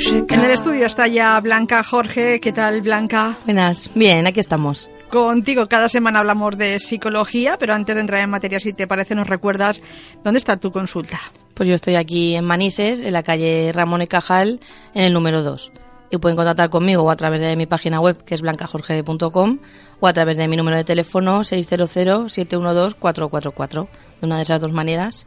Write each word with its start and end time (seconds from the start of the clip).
En 0.00 0.40
el 0.44 0.52
estudio 0.52 0.86
está 0.86 1.08
ya 1.08 1.40
Blanca 1.40 1.82
Jorge. 1.82 2.38
¿Qué 2.38 2.52
tal, 2.52 2.82
Blanca? 2.82 3.36
Buenas. 3.44 3.90
Bien, 3.96 4.28
aquí 4.28 4.38
estamos. 4.38 4.88
Contigo 5.10 5.66
cada 5.66 5.88
semana 5.88 6.20
hablamos 6.20 6.56
de 6.56 6.78
psicología, 6.78 7.56
pero 7.58 7.74
antes 7.74 7.96
de 7.96 8.02
entrar 8.02 8.22
en 8.22 8.30
materia, 8.30 8.60
si 8.60 8.72
te 8.72 8.86
parece, 8.86 9.16
nos 9.16 9.26
recuerdas 9.26 9.82
dónde 10.22 10.38
está 10.38 10.56
tu 10.56 10.70
consulta. 10.70 11.18
Pues 11.54 11.68
yo 11.68 11.74
estoy 11.74 11.96
aquí 11.96 12.36
en 12.36 12.44
Manises, 12.44 13.00
en 13.00 13.12
la 13.12 13.24
calle 13.24 13.72
Ramón 13.74 14.00
y 14.02 14.06
Cajal, 14.06 14.60
en 14.94 15.02
el 15.02 15.12
número 15.12 15.42
2. 15.42 15.72
Y 16.12 16.18
pueden 16.18 16.36
contactar 16.36 16.70
conmigo 16.70 17.02
o 17.02 17.10
a 17.10 17.16
través 17.16 17.40
de 17.40 17.56
mi 17.56 17.66
página 17.66 17.98
web, 18.00 18.22
que 18.22 18.36
es 18.36 18.40
blancajorge.com, 18.40 19.58
o 19.98 20.06
a 20.06 20.12
través 20.12 20.36
de 20.36 20.46
mi 20.46 20.56
número 20.56 20.76
de 20.76 20.84
teléfono 20.84 21.40
600-712-444. 21.40 23.88
De 24.20 24.26
una 24.26 24.36
de 24.36 24.42
esas 24.44 24.60
dos 24.60 24.72
maneras 24.72 25.26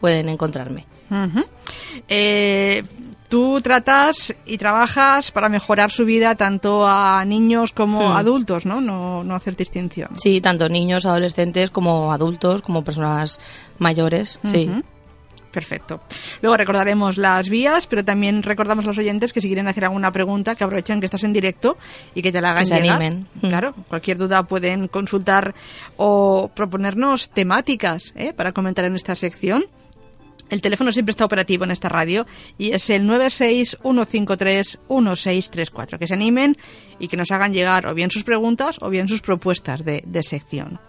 pueden 0.00 0.28
encontrarme. 0.28 0.86
eh, 2.08 2.82
Tú 3.28 3.60
tratas 3.60 4.34
y 4.46 4.56
trabajas 4.56 5.30
para 5.32 5.50
mejorar 5.50 5.90
su 5.90 6.06
vida 6.06 6.34
tanto 6.34 6.86
a 6.86 7.22
niños 7.26 7.72
como 7.72 8.08
Hmm. 8.08 8.16
adultos, 8.16 8.64
¿no? 8.64 8.80
¿no? 8.80 9.22
No 9.22 9.34
hacer 9.34 9.54
distinción. 9.54 10.10
Sí, 10.16 10.40
tanto 10.40 10.68
niños, 10.70 11.04
adolescentes, 11.04 11.68
como 11.70 12.10
adultos, 12.12 12.62
como 12.62 12.82
personas 12.82 13.38
mayores, 13.78 14.40
sí. 14.44 14.70
Perfecto. 15.50 16.00
Luego 16.42 16.56
recordaremos 16.58 17.16
las 17.16 17.48
vías, 17.48 17.86
pero 17.86 18.04
también 18.04 18.42
recordamos 18.42 18.84
a 18.84 18.88
los 18.88 18.98
oyentes 18.98 19.32
que 19.32 19.40
si 19.40 19.48
quieren 19.48 19.66
hacer 19.66 19.84
alguna 19.84 20.12
pregunta, 20.12 20.54
que 20.54 20.62
aprovechen 20.62 21.00
que 21.00 21.06
estás 21.06 21.24
en 21.24 21.32
directo 21.32 21.78
y 22.14 22.20
que 22.22 22.30
te 22.30 22.40
la 22.40 22.50
hagan 22.50 22.64
Que 22.64 22.66
se 22.68 22.80
llegar. 22.80 22.96
animen. 23.02 23.26
Mm. 23.42 23.48
Claro, 23.48 23.74
cualquier 23.88 24.18
duda 24.18 24.42
pueden 24.42 24.88
consultar 24.88 25.54
o 25.96 26.50
proponernos 26.54 27.30
temáticas 27.30 28.12
¿eh? 28.14 28.32
para 28.34 28.52
comentar 28.52 28.84
en 28.84 28.94
esta 28.94 29.14
sección. 29.14 29.64
El 30.50 30.60
teléfono 30.60 30.92
siempre 30.92 31.10
está 31.10 31.24
operativo 31.24 31.64
en 31.64 31.70
esta 31.70 31.88
radio 31.88 32.26
y 32.56 32.72
es 32.72 32.88
el 32.90 33.04
961531634. 34.88 35.98
Que 35.98 36.06
se 36.08 36.14
animen 36.14 36.56
y 36.98 37.08
que 37.08 37.16
nos 37.16 37.30
hagan 37.30 37.52
llegar 37.52 37.86
o 37.86 37.94
bien 37.94 38.10
sus 38.10 38.24
preguntas 38.24 38.76
o 38.80 38.90
bien 38.90 39.08
sus 39.08 39.20
propuestas 39.20 39.84
de, 39.84 40.02
de 40.06 40.22
sección. 40.22 40.80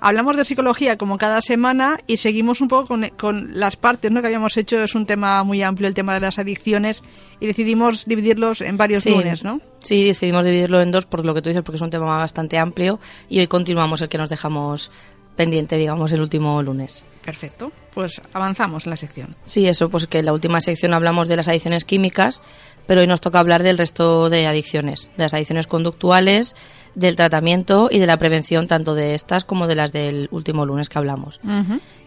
Hablamos 0.00 0.36
de 0.36 0.44
psicología 0.44 0.96
como 0.96 1.18
cada 1.18 1.42
semana 1.42 1.98
y 2.06 2.18
seguimos 2.18 2.60
un 2.60 2.68
poco 2.68 2.86
con, 2.86 3.08
con 3.16 3.58
las 3.58 3.74
partes 3.74 4.12
¿no? 4.12 4.20
que 4.20 4.28
habíamos 4.28 4.56
hecho. 4.56 4.80
Es 4.80 4.94
un 4.94 5.06
tema 5.06 5.42
muy 5.42 5.60
amplio 5.62 5.88
el 5.88 5.94
tema 5.94 6.14
de 6.14 6.20
las 6.20 6.38
adicciones 6.38 7.02
y 7.40 7.46
decidimos 7.46 8.04
dividirlos 8.04 8.60
en 8.60 8.76
varios 8.76 9.02
Sí. 9.02 9.10
lunes, 9.10 9.42
¿no? 9.42 9.60
Sí, 9.80 10.04
decidimos 10.04 10.44
dividirlo 10.44 10.80
en 10.80 10.92
dos 10.92 11.06
por 11.06 11.24
lo 11.24 11.34
que 11.34 11.42
tú 11.42 11.48
dices, 11.50 11.64
porque 11.64 11.76
es 11.76 11.82
un 11.82 11.90
tema 11.90 12.16
bastante 12.16 12.58
amplio 12.58 13.00
y 13.28 13.40
hoy 13.40 13.48
continuamos 13.48 14.00
el 14.00 14.08
que 14.08 14.18
nos 14.18 14.28
dejamos 14.30 14.92
pendiente, 15.38 15.76
digamos, 15.76 16.10
el 16.10 16.20
último 16.20 16.60
lunes. 16.62 17.04
Perfecto. 17.24 17.70
Pues 17.94 18.20
avanzamos 18.32 18.84
en 18.84 18.90
la 18.90 18.96
sección. 18.96 19.36
Sí, 19.44 19.68
eso, 19.68 19.88
pues 19.88 20.08
que 20.08 20.18
en 20.18 20.26
la 20.26 20.32
última 20.32 20.60
sección 20.60 20.92
hablamos 20.92 21.28
de 21.28 21.36
las 21.36 21.46
adicciones 21.46 21.84
químicas, 21.84 22.42
pero 22.86 23.02
hoy 23.02 23.06
nos 23.06 23.20
toca 23.20 23.38
hablar 23.38 23.62
del 23.62 23.78
resto 23.78 24.30
de 24.30 24.48
adicciones, 24.48 25.08
de 25.16 25.22
las 25.22 25.34
adicciones 25.34 25.68
conductuales, 25.68 26.56
del 26.96 27.14
tratamiento 27.14 27.88
y 27.88 28.00
de 28.00 28.06
la 28.06 28.16
prevención 28.16 28.66
tanto 28.66 28.96
de 28.96 29.14
estas 29.14 29.44
como 29.44 29.68
de 29.68 29.76
las 29.76 29.92
del 29.92 30.28
último 30.32 30.66
lunes 30.66 30.88
que 30.88 30.98
hablamos. 30.98 31.40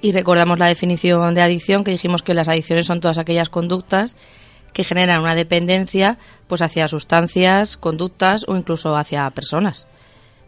Y 0.02 0.12
recordamos 0.12 0.60
la 0.60 0.68
definición 0.68 1.34
de 1.34 1.42
adicción 1.42 1.86
que 1.86 1.92
dijimos 1.92 2.24
que 2.24 2.34
las 2.34 2.50
adicciones 2.50 2.88
son 2.88 3.00
todas 3.00 3.18
aquellas 3.18 3.48
conductas 3.48 4.18
que 4.74 4.84
generan 4.84 5.22
una 5.22 5.36
dependencia 5.36 6.18
pues 6.48 6.62
hacia 6.62 6.90
sustancias, 6.90 7.78
conductas 7.78 8.44
o 8.48 8.58
incluso 8.58 8.98
hacia 8.98 9.30
personas. 9.30 9.88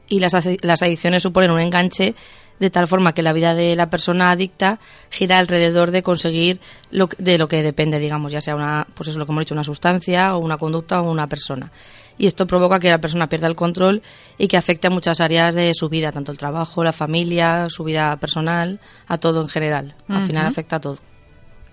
Y 0.08 0.20
las, 0.20 0.34
adicciones 0.36 1.24
suponen 1.24 1.52
un 1.52 1.62
enganche 1.62 2.16
de 2.60 2.70
tal 2.70 2.88
forma 2.88 3.14
que 3.14 3.22
la 3.24 3.34
vida 3.34 3.56
de 3.56 3.76
la 3.76 3.90
persona 3.90 4.32
adicta 4.32 4.80
gira 5.10 5.38
alrededor 5.40 5.92
de 5.92 6.04
conseguir 6.04 6.60
lo 6.92 7.10
que- 7.10 7.22
de 7.22 7.38
lo 7.38 7.48
que 7.48 7.62
depende, 7.64 8.00
digamos, 8.00 8.32
ya 8.32 8.42
sea 8.42 8.56
una, 8.56 8.88
pues 8.94 9.10
eso 9.10 9.16
es 9.16 9.18
lo 9.20 9.26
que 9.26 9.32
hemos 9.32 9.42
dicho, 9.42 9.54
una 9.56 9.64
sustancia 9.64 10.36
o 10.36 10.40
una 10.40 10.58
conducta 10.58 11.02
o 11.02 11.12
una 11.12 11.28
persona. 11.28 11.72
Y 12.18 12.28
esto 12.28 12.46
provoca 12.46 12.80
que 12.80 12.90
la 12.92 13.00
persona 13.00 13.28
pierda 13.28 13.48
el 13.48 13.56
control 13.56 14.04
y 14.38 14.48
que 14.48 14.56
afecte 14.56 14.88
a 14.88 14.92
muchas 14.92 15.20
áreas 15.20 15.56
de 15.56 15.74
su 15.74 15.90
vida, 15.90 16.12
tanto 16.12 16.32
el 16.32 16.38
trabajo, 16.38 16.84
la 16.84 16.94
familia, 16.94 17.68
su 17.70 17.84
vida 17.84 18.16
personal, 18.18 18.80
a 19.08 19.18
todo 19.18 19.42
en 19.42 19.50
general. 19.50 19.96
Al 20.08 20.22
final 20.28 20.46
afecta 20.46 20.76
a 20.76 20.80
todo. 20.82 21.00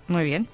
Muy 0.09 0.25
bien. 0.25 0.49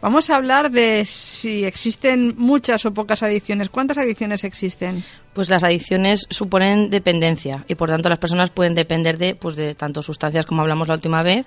Vamos 0.00 0.30
a 0.30 0.36
hablar 0.36 0.70
de 0.70 1.04
si 1.06 1.64
existen 1.64 2.34
muchas 2.36 2.84
o 2.84 2.92
pocas 2.92 3.22
adicciones. 3.22 3.70
¿Cuántas 3.70 3.98
adicciones 3.98 4.44
existen? 4.44 5.04
Pues 5.32 5.48
las 5.48 5.64
adicciones 5.64 6.26
suponen 6.30 6.90
dependencia 6.90 7.64
y 7.68 7.74
por 7.74 7.88
tanto 7.88 8.08
las 8.08 8.18
personas 8.18 8.50
pueden 8.50 8.74
depender 8.74 9.18
de, 9.18 9.34
pues 9.34 9.56
de 9.56 9.74
tanto 9.74 10.02
sustancias 10.02 10.46
como 10.46 10.62
hablamos 10.62 10.88
la 10.88 10.94
última 10.94 11.22
vez 11.22 11.44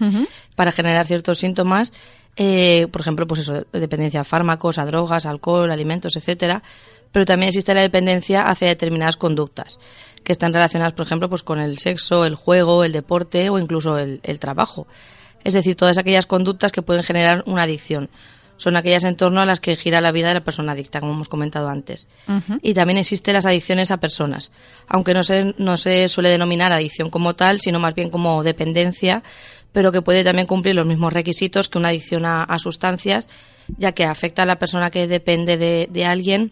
para 0.55 0.71
generar 0.71 1.05
ciertos 1.07 1.39
síntomas, 1.39 1.93
eh, 2.35 2.87
por 2.91 3.01
ejemplo, 3.01 3.27
pues 3.27 3.41
eso, 3.41 3.65
de 3.71 3.79
dependencia 3.79 4.21
a 4.21 4.23
fármacos, 4.23 4.77
a 4.77 4.85
drogas, 4.85 5.25
alcohol, 5.25 5.71
alimentos, 5.71 6.15
etcétera. 6.15 6.63
Pero 7.11 7.25
también 7.25 7.49
existe 7.49 7.73
la 7.73 7.81
dependencia 7.81 8.43
hacia 8.43 8.67
determinadas 8.67 9.17
conductas 9.17 9.79
que 10.23 10.31
están 10.31 10.53
relacionadas, 10.53 10.93
por 10.93 11.05
ejemplo, 11.05 11.27
pues 11.27 11.43
con 11.43 11.59
el 11.59 11.79
sexo, 11.79 12.25
el 12.25 12.35
juego, 12.35 12.83
el 12.83 12.91
deporte 12.91 13.49
o 13.49 13.57
incluso 13.57 13.97
el, 13.97 14.19
el 14.23 14.39
trabajo. 14.39 14.87
Es 15.43 15.53
decir, 15.53 15.75
todas 15.75 15.97
aquellas 15.97 16.25
conductas 16.25 16.71
que 16.71 16.81
pueden 16.81 17.03
generar 17.03 17.43
una 17.47 17.63
adicción. 17.63 18.09
Son 18.59 18.75
aquellas 18.75 19.05
en 19.05 19.15
torno 19.15 19.39
a 19.41 19.45
las 19.45 19.61
que 19.61 19.75
gira 19.77 20.01
la 20.01 20.11
vida 20.11 20.27
de 20.27 20.35
la 20.35 20.43
persona 20.43 20.73
adicta, 20.73 20.99
como 20.99 21.13
hemos 21.13 21.29
comentado 21.29 21.69
antes. 21.69 22.09
Y 22.61 22.73
también 22.73 22.99
existen 22.99 23.33
las 23.33 23.45
adicciones 23.45 23.89
a 23.89 23.97
personas, 23.97 24.51
aunque 24.87 25.13
no 25.13 25.23
se, 25.23 25.55
no 25.57 25.77
se 25.77 26.09
suele 26.09 26.29
denominar 26.29 26.73
adicción 26.73 27.09
como 27.09 27.35
tal, 27.35 27.61
sino 27.61 27.79
más 27.79 27.95
bien 27.95 28.09
como 28.09 28.43
dependencia, 28.43 29.23
pero 29.71 29.93
que 29.93 30.01
puede 30.01 30.25
también 30.25 30.45
cumplir 30.45 30.75
los 30.75 30.85
mismos 30.85 31.13
requisitos 31.13 31.69
que 31.69 31.77
una 31.77 31.87
adicción 31.87 32.25
a, 32.25 32.43
a 32.43 32.59
sustancias, 32.59 33.29
ya 33.77 33.93
que 33.93 34.03
afecta 34.03 34.43
a 34.43 34.45
la 34.45 34.59
persona 34.59 34.91
que 34.91 35.07
depende 35.07 35.57
de, 35.57 35.87
de 35.89 36.05
alguien 36.05 36.51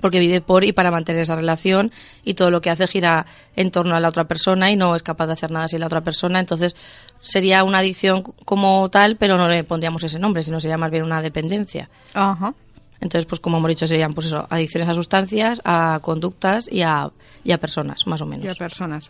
porque 0.00 0.18
vive 0.18 0.40
por 0.40 0.64
y 0.64 0.72
para 0.72 0.90
mantener 0.90 1.22
esa 1.22 1.34
relación 1.34 1.92
y 2.24 2.34
todo 2.34 2.50
lo 2.50 2.60
que 2.60 2.70
hace 2.70 2.86
gira 2.86 3.26
en 3.56 3.70
torno 3.70 3.94
a 3.94 4.00
la 4.00 4.08
otra 4.08 4.24
persona 4.24 4.70
y 4.70 4.76
no 4.76 4.96
es 4.96 5.02
capaz 5.02 5.26
de 5.26 5.32
hacer 5.34 5.50
nada 5.50 5.68
sin 5.68 5.80
la 5.80 5.86
otra 5.86 6.00
persona. 6.00 6.40
Entonces 6.40 6.74
sería 7.20 7.64
una 7.64 7.78
adicción 7.78 8.22
como 8.22 8.88
tal, 8.90 9.16
pero 9.16 9.36
no 9.36 9.48
le 9.48 9.64
pondríamos 9.64 10.02
ese 10.04 10.18
nombre, 10.18 10.42
sino 10.42 10.60
sería 10.60 10.78
más 10.78 10.90
bien 10.90 11.04
una 11.04 11.22
dependencia. 11.22 11.88
Ajá. 12.14 12.54
Entonces, 13.00 13.26
pues 13.26 13.40
como 13.40 13.56
hemos 13.56 13.68
dicho, 13.70 13.86
serían 13.86 14.12
pues 14.12 14.26
eso, 14.26 14.46
adicciones 14.50 14.88
a 14.88 14.94
sustancias, 14.94 15.62
a 15.64 16.00
conductas 16.02 16.68
y 16.70 16.82
a, 16.82 17.10
y 17.42 17.52
a 17.52 17.58
personas, 17.58 18.06
más 18.06 18.20
o 18.20 18.26
menos. 18.26 18.44
Y 18.44 18.48
a 18.48 18.54
personas. 18.54 19.08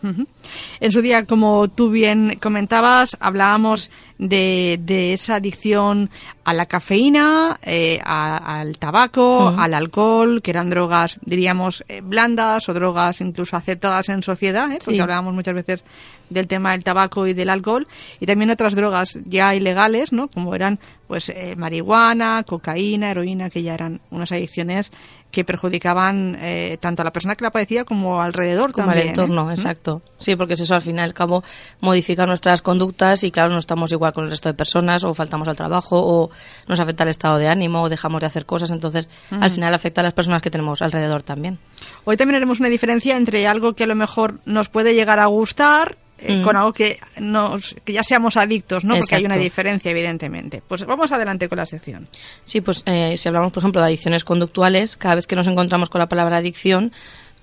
En 0.79 0.91
su 0.91 1.01
día, 1.01 1.25
como 1.25 1.67
tú 1.67 1.89
bien 1.89 2.37
comentabas, 2.41 3.17
hablábamos 3.19 3.91
de, 4.17 4.79
de 4.81 5.13
esa 5.13 5.35
adicción 5.35 6.09
a 6.43 6.53
la 6.55 6.65
cafeína, 6.65 7.59
eh, 7.61 7.99
a- 8.03 8.59
al 8.59 8.77
tabaco, 8.79 9.53
al 9.57 9.73
alcohol, 9.75 10.41
que 10.41 10.49
eran 10.51 10.69
drogas, 10.71 11.19
diríamos, 11.23 11.83
eh, 11.87 12.01
blandas 12.03 12.67
o 12.67 12.73
drogas 12.73 13.21
incluso 13.21 13.55
aceptadas 13.55 14.09
en 14.09 14.23
sociedad, 14.23 14.71
¿eh? 14.71 14.79
porque 14.83 14.95
Sí. 14.97 15.01
hablábamos 15.01 15.33
muchas 15.35 15.53
veces 15.53 15.83
del 16.29 16.47
tema 16.47 16.71
del 16.71 16.83
tabaco 16.83 17.27
y 17.27 17.33
del 17.33 17.49
alcohol, 17.49 17.87
y 18.19 18.25
también 18.25 18.49
otras 18.49 18.73
drogas 18.73 19.19
ya 19.25 19.53
ilegales, 19.53 20.11
¿no? 20.13 20.29
como 20.29 20.55
eran 20.55 20.79
pues 21.07 21.27
eh, 21.27 21.55
marihuana, 21.57 22.43
cocaína, 22.47 23.11
heroína, 23.11 23.49
que 23.49 23.61
ya 23.63 23.73
eran 23.73 23.99
unas 24.11 24.31
adicciones 24.31 24.91
que 25.31 25.43
perjudicaban 25.43 26.37
eh, 26.39 26.77
tanto 26.79 27.01
a 27.01 27.05
la 27.05 27.11
persona 27.11 27.35
que 27.35 27.43
la 27.43 27.51
padecía 27.51 27.85
como 27.85 28.21
alrededor 28.21 28.71
como 28.71 28.87
también. 28.87 29.07
el 29.07 29.09
entorno, 29.09 29.49
¿eh? 29.49 29.53
exacto. 29.53 30.01
Sí, 30.19 30.35
porque 30.35 30.53
es 30.53 30.59
eso 30.59 30.75
al 30.75 30.81
fin 30.81 30.97
y 30.97 31.01
al 31.01 31.13
cabo 31.13 31.43
modifica 31.79 32.25
nuestras 32.25 32.61
conductas 32.61 33.23
y 33.23 33.31
claro, 33.31 33.51
no 33.51 33.59
estamos 33.59 33.91
igual 33.91 34.13
con 34.13 34.25
el 34.25 34.29
resto 34.29 34.49
de 34.49 34.53
personas 34.53 35.03
o 35.03 35.13
faltamos 35.13 35.47
al 35.47 35.55
trabajo 35.55 35.97
o 35.99 36.29
nos 36.67 36.79
afecta 36.79 37.03
el 37.03 37.09
estado 37.09 37.37
de 37.37 37.47
ánimo 37.47 37.81
o 37.83 37.89
dejamos 37.89 38.21
de 38.21 38.27
hacer 38.27 38.45
cosas, 38.45 38.69
entonces 38.71 39.07
al 39.31 39.49
final 39.49 39.73
afecta 39.73 40.01
a 40.01 40.03
las 40.03 40.13
personas 40.13 40.41
que 40.41 40.51
tenemos 40.51 40.81
alrededor 40.81 41.23
también. 41.23 41.57
Hoy 42.03 42.17
también 42.17 42.35
haremos 42.35 42.59
una 42.59 42.69
diferencia 42.69 43.17
entre 43.17 43.47
algo 43.47 43.73
que 43.73 43.85
a 43.85 43.87
lo 43.87 43.95
mejor 43.95 44.39
nos 44.45 44.69
puede 44.69 44.93
llegar 44.93 45.19
a 45.19 45.25
gustar 45.25 45.97
eh, 46.21 46.37
Mm. 46.37 46.41
con 46.43 46.55
algo 46.55 46.73
que 46.73 46.99
nos 47.19 47.75
que 47.83 47.93
ya 47.93 48.03
seamos 48.03 48.37
adictos, 48.37 48.83
¿no? 48.85 48.95
Porque 48.95 49.15
hay 49.15 49.25
una 49.25 49.37
diferencia, 49.37 49.91
evidentemente. 49.91 50.61
Pues 50.67 50.85
vamos 50.85 51.11
adelante 51.11 51.49
con 51.49 51.57
la 51.57 51.65
sección. 51.65 52.07
Sí, 52.45 52.61
pues 52.61 52.83
eh, 52.85 53.15
si 53.17 53.27
hablamos, 53.27 53.51
por 53.51 53.61
ejemplo, 53.61 53.81
de 53.81 53.87
adicciones 53.87 54.23
conductuales, 54.23 54.97
cada 54.97 55.15
vez 55.15 55.27
que 55.27 55.35
nos 55.35 55.47
encontramos 55.47 55.89
con 55.89 55.99
la 55.99 56.07
palabra 56.07 56.37
adicción, 56.37 56.91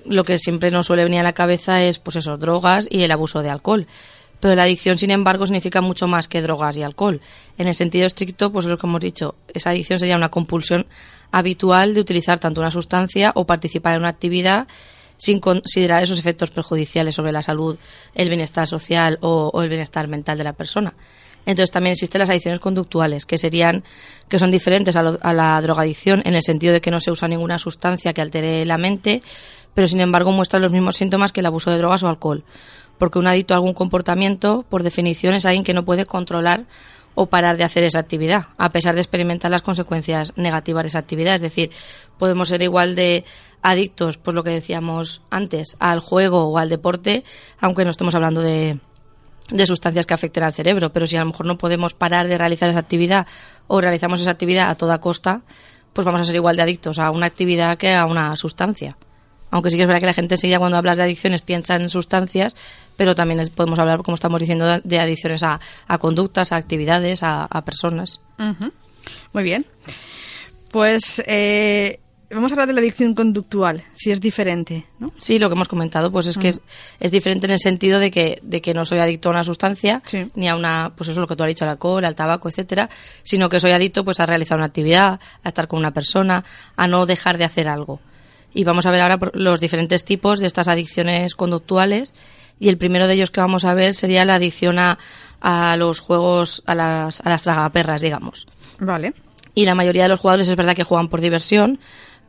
lo 0.04 0.24
que 0.24 0.38
siempre 0.38 0.70
nos 0.70 0.86
suele 0.86 1.04
venir 1.04 1.20
a 1.20 1.24
la 1.24 1.32
cabeza 1.32 1.82
es, 1.82 1.98
pues 1.98 2.16
eso, 2.16 2.36
drogas 2.36 2.86
y 2.90 3.02
el 3.02 3.10
abuso 3.10 3.42
de 3.42 3.50
alcohol. 3.50 3.86
Pero 4.40 4.54
la 4.54 4.62
adicción, 4.62 4.98
sin 4.98 5.10
embargo, 5.10 5.46
significa 5.46 5.80
mucho 5.80 6.06
más 6.06 6.28
que 6.28 6.40
drogas 6.40 6.76
y 6.76 6.82
alcohol. 6.82 7.20
En 7.58 7.66
el 7.66 7.74
sentido 7.74 8.06
estricto, 8.06 8.52
pues 8.52 8.66
es 8.66 8.70
lo 8.70 8.78
que 8.78 8.86
hemos 8.86 9.00
dicho, 9.00 9.34
esa 9.52 9.70
adicción 9.70 9.98
sería 9.98 10.16
una 10.16 10.28
compulsión 10.28 10.86
habitual 11.32 11.92
de 11.92 12.00
utilizar 12.00 12.38
tanto 12.38 12.60
una 12.60 12.70
sustancia 12.70 13.32
o 13.34 13.44
participar 13.44 13.94
en 13.94 14.00
una 14.00 14.08
actividad 14.08 14.68
sin 15.18 15.40
considerar 15.40 16.02
esos 16.02 16.18
efectos 16.18 16.50
perjudiciales 16.50 17.14
sobre 17.14 17.32
la 17.32 17.42
salud, 17.42 17.76
el 18.14 18.28
bienestar 18.28 18.66
social 18.66 19.18
o, 19.20 19.60
el 19.62 19.68
bienestar 19.68 20.08
mental 20.08 20.38
de 20.38 20.44
la 20.44 20.54
persona. 20.54 20.94
Entonces 21.44 21.70
también 21.70 21.92
existen 21.92 22.20
las 22.20 22.30
adicciones 22.30 22.60
conductuales, 22.60 23.26
que 23.26 23.36
serían, 23.38 23.84
que 24.28 24.38
son 24.38 24.50
diferentes 24.50 24.96
a, 24.96 25.02
lo- 25.02 25.18
a 25.22 25.32
la 25.32 25.60
drogadicción 25.60 26.22
en 26.24 26.34
el 26.34 26.42
sentido 26.42 26.72
de 26.72 26.80
que 26.80 26.90
no 26.90 27.00
se 27.00 27.10
usa 27.10 27.28
ninguna 27.28 27.58
sustancia 27.58 28.12
que 28.12 28.20
altere 28.22 28.64
la 28.64 28.76
mente, 28.78 29.20
pero 29.74 29.86
sin 29.86 30.00
embargo 30.00 30.32
muestran 30.32 30.62
los 30.62 30.72
mismos 30.72 30.96
síntomas 30.96 31.32
que 31.32 31.40
el 31.40 31.46
abuso 31.46 31.70
de 31.70 31.78
drogas 31.78 32.02
o 32.02 32.08
alcohol. 32.08 32.44
Porque 32.98 33.18
un 33.18 33.28
adicto 33.28 33.54
a 33.54 33.58
algún 33.58 33.74
comportamiento, 33.74 34.64
por 34.68 34.82
definición, 34.82 35.34
es 35.34 35.46
alguien 35.46 35.62
que 35.64 35.72
no 35.72 35.84
puede 35.84 36.04
controlar 36.04 36.64
o 37.20 37.26
parar 37.26 37.56
de 37.56 37.64
hacer 37.64 37.82
esa 37.82 37.98
actividad, 37.98 38.46
a 38.58 38.68
pesar 38.70 38.94
de 38.94 39.00
experimentar 39.00 39.50
las 39.50 39.62
consecuencias 39.62 40.32
negativas 40.36 40.84
de 40.84 40.86
esa 40.86 41.00
actividad. 41.00 41.34
Es 41.34 41.40
decir, 41.40 41.70
podemos 42.16 42.48
ser 42.48 42.62
igual 42.62 42.94
de 42.94 43.24
adictos, 43.60 44.18
pues 44.18 44.36
lo 44.36 44.44
que 44.44 44.50
decíamos 44.50 45.20
antes, 45.28 45.76
al 45.80 45.98
juego 45.98 46.44
o 46.44 46.58
al 46.58 46.68
deporte, 46.68 47.24
aunque 47.58 47.84
no 47.84 47.90
estemos 47.90 48.14
hablando 48.14 48.40
de, 48.40 48.78
de 49.50 49.66
sustancias 49.66 50.06
que 50.06 50.14
afecten 50.14 50.44
al 50.44 50.54
cerebro, 50.54 50.92
pero 50.92 51.08
si 51.08 51.16
a 51.16 51.20
lo 51.20 51.26
mejor 51.26 51.46
no 51.46 51.58
podemos 51.58 51.92
parar 51.92 52.28
de 52.28 52.38
realizar 52.38 52.70
esa 52.70 52.78
actividad 52.78 53.26
o 53.66 53.80
realizamos 53.80 54.20
esa 54.20 54.30
actividad 54.30 54.70
a 54.70 54.76
toda 54.76 55.00
costa, 55.00 55.42
pues 55.92 56.04
vamos 56.04 56.20
a 56.20 56.24
ser 56.24 56.36
igual 56.36 56.54
de 56.54 56.62
adictos 56.62 57.00
a 57.00 57.10
una 57.10 57.26
actividad 57.26 57.76
que 57.78 57.94
a 57.94 58.06
una 58.06 58.36
sustancia. 58.36 58.96
Aunque 59.50 59.70
sí 59.70 59.76
que 59.76 59.82
es 59.82 59.86
verdad 59.86 60.00
que 60.00 60.06
la 60.06 60.14
gente 60.14 60.34
enseguida 60.34 60.58
cuando 60.58 60.76
hablas 60.76 60.96
de 60.96 61.04
adicciones 61.04 61.42
piensa 61.42 61.76
en 61.76 61.90
sustancias, 61.90 62.54
pero 62.96 63.14
también 63.14 63.48
podemos 63.54 63.78
hablar, 63.78 64.02
como 64.02 64.14
estamos 64.14 64.40
diciendo, 64.40 64.80
de 64.82 64.98
adicciones 64.98 65.42
a, 65.42 65.60
conductas, 65.98 66.52
a 66.52 66.56
actividades, 66.56 67.20
a, 67.22 67.62
personas. 67.64 68.20
Muy 69.32 69.42
bien. 69.42 69.64
Pues 70.70 71.22
eh, 71.26 71.98
vamos 72.30 72.50
a 72.50 72.54
hablar 72.54 72.68
de 72.68 72.74
la 72.74 72.80
adicción 72.80 73.14
conductual, 73.14 73.82
si 73.94 74.10
es 74.10 74.20
diferente, 74.20 74.86
¿no? 74.98 75.12
Sí, 75.16 75.38
lo 75.38 75.48
que 75.48 75.54
hemos 75.54 75.68
comentado, 75.68 76.10
pues 76.12 76.26
es 76.26 76.36
que 76.36 76.48
es, 76.48 77.10
diferente 77.10 77.46
en 77.46 77.52
el 77.52 77.58
sentido 77.58 77.98
de 77.98 78.10
que, 78.10 78.38
de 78.42 78.60
que 78.60 78.74
no 78.74 78.84
soy 78.84 78.98
adicto 78.98 79.28
a 79.28 79.32
una 79.32 79.44
sustancia, 79.44 80.02
ni 80.34 80.48
a 80.48 80.54
una, 80.54 80.92
pues 80.94 81.08
eso 81.08 81.20
es 81.20 81.22
lo 81.22 81.26
que 81.26 81.36
tú 81.36 81.44
has 81.44 81.48
dicho, 81.48 81.64
al 81.64 81.70
alcohol, 81.70 82.04
al 82.04 82.14
tabaco, 82.14 82.48
etcétera, 82.48 82.90
sino 83.22 83.48
que 83.48 83.60
soy 83.60 83.72
adicto 83.72 84.04
pues 84.04 84.20
a 84.20 84.26
realizar 84.26 84.58
una 84.58 84.66
actividad, 84.66 85.20
a 85.42 85.48
estar 85.48 85.68
con 85.68 85.78
una 85.78 85.92
persona, 85.92 86.44
a 86.76 86.86
no 86.86 87.06
dejar 87.06 87.38
de 87.38 87.44
hacer 87.44 87.68
algo. 87.68 88.00
Y 88.58 88.64
vamos 88.64 88.86
a 88.86 88.90
ver 88.90 89.02
ahora 89.02 89.20
los 89.34 89.60
diferentes 89.60 90.02
tipos 90.02 90.40
de 90.40 90.48
estas 90.48 90.66
adicciones 90.66 91.36
conductuales. 91.36 92.12
Y 92.58 92.68
el 92.68 92.76
primero 92.76 93.06
de 93.06 93.14
ellos 93.14 93.30
que 93.30 93.40
vamos 93.40 93.64
a 93.64 93.72
ver 93.72 93.94
sería 93.94 94.24
la 94.24 94.34
adicción 94.34 94.80
a, 94.80 94.98
a 95.40 95.76
los 95.76 96.00
juegos, 96.00 96.64
a 96.66 96.74
las, 96.74 97.20
a 97.20 97.28
las 97.28 97.44
tragaperras, 97.44 98.00
digamos. 98.00 98.48
Vale. 98.80 99.14
Y 99.54 99.64
la 99.64 99.76
mayoría 99.76 100.02
de 100.02 100.08
los 100.08 100.18
jugadores 100.18 100.48
es 100.48 100.56
verdad 100.56 100.74
que 100.74 100.82
juegan 100.82 101.06
por 101.06 101.20
diversión, 101.20 101.78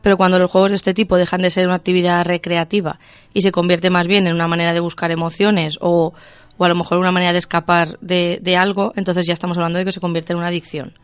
pero 0.02 0.16
cuando 0.16 0.38
los 0.38 0.48
juegos 0.48 0.70
de 0.70 0.76
este 0.76 0.94
tipo 0.94 1.16
dejan 1.16 1.42
de 1.42 1.50
ser 1.50 1.66
una 1.66 1.74
actividad 1.74 2.24
recreativa 2.24 3.00
y 3.34 3.42
se 3.42 3.50
convierte 3.50 3.90
más 3.90 4.06
bien 4.06 4.28
en 4.28 4.34
una 4.36 4.46
manera 4.46 4.72
de 4.72 4.78
buscar 4.78 5.10
emociones 5.10 5.78
o, 5.80 6.14
o 6.58 6.64
a 6.64 6.68
lo 6.68 6.76
mejor 6.76 6.98
una 6.98 7.10
manera 7.10 7.32
de 7.32 7.40
escapar 7.40 7.98
de, 7.98 8.38
de 8.40 8.56
algo, 8.56 8.92
entonces 8.94 9.26
ya 9.26 9.32
estamos 9.32 9.56
hablando 9.56 9.80
de 9.80 9.84
que 9.84 9.90
se 9.90 9.98
convierte 9.98 10.32
en 10.32 10.38
una 10.38 10.46
adicción. 10.46 10.96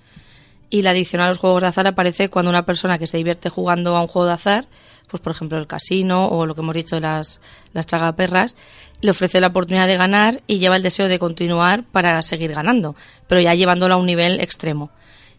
Y 0.70 0.82
la 0.82 0.90
adicción 0.90 1.20
a 1.20 1.28
los 1.28 1.38
juegos 1.38 1.62
de 1.62 1.68
azar 1.68 1.86
aparece 1.88 2.28
cuando 2.28 2.48
una 2.50 2.64
persona 2.64 2.98
que 2.98 3.08
se 3.08 3.16
divierte 3.16 3.50
jugando 3.50 3.96
a 3.96 4.02
un 4.02 4.06
juego 4.08 4.26
de 4.26 4.34
azar 4.34 4.66
pues 5.08 5.22
por 5.22 5.32
ejemplo 5.32 5.58
el 5.58 5.66
casino 5.66 6.26
o 6.26 6.46
lo 6.46 6.54
que 6.54 6.60
hemos 6.60 6.74
dicho 6.74 6.98
las, 7.00 7.40
las 7.72 7.86
tragaperras, 7.86 8.56
le 9.00 9.10
ofrece 9.10 9.40
la 9.40 9.48
oportunidad 9.48 9.86
de 9.86 9.96
ganar 9.96 10.42
y 10.46 10.58
lleva 10.58 10.76
el 10.76 10.82
deseo 10.82 11.08
de 11.08 11.18
continuar 11.18 11.84
para 11.84 12.22
seguir 12.22 12.52
ganando, 12.52 12.96
pero 13.28 13.40
ya 13.40 13.54
llevándolo 13.54 13.94
a 13.94 13.98
un 13.98 14.06
nivel 14.06 14.40
extremo. 14.40 14.90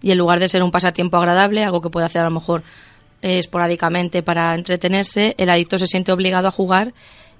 Y 0.01 0.11
en 0.11 0.17
lugar 0.17 0.39
de 0.39 0.49
ser 0.49 0.63
un 0.63 0.71
pasatiempo 0.71 1.17
agradable, 1.17 1.63
algo 1.63 1.81
que 1.81 1.89
puede 1.89 2.05
hacer 2.05 2.21
a 2.21 2.25
lo 2.25 2.31
mejor 2.31 2.63
eh, 3.21 3.39
esporádicamente 3.39 4.21
para 4.21 4.53
entretenerse, 4.53 5.33
el 5.37 5.49
adicto 5.49 5.79
se 5.79 5.87
siente 5.87 6.11
obligado 6.11 6.47
a 6.47 6.51
jugar 6.51 6.93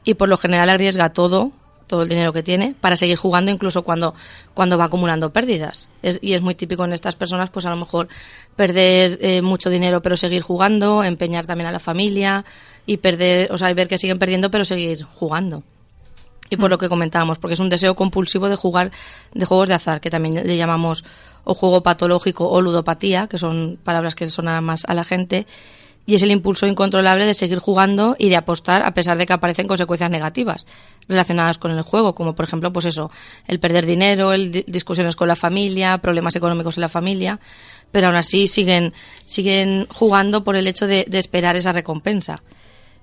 y 0.04 0.16
por 0.16 0.28
lo 0.28 0.38
general 0.38 0.70
arriesga 0.70 1.10
todo 1.10 1.52
todo 1.88 2.04
el 2.04 2.10
dinero 2.10 2.34
que 2.34 2.44
tiene 2.44 2.76
para 2.80 2.96
seguir 2.96 3.18
jugando 3.18 3.52
incluso 3.52 3.82
cuando, 3.84 4.14
cuando 4.54 4.78
va 4.78 4.86
acumulando 4.86 5.32
pérdidas. 5.32 5.90
y 6.04 6.34
es 6.34 6.42
muy 6.42 6.56
típico 6.56 6.86
en 6.86 6.94
estas 6.94 7.16
personas, 7.16 7.50
pues 7.50 7.66
a 7.66 7.70
lo 7.70 7.78
mejor 7.78 8.08
perder 8.56 9.18
eh, 9.22 9.42
mucho 9.42 9.70
dinero 9.70 10.02
pero 10.02 10.18
seguir 10.18 10.42
jugando, 10.42 11.04
empeñar 11.04 11.46
también 11.46 11.68
a 11.68 11.72
la 11.72 11.80
familia 11.80 12.46
y 12.86 12.98
perder, 12.98 13.52
o 13.52 13.58
sea, 13.58 13.74
ver 13.74 13.88
que 13.88 13.98
siguen 13.98 14.20
perdiendo 14.20 14.52
pero 14.52 14.66
seguir 14.66 15.04
jugando. 15.04 15.64
Y 16.50 16.58
por 16.58 16.70
mm. 16.70 16.72
lo 16.72 16.78
que 16.78 16.90
comentábamos, 16.90 17.40
porque 17.40 17.56
es 17.56 17.60
un 17.60 17.70
deseo 17.70 17.96
compulsivo 17.96 18.50
de 18.50 18.56
jugar 18.56 18.92
de 19.34 19.46
juegos 19.46 19.68
de 19.68 19.76
azar, 19.76 20.02
que 20.02 20.10
también 20.10 20.48
le 20.48 20.58
llamamos 20.58 21.04
o 21.44 21.54
juego 21.54 21.82
patológico 21.84 22.50
o 22.50 22.62
ludopatía, 22.62 23.28
que 23.28 23.38
son 23.38 23.80
palabras 23.84 24.16
que 24.16 24.30
sonan 24.30 24.64
más 24.64 24.84
a 24.86 24.94
la 24.94 25.04
gente, 25.04 25.48
y 26.08 26.16
es 26.16 26.24
el 26.24 26.32
impulso 26.32 26.66
incontrolable 26.66 27.26
de 27.26 27.34
seguir 27.34 27.60
jugando 27.60 28.16
y 28.18 28.30
de 28.30 28.38
apostar 28.38 28.82
a 28.84 28.94
pesar 28.94 29.18
de 29.18 29.26
que 29.26 29.34
aparecen 29.34 29.68
consecuencias 29.68 30.10
negativas 30.10 30.66
relacionadas 31.08 31.58
con 31.58 31.72
el 31.72 31.82
juego, 31.82 32.16
como 32.16 32.34
por 32.34 32.46
ejemplo, 32.46 32.72
pues 32.72 32.86
eso, 32.86 33.12
el 33.46 33.60
perder 33.60 33.86
dinero, 33.86 34.32
el 34.32 34.52
discusiones 34.52 35.18
con 35.18 35.28
la 35.28 35.36
familia, 35.36 35.98
problemas 35.98 36.36
económicos 36.38 36.78
en 36.78 36.82
la 36.82 36.90
familia, 36.90 37.40
pero 37.92 38.08
aún 38.08 38.16
así 38.16 38.48
siguen, 38.48 38.94
siguen 39.26 39.86
jugando 39.94 40.46
por 40.46 40.56
el 40.56 40.68
hecho 40.68 40.88
de, 40.88 41.06
de 41.08 41.20
esperar 41.20 41.58
esa 41.58 41.74
recompensa. 41.74 42.42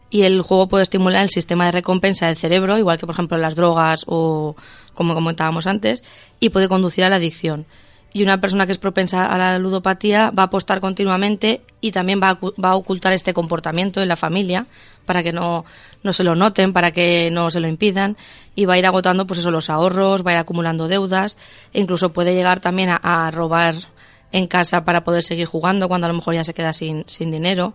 Y 0.08 0.22
el 0.22 0.40
juego 0.40 0.68
puede 0.68 0.84
estimular 0.84 1.22
el 1.24 1.30
sistema 1.30 1.66
de 1.66 1.72
recompensa 1.72 2.26
del 2.26 2.38
cerebro, 2.38 2.78
igual 2.78 2.98
que 2.98 3.06
por 3.06 3.14
ejemplo 3.14 3.36
las 3.36 3.54
drogas 3.54 4.04
o 4.06 4.56
como 4.94 5.14
comentábamos 5.14 5.66
antes, 5.66 6.02
y 6.40 6.48
puede 6.48 6.68
conducir 6.68 7.04
a 7.04 7.10
la 7.10 7.16
adicción 7.16 7.66
y 8.14 8.22
una 8.22 8.40
persona 8.40 8.64
que 8.64 8.70
es 8.70 8.78
propensa 8.78 9.26
a 9.26 9.36
la 9.36 9.58
ludopatía 9.58 10.30
va 10.30 10.44
a 10.44 10.46
apostar 10.46 10.80
continuamente 10.80 11.62
y 11.80 11.90
también 11.90 12.20
va 12.22 12.30
a, 12.30 12.38
va 12.62 12.70
a 12.70 12.76
ocultar 12.76 13.12
este 13.12 13.34
comportamiento 13.34 14.00
en 14.00 14.06
la 14.06 14.14
familia 14.14 14.66
para 15.04 15.24
que 15.24 15.32
no, 15.32 15.64
no 16.04 16.12
se 16.12 16.22
lo 16.22 16.36
noten, 16.36 16.72
para 16.72 16.92
que 16.92 17.28
no 17.32 17.50
se 17.50 17.58
lo 17.58 17.66
impidan 17.66 18.16
y 18.54 18.66
va 18.66 18.74
a 18.74 18.78
ir 18.78 18.86
agotando 18.86 19.26
pues 19.26 19.40
eso 19.40 19.50
los 19.50 19.68
ahorros, 19.68 20.24
va 20.24 20.30
a 20.30 20.34
ir 20.34 20.38
acumulando 20.38 20.86
deudas 20.86 21.36
e 21.72 21.80
incluso 21.80 22.12
puede 22.12 22.36
llegar 22.36 22.60
también 22.60 22.90
a, 22.92 23.30
robar 23.32 23.74
en 24.30 24.46
casa 24.46 24.84
para 24.84 25.02
poder 25.02 25.24
seguir 25.24 25.46
jugando 25.46 25.88
cuando 25.88 26.06
a 26.06 26.08
lo 26.08 26.14
mejor 26.14 26.34
ya 26.34 26.44
se 26.44 26.54
queda 26.54 26.72
sin, 26.72 27.02
sin 27.08 27.32
dinero. 27.32 27.74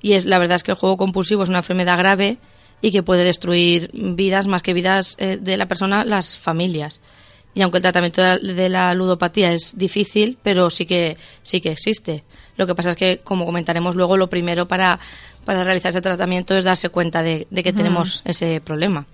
Y 0.00 0.12
es 0.12 0.26
la 0.26 0.38
verdad 0.38 0.54
es 0.54 0.62
que 0.62 0.70
el 0.70 0.78
juego 0.78 0.96
compulsivo 0.96 1.42
es 1.42 1.48
una 1.48 1.58
enfermedad 1.58 1.98
grave 1.98 2.38
y 2.80 2.92
que 2.92 3.02
puede 3.02 3.24
destruir 3.24 3.90
vidas 3.92 4.46
más 4.46 4.62
que 4.62 4.74
vidas 4.74 5.16
eh, 5.18 5.38
de 5.40 5.56
la 5.56 5.66
persona, 5.66 6.04
las 6.04 6.36
familias 6.36 7.00
y 7.54 7.62
aunque 7.62 7.78
el 7.78 7.82
tratamiento 7.82 8.22
de 8.22 8.68
la 8.68 8.94
ludopatía 8.94 9.52
es 9.52 9.76
difícil, 9.76 10.38
pero 10.42 10.70
sí 10.70 10.86
que 10.86 11.16
sí 11.42 11.60
que 11.60 11.72
existe. 11.72 12.24
Lo 12.56 12.66
que 12.66 12.74
pasa 12.74 12.90
es 12.90 12.96
que, 12.96 13.20
como 13.22 13.44
comentaremos 13.44 13.94
luego, 13.94 14.16
lo 14.16 14.28
primero 14.28 14.66
para, 14.66 14.98
para 15.44 15.64
realizar 15.64 15.90
ese 15.90 16.00
tratamiento 16.00 16.56
es 16.56 16.64
darse 16.64 16.88
cuenta 16.88 17.22
de, 17.22 17.46
que 17.50 17.72
tenemos 17.72 18.22
ese 18.24 18.60
problema. 18.60 19.06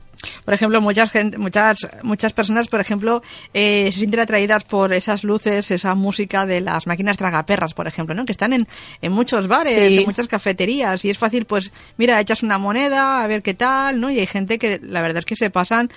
Por 0.45 0.53
ejemplo, 0.53 0.81
muchas 0.81 1.13
gente, 1.13 1.39
muchas 1.39 1.89
muchas 2.03 2.33
personas, 2.33 2.67
por 2.67 2.81
ejemplo, 2.81 3.23
eh, 3.55 3.91
se 3.93 4.01
sienten 4.01 4.19
atraídas 4.19 4.65
por 4.65 4.93
esas 4.93 5.23
luces, 5.23 5.71
esa 5.71 5.95
música 5.95 6.45
de 6.45 6.61
las 6.61 6.89
máquinas 6.89 7.17
tragaperras, 7.17 7.73
por 7.73 7.87
ejemplo, 7.87 8.17
¿no? 8.17 8.25
Que 8.25 8.33
están 8.33 8.53
en, 8.53 8.67
en 9.01 9.13
muchos 9.13 9.47
bares, 9.47 9.77
en 9.77 10.05
muchas 10.05 10.27
cafeterías 10.27 11.05
y 11.05 11.11
es 11.11 11.19
fácil, 11.19 11.45
pues, 11.45 11.71
mira, 11.97 12.21
echas 12.21 12.43
una 12.43 12.59
moneda 12.59 13.23
a 13.23 13.27
ver 13.29 13.43
qué 13.43 13.55
tal, 13.55 14.01
¿no? 14.01 14.11
Y 14.11 14.19
hay 14.19 14.27
gente 14.27 14.59
que 14.59 14.81
la 14.83 15.03
verdad 15.03 15.19
es 15.19 15.25
que 15.25 15.37
se 15.37 15.51
pasan 15.51 15.89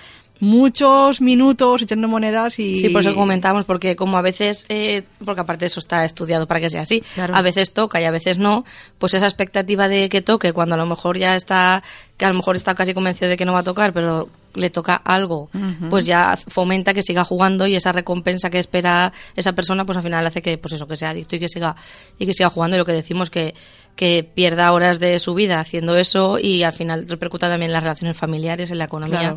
muchos 0.42 1.20
minutos 1.20 1.82
echando 1.82 2.08
monedas 2.08 2.58
y... 2.58 2.80
Sí, 2.80 2.88
por 2.88 3.02
eso 3.02 3.14
comentamos, 3.14 3.64
porque 3.64 3.94
como 3.94 4.18
a 4.18 4.22
veces, 4.22 4.66
eh, 4.68 5.04
porque 5.24 5.42
aparte 5.42 5.66
eso 5.66 5.78
está 5.78 6.04
estudiado 6.04 6.48
para 6.48 6.58
que 6.58 6.68
sea 6.68 6.82
así, 6.82 7.04
a 7.16 7.42
veces 7.42 7.72
toca 7.72 8.00
y 8.00 8.06
a 8.06 8.10
veces 8.10 8.38
no, 8.38 8.64
pues 8.98 9.14
esa 9.14 9.26
expectativa 9.26 9.86
de 9.86 10.08
que 10.08 10.20
toque 10.20 10.52
cuando 10.52 10.74
a 10.74 10.78
lo 10.78 10.84
mejor 10.84 11.16
ya 11.16 11.36
está, 11.36 11.84
que 12.16 12.24
a 12.24 12.28
lo 12.28 12.34
mejor 12.34 12.56
está 12.56 12.74
casi 12.74 12.92
convencido 12.92 13.30
de 13.30 13.36
que 13.36 13.44
no 13.44 13.52
va 13.52 13.60
a 13.60 13.62
tocar, 13.62 13.92
pero 13.92 14.30
le 14.54 14.68
toca 14.68 14.96
algo, 14.96 15.48
pues 15.88 16.06
ya 16.06 16.36
fomenta 16.36 16.92
que 16.92 17.02
siga 17.02 17.24
jugando 17.24 17.66
y 17.66 17.76
esa 17.76 17.92
recompensa 17.92 18.50
que 18.50 18.58
espera 18.58 19.12
esa 19.36 19.52
persona, 19.52 19.84
pues 19.84 19.96
al 19.96 20.02
final 20.02 20.26
hace 20.26 20.42
que, 20.42 20.58
pues 20.58 20.74
eso, 20.74 20.86
que 20.86 20.96
sea 20.96 21.10
adicto 21.10 21.36
y 21.36 21.38
que 21.38 21.48
siga, 21.48 21.76
y 22.18 22.26
que 22.26 22.34
siga 22.34 22.50
jugando. 22.50 22.76
Y 22.76 22.78
lo 22.78 22.84
que 22.84 22.92
decimos 22.92 23.30
que, 23.30 23.54
que 23.96 24.28
pierda 24.34 24.72
horas 24.72 24.98
de 24.98 25.18
su 25.18 25.34
vida 25.34 25.60
haciendo 25.60 25.96
eso 25.96 26.38
y 26.38 26.62
al 26.62 26.72
final 26.72 27.06
repercuta 27.08 27.48
también 27.48 27.70
en 27.70 27.74
las 27.74 27.82
relaciones 27.82 28.16
familiares, 28.16 28.70
en 28.70 28.78
la 28.78 28.84
economía. 28.84 29.36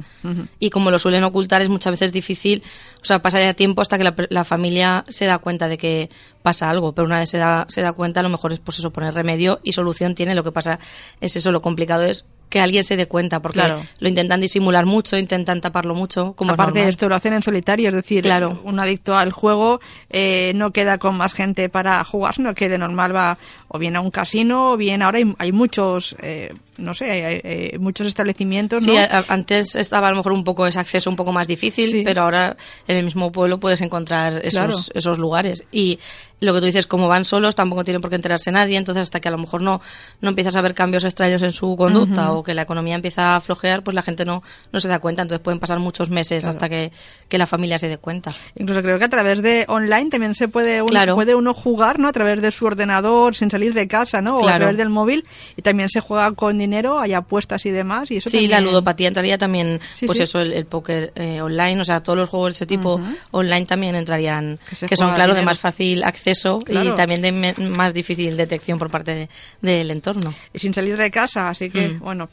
Y 0.59 0.69
como 0.69 0.91
lo 0.91 0.99
suelen 0.99 1.23
ocultar 1.23 1.61
es 1.61 1.69
muchas 1.69 1.91
veces 1.91 2.11
difícil, 2.11 2.63
o 3.01 3.05
sea, 3.05 3.21
pasa 3.21 3.39
ya 3.39 3.53
tiempo 3.53 3.81
hasta 3.81 3.97
que 3.97 4.05
la, 4.05 4.15
la, 4.29 4.45
familia 4.45 5.03
se 5.09 5.25
da 5.25 5.39
cuenta 5.39 5.67
de 5.67 5.77
que 5.77 6.09
pasa 6.41 6.69
algo, 6.69 6.93
pero 6.93 7.05
una 7.05 7.19
vez 7.19 7.29
se 7.29 7.37
da, 7.37 7.65
se 7.69 7.81
da 7.81 7.93
cuenta 7.93 8.21
a 8.21 8.23
lo 8.23 8.29
mejor 8.29 8.53
es 8.53 8.59
pues 8.59 8.79
eso, 8.79 8.91
poner 8.91 9.13
remedio 9.13 9.59
y 9.63 9.73
solución 9.73 10.15
tiene, 10.15 10.35
lo 10.35 10.43
que 10.43 10.51
pasa 10.51 10.79
es 11.19 11.35
eso, 11.35 11.51
lo 11.51 11.61
complicado 11.61 12.03
es 12.03 12.25
que 12.49 12.59
alguien 12.59 12.83
se 12.83 12.95
dé 12.95 13.07
cuenta, 13.07 13.41
porque 13.41 13.61
lo 13.99 14.07
intentan 14.07 14.39
disimular 14.39 14.85
mucho, 14.85 15.17
intentan 15.17 15.61
taparlo 15.61 15.95
mucho. 15.95 16.33
Como 16.33 16.53
Aparte 16.53 16.83
de 16.83 16.89
esto, 16.89 17.09
lo 17.09 17.15
hacen 17.15 17.33
en 17.33 17.41
solitario, 17.41 17.89
es 17.89 17.95
decir, 17.95 18.25
un 18.63 18.79
adicto 18.79 19.17
al 19.17 19.31
juego 19.31 19.81
eh, 20.09 20.53
no 20.55 20.71
queda 20.71 20.97
con 20.97 21.17
más 21.17 21.33
gente 21.33 21.69
para 21.69 22.03
jugar, 22.03 22.35
sino 22.35 22.53
que 22.53 22.69
de 22.69 22.77
normal 22.77 23.15
va 23.15 23.37
o 23.67 23.79
bien 23.79 23.95
a 23.95 24.01
un 24.01 24.11
casino, 24.11 24.71
o 24.71 24.77
bien 24.77 25.01
ahora 25.01 25.19
hay, 25.37 25.51
muchos, 25.51 26.15
eh, 26.21 26.53
no 26.77 26.93
sé, 26.93 27.41
hay, 27.43 27.77
muchos 27.79 28.07
establecimientos. 28.07 28.83
Sí, 28.83 28.95
antes 29.27 29.75
estaba 29.75 30.07
a 30.07 30.11
lo 30.11 30.17
mejor 30.17 30.33
un 30.33 30.43
poco 30.43 30.67
ese 30.67 30.79
acceso 30.79 31.09
un 31.09 31.15
poco 31.15 31.31
más 31.31 31.47
difícil, 31.47 32.03
pero 32.03 32.23
ahora 32.23 32.57
en 32.87 32.97
el 32.97 33.05
mismo 33.05 33.31
pueblo 33.31 33.59
puedes 33.59 33.81
encontrar 33.81 34.41
esos, 34.45 34.91
esos 34.93 35.17
lugares. 35.17 35.65
Y 35.71 35.99
lo 36.41 36.53
que 36.53 36.59
tú 36.59 36.65
dices, 36.65 36.85
como 36.85 37.07
van 37.07 37.25
solos, 37.25 37.55
tampoco 37.55 37.83
tiene 37.83 37.99
por 37.99 38.09
qué 38.09 38.17
enterarse 38.17 38.51
nadie, 38.51 38.77
entonces 38.77 39.03
hasta 39.03 39.19
que 39.19 39.27
a 39.29 39.31
lo 39.31 39.37
mejor 39.37 39.61
no, 39.61 39.81
no 40.21 40.29
empiezas 40.29 40.55
a 40.55 40.61
ver 40.61 40.73
cambios 40.73 41.05
extraños 41.05 41.41
en 41.41 41.51
su 41.51 41.75
conducta 41.75 42.31
o 42.33 42.43
que 42.43 42.53
la 42.53 42.63
economía 42.63 42.95
empieza 42.95 43.35
a 43.35 43.41
flojear, 43.41 43.83
pues 43.83 43.95
la 43.95 44.01
gente 44.01 44.25
no, 44.25 44.43
no 44.71 44.79
se 44.79 44.87
da 44.87 44.99
cuenta, 44.99 45.21
entonces 45.21 45.41
pueden 45.41 45.59
pasar 45.59 45.79
muchos 45.79 46.09
meses 46.09 46.45
hasta 46.45 46.67
que, 46.67 46.91
que, 47.29 47.37
la 47.37 47.47
familia 47.47 47.77
se 47.77 47.87
dé 47.87 47.97
cuenta. 47.97 48.31
Incluso 48.55 48.81
creo 48.81 48.99
que 48.99 49.05
a 49.05 49.09
través 49.09 49.41
de 49.41 49.65
online 49.67 50.09
también 50.09 50.33
se 50.33 50.47
puede 50.47 50.81
uno, 50.81 51.15
puede 51.15 51.35
uno 51.35 51.53
jugar, 51.53 51.99
¿no? 51.99 52.09
A 52.09 52.13
través 52.13 52.41
de 52.41 52.51
su 52.51 52.65
ordenador 52.65 53.35
sin 53.35 53.49
salir 53.49 53.73
de 53.73 53.87
casa, 53.87 54.21
¿no? 54.21 54.37
O 54.37 54.47
a 54.47 54.57
través 54.57 54.77
del 54.77 54.89
móvil 54.89 55.25
y 55.55 55.61
también 55.61 55.89
se 55.89 55.99
juega 55.99 56.31
con 56.33 56.59
dinero, 56.65 56.99
hay 56.99 57.13
apuestas 57.13 57.65
y 57.65 57.71
demás. 57.71 58.11
Y 58.11 58.17
eso 58.17 58.29
sí, 58.29 58.37
también... 58.37 58.51
la 58.51 58.61
ludopatía 58.61 59.07
entraría 59.07 59.37
también, 59.37 59.79
Sí, 59.93 60.05
pues 60.05 60.17
sí. 60.17 60.23
eso, 60.23 60.39
el, 60.39 60.53
el 60.53 60.65
póker 60.65 61.11
eh, 61.15 61.41
online, 61.41 61.81
o 61.81 61.85
sea, 61.85 62.01
todos 62.03 62.17
los 62.17 62.29
juegos 62.29 62.53
de 62.53 62.55
ese 62.55 62.65
tipo 62.65 62.99
online 63.31 63.65
también 63.65 63.95
entrarían, 63.95 64.59
Que 64.87 64.95
son, 64.95 65.13
claro, 65.15 65.33
de 65.33 65.41
más 65.43 65.59
fácil 65.59 66.03
acceso 66.03 66.59
Claro. 66.59 66.93
y 66.93 66.95
también 66.95 67.21
de 67.21 67.31
me- 67.31 67.53
más 67.69 67.93
difícil 67.93 68.35
detección 68.37 68.77
por 68.79 68.89
parte 68.89 69.13
de- 69.15 69.29
del 69.61 69.91
entorno. 69.91 70.33
y 70.53 70.59
sin 70.59 70.73
salir 70.73 70.97
de 70.97 71.09
casa, 71.11 71.49
así 71.49 71.69
que, 71.69 71.89
Mm. 71.89 71.99
bueno. 71.99 72.29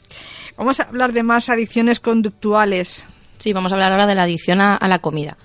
Vamos 0.57 0.79
a 0.79 0.83
hablar 0.83 1.13
de 1.13 1.23
más 1.23 1.49
adicciones 1.49 1.99
conductuales. 1.99 3.05
Sí, 3.39 3.53
vamos 3.53 3.71
a 3.71 3.75
hablar 3.75 3.91
ahora 3.91 4.07
de 4.07 4.15
la 4.15 4.23
adicción 4.23 4.61
a, 4.61 4.75
a 4.75 4.87
la 4.87 4.99
comida. 4.99 5.37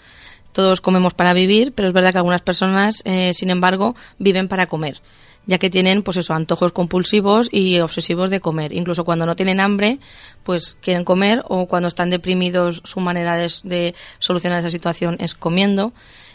Todos 0.52 0.80
comemos 0.80 1.14
para 1.14 1.32
vivir, 1.34 1.72
pero 1.72 1.88
es 1.88 1.94
verdad 1.94 2.12
que 2.12 2.18
algunas 2.18 2.42
personas, 2.42 3.02
eh, 3.04 3.32
sin 3.34 3.50
embargo, 3.50 3.94
viven 4.18 4.48
para 4.48 4.66
comer, 4.66 5.00
ya 5.48 5.58
que 5.58 5.70
tienen, 5.70 6.02
pues 6.04 6.18
eso, 6.18 6.34
antojos 6.34 6.70
compulsivos 6.72 7.48
y 7.50 7.80
obsesivos 7.80 8.28
de 8.30 8.38
comer. 8.38 8.72
Incluso 8.72 9.04
cuando 9.04 9.24
no 9.26 9.34
tienen 9.34 9.58
hambre, 9.60 9.98
pues 10.44 10.76
quieren 10.80 11.04
comer, 11.04 11.42
o 11.48 11.66
cuando 11.66 11.88
están 11.88 12.10
deprimidos, 12.10 12.82
su 12.84 13.00
manera 13.00 13.36
de, 13.36 13.94
solucionar 14.20 14.60
esa 14.60 14.70
situación 14.70 15.16
es 15.18 15.34
comiendo. 15.34 15.92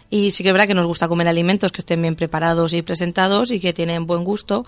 Y 0.09 0.31
sí 0.31 0.43
que 0.43 0.49
es 0.49 0.53
verdad 0.53 0.67
que 0.67 0.73
nos 0.73 0.85
gusta 0.87 1.07
comer 1.07 1.27
alimentos 1.27 1.71
que 1.71 1.81
estén 1.81 2.01
bien 2.01 2.15
preparados 2.15 2.73
y 2.73 2.81
presentados 2.81 3.51
y 3.51 3.59
que 3.59 3.71
tienen 3.71 4.05
buen 4.07 4.23
gusto, 4.23 4.65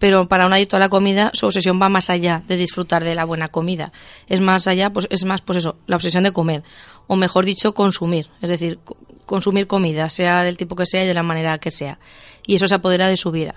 pero 0.00 0.28
para 0.28 0.46
un 0.46 0.52
adicto 0.52 0.76
a 0.76 0.80
la 0.80 0.88
comida 0.88 1.30
su 1.34 1.46
obsesión 1.46 1.80
va 1.80 1.88
más 1.88 2.10
allá 2.10 2.42
de 2.48 2.56
disfrutar 2.56 3.02
de 3.04 3.14
la 3.14 3.24
buena 3.24 3.48
comida. 3.48 3.92
Es 4.28 4.40
más 4.40 4.66
allá, 4.66 4.90
pues 4.90 5.06
es 5.10 5.24
más 5.24 5.40
pues 5.40 5.58
eso, 5.58 5.76
la 5.86 5.96
obsesión 5.96 6.24
de 6.24 6.32
comer 6.32 6.62
o 7.06 7.14
mejor 7.16 7.44
dicho 7.44 7.74
consumir, 7.74 8.26
es 8.42 8.50
decir, 8.50 8.78
co- 8.84 8.96
consumir 9.24 9.66
comida, 9.66 10.08
sea 10.10 10.42
del 10.42 10.56
tipo 10.56 10.74
que 10.76 10.84
sea 10.86 11.04
y 11.04 11.06
de 11.06 11.14
la 11.14 11.22
manera 11.22 11.58
que 11.58 11.70
sea. 11.70 11.98
Y 12.46 12.56
eso 12.56 12.66
se 12.68 12.74
apodera 12.74 13.08
de 13.08 13.16
su 13.16 13.30
vida. 13.30 13.54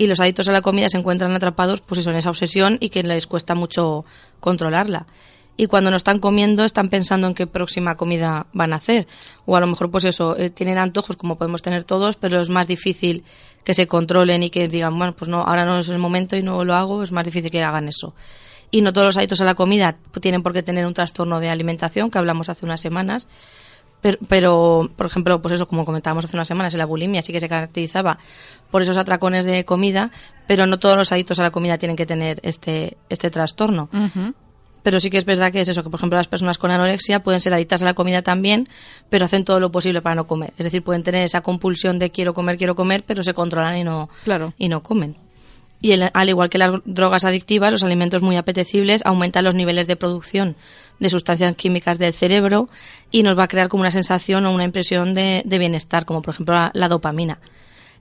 Y 0.00 0.06
los 0.06 0.18
adictos 0.18 0.48
a 0.48 0.52
la 0.52 0.62
comida 0.62 0.88
se 0.88 0.96
encuentran 0.96 1.30
atrapados 1.32 1.82
pues 1.82 2.00
eso 2.00 2.10
esa 2.12 2.30
obsesión 2.30 2.78
y 2.80 2.88
que 2.88 3.02
les 3.02 3.26
cuesta 3.26 3.54
mucho 3.54 4.06
controlarla. 4.40 5.04
Y 5.58 5.66
cuando 5.66 5.90
no 5.90 5.98
están 5.98 6.20
comiendo 6.20 6.64
están 6.64 6.88
pensando 6.88 7.26
en 7.26 7.34
qué 7.34 7.46
próxima 7.46 7.98
comida 7.98 8.46
van 8.54 8.72
a 8.72 8.76
hacer. 8.76 9.06
O 9.44 9.56
a 9.56 9.60
lo 9.60 9.66
mejor 9.66 9.90
pues 9.90 10.06
eso, 10.06 10.38
eh, 10.38 10.48
tienen 10.48 10.78
antojos 10.78 11.18
como 11.18 11.36
podemos 11.36 11.60
tener 11.60 11.84
todos, 11.84 12.16
pero 12.16 12.40
es 12.40 12.48
más 12.48 12.66
difícil 12.66 13.24
que 13.62 13.74
se 13.74 13.86
controlen 13.86 14.42
y 14.42 14.48
que 14.48 14.68
digan, 14.68 14.96
bueno, 14.96 15.14
pues 15.14 15.28
no, 15.28 15.42
ahora 15.42 15.66
no 15.66 15.78
es 15.78 15.90
el 15.90 15.98
momento 15.98 16.34
y 16.34 16.42
no 16.42 16.64
lo 16.64 16.74
hago, 16.74 17.02
es 17.02 17.12
más 17.12 17.26
difícil 17.26 17.50
que 17.50 17.62
hagan 17.62 17.86
eso. 17.86 18.14
Y 18.70 18.80
no 18.80 18.94
todos 18.94 19.08
los 19.08 19.16
adictos 19.18 19.42
a 19.42 19.44
la 19.44 19.54
comida 19.54 19.98
tienen 20.22 20.42
por 20.42 20.54
qué 20.54 20.62
tener 20.62 20.86
un 20.86 20.94
trastorno 20.94 21.40
de 21.40 21.50
alimentación, 21.50 22.10
que 22.10 22.16
hablamos 22.16 22.48
hace 22.48 22.64
unas 22.64 22.80
semanas, 22.80 23.28
pero, 24.00 24.18
pero, 24.28 24.90
por 24.96 25.06
ejemplo, 25.06 25.40
pues 25.42 25.54
eso, 25.54 25.66
como 25.68 25.84
comentábamos 25.84 26.24
hace 26.24 26.36
unas 26.36 26.48
semanas, 26.48 26.74
la 26.74 26.86
bulimia 26.86 27.22
sí 27.22 27.32
que 27.32 27.40
se 27.40 27.48
caracterizaba 27.48 28.18
por 28.70 28.82
esos 28.82 28.96
atracones 28.96 29.44
de 29.44 29.64
comida, 29.64 30.10
pero 30.46 30.66
no 30.66 30.78
todos 30.78 30.96
los 30.96 31.12
adictos 31.12 31.38
a 31.40 31.42
la 31.42 31.50
comida 31.50 31.76
tienen 31.78 31.96
que 31.96 32.06
tener 32.06 32.38
este, 32.42 32.96
este 33.08 33.30
trastorno. 33.30 33.88
Pero 34.82 34.98
sí 34.98 35.10
que 35.10 35.18
es 35.18 35.26
verdad 35.26 35.52
que 35.52 35.60
es 35.60 35.68
eso, 35.68 35.82
que 35.82 35.90
por 35.90 36.00
ejemplo 36.00 36.16
las 36.16 36.26
personas 36.28 36.56
con 36.56 36.70
anorexia 36.70 37.22
pueden 37.22 37.40
ser 37.42 37.52
adictas 37.52 37.82
a 37.82 37.84
la 37.84 37.92
comida 37.92 38.22
también, 38.22 38.66
pero 39.10 39.26
hacen 39.26 39.44
todo 39.44 39.60
lo 39.60 39.70
posible 39.70 40.00
para 40.00 40.14
no 40.14 40.26
comer. 40.26 40.54
Es 40.56 40.64
decir, 40.64 40.82
pueden 40.82 41.02
tener 41.02 41.22
esa 41.22 41.42
compulsión 41.42 41.98
de 41.98 42.10
quiero 42.10 42.32
comer, 42.32 42.56
quiero 42.56 42.74
comer, 42.74 43.04
pero 43.06 43.22
se 43.22 43.34
controlan 43.34 43.76
y 43.76 43.84
no, 43.84 44.08
Claro. 44.24 44.54
y 44.56 44.68
no 44.68 44.80
comen. 44.82 45.16
Y 45.82 45.92
el- 45.92 46.10
al 46.12 46.28
igual 46.28 46.50
que 46.50 46.58
las 46.58 46.70
drogas 46.84 47.24
adictivas, 47.24 47.72
los 47.72 47.82
alimentos 47.82 48.22
muy 48.22 48.36
apetecibles 48.36 49.02
aumentan 49.04 49.44
los 49.44 49.54
niveles 49.54 49.86
de 49.86 49.96
producción 49.96 50.56
de 50.98 51.08
sustancias 51.08 51.56
químicas 51.56 51.98
del 51.98 52.12
cerebro 52.12 52.68
y 53.10 53.22
nos 53.22 53.38
va 53.38 53.44
a 53.44 53.48
crear 53.48 53.68
como 53.68 53.80
una 53.80 53.90
sensación 53.90 54.44
o 54.44 54.52
una 54.52 54.64
impresión 54.64 55.14
de, 55.14 55.42
bienestar, 55.46 56.04
como 56.04 56.20
por 56.20 56.34
ejemplo 56.34 56.54
la, 56.72 56.88
dopamina. 56.88 57.38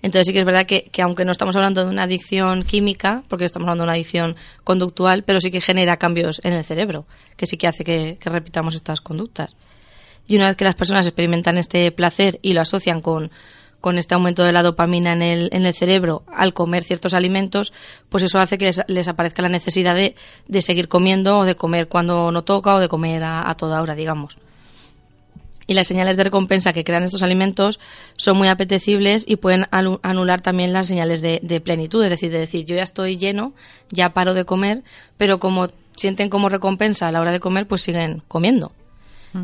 Entonces 0.02 0.28
sí 0.28 0.34
que 0.34 0.40
es 0.40 0.46
verdad 0.46 0.66
que, 0.66 0.84
que 0.92 1.02
aunque 1.02 1.26
no 1.26 1.32
estamos 1.32 1.56
hablando 1.56 1.84
de 1.84 1.90
una 1.90 2.04
adicción 2.04 2.64
química, 2.64 3.24
porque 3.28 3.46
estamos 3.46 3.66
hablando 3.68 3.84
de 3.84 3.88
una 3.88 3.94
adicción 3.94 4.36
conductual, 4.64 5.24
pero 5.24 5.40
sí 5.40 5.50
que 5.52 5.62
genera 5.62 5.98
cambios 5.98 6.42
en 6.44 6.54
el 6.54 6.64
cerebro, 6.64 7.06
que 7.38 7.46
sí 7.46 7.58
que 7.58 7.68
hace 7.68 7.84
que 7.84 8.18
repitamos 8.26 8.76
estas 8.76 9.02
conductas. 9.02 9.56
Y 10.28 10.36
una 10.36 10.48
vez 10.48 10.58
que 10.58 10.64
las 10.64 10.76
personas 10.76 11.08
experimentan 11.08 11.58
este 11.58 11.92
placer 11.92 12.40
y 12.42 12.54
lo 12.54 12.62
asocian 12.62 13.02
con, 13.02 13.32
con 13.82 13.98
este 13.98 14.16
aumento 14.16 14.44
de 14.44 14.52
la 14.52 14.64
dopamina 14.64 15.14
en 15.14 15.22
el, 15.22 15.50
en 15.52 15.66
el 15.66 15.74
cerebro 15.74 16.24
al 16.28 16.54
comer 16.54 16.84
ciertos 16.84 17.14
alimentos, 17.14 17.74
pues 18.10 18.24
eso 18.24 18.40
hace 18.40 18.58
que 18.58 18.66
les, 18.66 18.82
les 18.88 19.08
aparezca 19.08 19.42
la 19.42 19.50
necesidad 19.50 19.96
de, 19.96 20.16
de 20.48 20.62
seguir 20.62 20.88
comiendo 20.88 21.40
o 21.40 21.46
de 21.46 21.56
comer 21.56 21.88
cuando 21.88 22.32
no 22.32 22.44
toca 22.44 22.76
o 22.76 22.80
de 22.80 22.90
comer 22.90 23.24
a, 23.24 23.54
toda 23.56 23.82
hora, 23.82 23.96
digamos. 23.96 24.38
Y 25.68 25.76
las 25.76 25.88
señales 25.88 26.18
de 26.18 26.24
recompensa 26.24 26.74
que 26.74 26.84
crean 26.84 27.04
estos 27.04 27.22
alimentos 27.22 27.80
son 28.18 28.38
muy 28.38 28.48
apetecibles 28.48 29.24
y 29.28 29.36
pueden 29.36 29.68
anular 29.72 30.42
también 30.42 30.74
las 30.74 30.88
señales 30.88 31.22
de, 31.22 31.40
de 31.44 31.62
plenitud, 31.62 32.04
es 32.04 32.10
decir, 32.10 32.32
de 32.32 32.40
decir 32.40 32.66
yo 32.66 32.76
ya 32.76 32.84
estoy 32.84 33.18
lleno, 33.18 33.54
ya 33.92 34.10
paro 34.10 34.34
de 34.34 34.46
comer, 34.46 34.84
pero 35.18 35.40
como 35.40 35.70
sienten 35.96 36.30
como 36.30 36.50
recompensa 36.50 37.08
a 37.08 37.12
la 37.12 37.22
hora 37.22 37.32
de 37.32 37.40
comer, 37.40 37.68
pues 37.68 37.82
siguen 37.82 38.24
comiendo. 38.28 38.72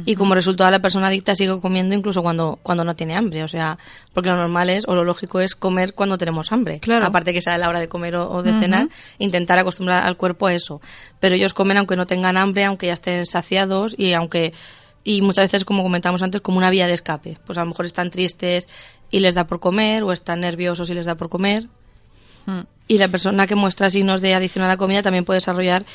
Y 0.06 0.15
como 0.15 0.34
resultado 0.34 0.72
la 0.72 0.80
persona 0.80 1.08
adicta 1.08 1.36
sigue 1.36 1.60
comiendo 1.60 1.94
incluso 1.94 2.24
cuando, 2.24 2.58
cuando 2.63 2.84
no 2.84 2.96
tiene 2.96 3.15
hambre. 3.15 3.44
O 3.44 3.48
sea, 3.48 3.77
porque 4.13 4.30
lo 4.30 4.38
normal 4.38 4.70
es, 4.70 4.88
o 4.88 4.96
lo 4.96 5.04
lógico 5.04 5.39
es 5.39 5.56
comer 5.56 5.94
cuando 5.94 6.18
tenemos 6.18 6.51
hambre. 6.51 6.80
Claro. 6.80 7.06
Aparte 7.06 7.34
que 7.34 7.42
sea 7.42 7.58
la 7.58 7.70
hora 7.70 7.80
de 7.80 7.88
comer 7.88 8.15
o, 8.15 8.32
o 8.32 8.44
de 8.44 8.51
cenar, 8.60 8.89
intentar 9.20 9.60
acostumbrar 9.60 10.06
al 10.06 10.18
cuerpo 10.18 10.48
a 10.48 10.54
eso. 10.54 10.82
Pero 11.20 11.36
ellos 11.36 11.54
comen 11.54 11.77
aunque 11.77 11.96
no 11.96 12.08
tengan 12.08 12.38
hambre, 12.38 12.65
aunque 12.65 12.88
ya 12.88 12.94
estén 12.94 13.25
saciados 13.25 13.96
y 13.98 14.13
aunque 14.13 14.54
y 15.08 15.22
muchas 15.22 15.46
veces, 15.46 15.65
como 15.65 15.84
comentamos 15.84 16.24
antes, 16.24 16.42
como 16.42 16.58
una 16.58 16.72
vía 16.72 16.88
de 16.88 16.94
escape. 16.94 17.38
Pues 17.46 17.60
a 17.60 17.62
lo 17.62 17.68
mejor 17.68 17.86
están 17.86 18.10
tristes 18.10 18.68
y 19.12 19.20
les 19.20 19.36
da 19.36 19.46
por 19.46 19.60
comer, 19.60 20.01
o 20.01 20.12
están 20.12 20.42
nerviosos 20.42 20.89
y 20.89 20.96
les 20.96 21.06
da 21.06 21.13
por 21.15 21.30
comer. 21.30 21.68
Y 22.88 22.98
la 22.98 23.08
persona 23.08 23.48
que 23.48 23.56
muestra 23.56 23.89
signos 23.89 24.22
de 24.22 24.34
adicción 24.34 24.65
a 24.65 24.68
la 24.68 24.77
comida 24.77 25.04
también 25.04 25.24
puede 25.24 25.38
desarrollar 25.38 25.86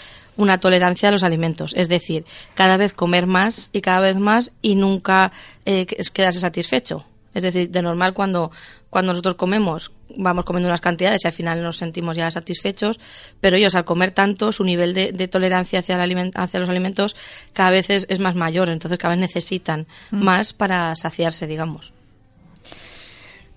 una 0.40 0.58
tolerancia 0.58 1.08
a 1.08 1.12
los 1.12 1.22
alimentos. 1.22 1.72
Es 1.76 1.88
decir, 1.88 2.24
cada 2.54 2.76
vez 2.76 2.92
comer 2.94 3.26
más 3.26 3.70
y 3.72 3.80
cada 3.80 4.00
vez 4.00 4.16
más 4.18 4.52
y 4.62 4.74
nunca 4.74 5.32
eh, 5.64 5.86
que- 5.86 5.96
quedarse 6.12 6.40
satisfecho. 6.40 7.04
Es 7.32 7.42
decir, 7.44 7.70
de 7.70 7.82
normal 7.82 8.12
cuando, 8.12 8.50
cuando 8.90 9.12
nosotros 9.12 9.36
comemos, 9.36 9.92
vamos 10.16 10.44
comiendo 10.44 10.68
unas 10.68 10.80
cantidades 10.80 11.20
y 11.24 11.28
al 11.28 11.32
final 11.32 11.62
nos 11.62 11.76
sentimos 11.76 12.16
ya 12.16 12.28
satisfechos, 12.30 12.98
pero 13.40 13.56
ellos 13.56 13.76
al 13.76 13.84
comer 13.84 14.10
tanto, 14.10 14.50
su 14.50 14.64
nivel 14.64 14.94
de, 14.94 15.12
de 15.12 15.28
tolerancia 15.28 15.78
hacia, 15.78 15.94
el 15.94 16.00
aliment- 16.10 16.32
hacia 16.34 16.58
los 16.58 16.68
alimentos 16.68 17.14
cada 17.52 17.70
vez 17.70 17.88
es, 17.90 18.06
es 18.08 18.18
más 18.18 18.34
mayor, 18.34 18.68
entonces 18.68 18.98
cada 18.98 19.14
vez 19.14 19.20
necesitan 19.20 19.86
más 20.10 20.52
para 20.52 20.96
saciarse, 20.96 21.46
digamos. 21.46 21.92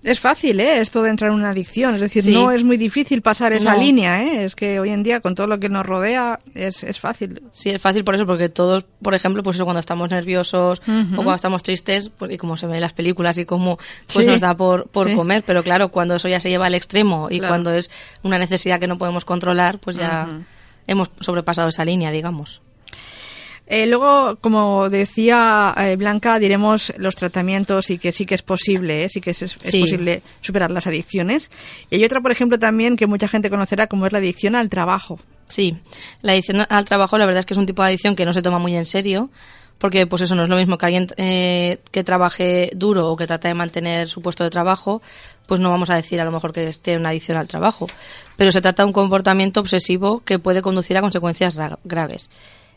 Es 0.04 0.20
fácil, 0.20 0.60
¿eh? 0.60 0.80
Esto 0.80 1.02
de 1.02 1.08
entrar 1.08 1.30
en 1.30 1.36
una 1.38 1.48
adicción. 1.50 1.94
Es 1.94 2.00
decir, 2.02 2.22
Sí. 2.22 2.32
no 2.34 2.50
es 2.52 2.62
muy 2.62 2.76
difícil 2.76 3.22
pasar 3.22 3.54
esa 3.54 3.72
No. 3.74 3.80
línea, 3.80 4.22
¿eh? 4.22 4.44
Es 4.44 4.54
que 4.54 4.78
hoy 4.78 4.90
en 4.90 5.02
día, 5.02 5.20
con 5.20 5.34
todo 5.34 5.46
lo 5.46 5.58
que 5.58 5.70
nos 5.70 5.84
rodea, 5.86 6.40
es, 6.54 6.82
es 6.84 7.00
fácil. 7.00 7.42
Sí, 7.52 7.70
es 7.70 7.80
fácil 7.80 8.04
por 8.04 8.14
eso, 8.14 8.26
porque 8.26 8.50
todos, 8.50 8.84
por 9.02 9.14
ejemplo, 9.14 9.42
pues 9.42 9.56
eso 9.56 9.64
cuando 9.64 9.80
estamos 9.80 10.10
nerviosos 10.10 10.80
o 10.86 11.16
cuando 11.16 11.34
estamos 11.34 11.62
tristes, 11.62 12.10
pues, 12.10 12.30
y 12.32 12.36
como 12.36 12.58
se 12.58 12.66
ve 12.66 12.74
en 12.74 12.82
las 12.82 12.92
películas 12.92 13.38
y 13.38 13.46
como 13.46 13.78
pues 14.12 14.24
Sí, 14.24 14.30
nos 14.30 14.40
da 14.42 14.54
por, 14.54 14.88
por 14.88 15.08
sí. 15.08 15.14
comer, 15.16 15.42
pero 15.46 15.62
claro, 15.62 15.88
cuando 15.88 16.16
eso 16.16 16.28
ya 16.28 16.38
se 16.38 16.50
lleva 16.50 16.66
al 16.66 16.74
extremo 16.74 17.28
y 17.30 17.38
Claro. 17.38 17.52
cuando 17.52 17.70
es 17.72 17.90
una 18.22 18.38
necesidad 18.38 18.78
que 18.78 18.86
no 18.86 18.98
podemos 18.98 19.24
controlar, 19.24 19.78
pues 19.78 19.96
ya 19.96 20.28
hemos 20.86 21.10
sobrepasado 21.20 21.68
esa 21.68 21.82
línea, 21.86 22.10
digamos. 22.10 22.60
Eh, 23.66 23.86
luego, 23.86 24.36
como 24.42 24.90
decía 24.90 25.74
eh, 25.78 25.96
Blanca, 25.96 26.38
diremos 26.38 26.92
los 26.98 27.16
tratamientos 27.16 27.88
y 27.90 27.98
que 27.98 28.12
sí 28.12 28.26
que 28.26 28.34
es 28.34 28.42
posible, 28.42 29.04
¿eh? 29.04 29.08
sí 29.08 29.20
que 29.22 29.30
es, 29.30 29.40
es 29.42 29.56
Sí. 29.58 29.80
posible 29.80 30.22
superar 30.42 30.70
las 30.70 30.86
adicciones. 30.86 31.50
Y 31.90 31.96
hay 31.96 32.04
otra, 32.04 32.20
por 32.20 32.30
ejemplo, 32.30 32.58
también 32.58 32.96
que 32.96 33.06
mucha 33.06 33.26
gente 33.26 33.48
conocerá 33.48 33.86
como 33.86 34.04
es 34.06 34.12
la 34.12 34.18
adicción 34.18 34.54
al 34.54 34.68
trabajo. 34.68 35.18
Sí, 35.48 35.78
la 36.20 36.32
adicción 36.32 36.66
al 36.68 36.84
trabajo 36.84 37.16
la 37.16 37.24
verdad 37.26 37.40
es 37.40 37.46
que 37.46 37.54
es 37.54 37.58
un 37.58 37.66
tipo 37.66 37.82
de 37.82 37.88
adicción 37.88 38.16
que 38.16 38.24
no 38.26 38.32
se 38.34 38.42
toma 38.42 38.58
muy 38.58 38.76
en 38.76 38.84
serio, 38.84 39.30
porque 39.78 40.06
pues 40.06 40.22
eso 40.22 40.34
no 40.34 40.42
es 40.44 40.48
lo 40.48 40.56
mismo 40.56 40.76
que 40.78 40.86
alguien 40.86 41.06
eh, 41.16 41.78
que 41.90 42.04
trabaje 42.04 42.70
duro 42.74 43.08
o 43.10 43.16
que 43.16 43.26
trate 43.26 43.48
de 43.48 43.54
mantener 43.54 44.08
su 44.08 44.20
puesto 44.22 44.44
de 44.44 44.50
trabajo, 44.50 45.00
pues 45.46 45.60
no 45.60 45.70
vamos 45.70 45.90
a 45.90 45.96
decir 45.96 46.20
a 46.20 46.24
lo 46.24 46.32
mejor 46.32 46.52
que 46.52 46.68
esté 46.68 46.96
una 46.96 47.10
adicción 47.10 47.36
al 47.38 47.48
trabajo, 47.48 47.88
pero 48.36 48.52
se 48.52 48.60
trata 48.60 48.82
de 48.82 48.86
un 48.88 48.92
comportamiento 48.92 49.60
obsesivo 49.60 50.20
que 50.24 50.38
puede 50.38 50.60
conducir 50.62 50.96
a 50.98 51.00
consecuencias 51.00 51.54
ra- 51.56 51.78
graves. 51.84 52.30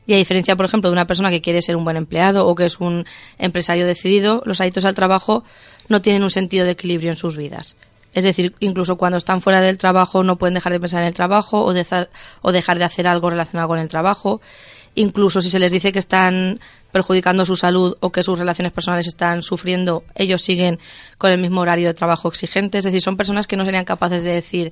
Y 0.08 0.14
a 0.14 0.18
diferencia, 0.18 0.56
por 0.56 0.66
ejemplo, 0.66 0.90
de 0.90 0.94
una 0.94 1.06
persona 1.06 1.30
que 1.30 1.42
quiere 1.42 1.62
ser 1.62 1.76
un 1.76 1.84
buen 1.84 1.98
empleado 1.98 2.48
o 2.48 2.56
que 2.56 2.66
es 2.66 2.80
un 2.80 3.06
empresario 3.38 3.86
decidido, 3.86 4.42
los 4.46 4.62
adictos 4.62 4.86
al 4.86 4.96
trabajo 4.96 5.44
no 5.90 6.02
tienen 6.02 6.24
un 6.24 6.32
sentido 6.32 6.66
de 6.66 6.72
equilibrio 6.72 7.12
en 7.12 7.18
sus 7.18 7.36
vidas. 7.38 7.76
Es 8.14 8.24
decir, 8.24 8.56
incluso 8.62 8.96
cuando 8.96 9.18
están 9.18 9.42
fuera 9.42 9.62
del 9.62 9.78
trabajo 9.78 10.24
no 10.24 10.38
pueden 10.38 10.56
dejar 10.56 10.72
de 10.74 10.80
pensar 10.80 11.02
en 11.02 11.08
el 11.08 11.14
trabajo 11.14 11.64
o, 11.64 11.74
de- 11.74 12.08
o 12.42 12.52
dejar 12.52 12.80
de 12.80 12.86
hacer 12.86 13.06
algo 13.06 13.30
relacionado 13.30 13.68
con 13.68 13.80
el 13.80 13.90
trabajo. 13.90 14.42
Incluso 14.96 15.42
si 15.42 15.52
se 15.52 15.60
les 15.60 15.72
dice 15.72 15.92
que 15.92 16.00
están 16.00 16.60
perjudicando 16.92 17.46
su 17.46 17.56
salud 17.56 17.96
o 18.00 18.12
que 18.12 18.24
sus 18.24 18.40
relaciones 18.40 18.74
personales 18.74 19.06
están 19.06 19.44
sufriendo, 19.44 20.04
ellos 20.16 20.42
siguen 20.42 20.80
con 21.20 21.32
el 21.32 21.40
mismo 21.40 21.62
horario 21.62 21.88
de 21.88 21.94
trabajo 21.94 22.30
exigente. 22.30 22.80
Es 22.80 22.84
decir, 22.84 23.02
son 23.04 23.18
personas 23.18 23.46
que 23.46 23.58
no 23.58 23.66
serían 23.66 23.86
capaces 23.86 24.24
de 24.24 24.32
decir, 24.32 24.72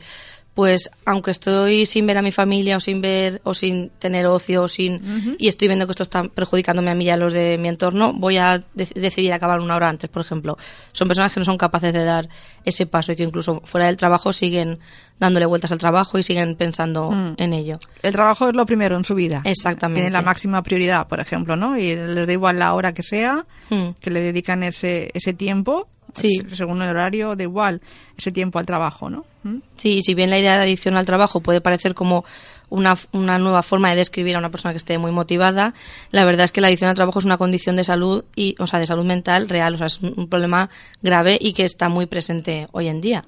pues 0.55 0.89
aunque 1.05 1.31
estoy 1.31 1.85
sin 1.85 2.07
ver 2.07 2.17
a 2.17 2.21
mi 2.21 2.31
familia 2.31 2.77
o 2.77 2.79
sin 2.79 3.01
ver 3.01 3.41
o 3.43 3.53
sin 3.53 3.89
tener 3.99 4.25
ocio 4.25 4.63
o 4.63 4.67
sin 4.69 5.35
y 5.37 5.49
estoy 5.49 5.67
viendo 5.67 5.85
que 5.85 5.91
esto 5.91 6.03
está 6.03 6.23
perjudicándome 6.23 6.91
a 6.91 6.95
mí 6.95 7.05
y 7.05 7.09
a 7.09 7.17
los 7.17 7.33
de 7.33 7.57
mi 7.57 7.67
entorno, 7.67 8.13
voy 8.13 8.37
a 8.37 8.63
decidir 8.73 9.33
acabar 9.33 9.59
una 9.59 9.75
hora 9.75 9.89
antes, 9.89 10.09
por 10.09 10.21
ejemplo. 10.21 10.57
Son 10.93 11.09
personas 11.09 11.33
que 11.33 11.41
no 11.41 11.43
son 11.43 11.57
capaces 11.57 11.93
de 11.93 12.05
dar 12.05 12.29
ese 12.63 12.85
paso 12.85 13.11
y 13.11 13.17
que 13.17 13.23
incluso 13.23 13.61
fuera 13.65 13.87
del 13.87 13.97
trabajo 13.97 14.31
siguen 14.31 14.79
dándole 15.19 15.45
vueltas 15.45 15.73
al 15.73 15.77
trabajo 15.77 16.17
y 16.17 16.23
siguen 16.23 16.55
pensando 16.55 17.11
mm. 17.11 17.33
en 17.37 17.53
ello. 17.53 17.77
El 18.01 18.13
trabajo 18.13 18.47
es 18.47 18.55
lo 18.55 18.65
primero 18.65 18.95
en 18.95 19.03
su 19.03 19.13
vida. 19.13 19.41
Exactamente. 19.43 20.01
Tienen 20.01 20.13
la 20.13 20.21
máxima 20.21 20.63
prioridad, 20.63 21.07
por 21.07 21.19
ejemplo, 21.19 21.57
¿no? 21.57 21.77
Y 21.77 21.95
les 21.95 22.27
da 22.27 22.31
igual 22.31 22.59
la 22.59 22.73
hora 22.73 22.93
que 22.93 23.03
sea, 23.03 23.45
mm. 23.69 23.89
que 23.99 24.09
le 24.09 24.21
dedican 24.21 24.63
ese, 24.63 25.11
ese 25.13 25.33
tiempo 25.33 25.89
Sí. 26.15 26.41
Según 26.53 26.81
el 26.81 26.89
horario, 26.89 27.35
da 27.35 27.43
igual 27.43 27.81
ese 28.17 28.31
tiempo 28.31 28.57
al 28.57 28.65
trabajo, 28.65 29.09
¿no? 29.09 29.25
¿Mm? 29.43 29.57
Sí, 29.75 30.01
si 30.01 30.13
bien 30.13 30.29
la 30.29 30.39
idea 30.39 30.55
de 30.55 30.63
adicción 30.63 30.95
al 30.95 31.05
trabajo 31.05 31.41
puede 31.41 31.61
parecer 31.61 31.93
como 31.93 32.23
una, 32.69 32.97
una 33.11 33.37
nueva 33.37 33.61
forma 33.63 33.89
de 33.89 33.97
describir 33.97 34.35
a 34.35 34.39
una 34.39 34.49
persona 34.49 34.73
que 34.73 34.77
esté 34.77 34.97
muy 34.97 35.11
motivada, 35.11 35.73
la 36.11 36.25
verdad 36.25 36.45
es 36.45 36.51
que 36.51 36.61
la 36.61 36.67
adicción 36.67 36.89
al 36.89 36.95
trabajo 36.95 37.19
es 37.19 37.25
una 37.25 37.37
condición 37.37 37.75
de 37.75 37.83
salud 37.83 38.23
y, 38.35 38.55
o 38.59 38.65
sea, 38.65 38.79
de 38.79 38.87
salud 38.87 39.05
mental 39.05 39.49
real, 39.49 39.75
o 39.75 39.77
sea, 39.77 39.87
es 39.87 39.99
un 40.01 40.27
problema 40.27 40.69
grave 41.01 41.37
y 41.39 41.53
que 41.53 41.63
está 41.63 41.89
muy 41.89 42.05
presente 42.05 42.67
hoy 42.71 42.87
en 42.87 43.01
día. 43.01 43.25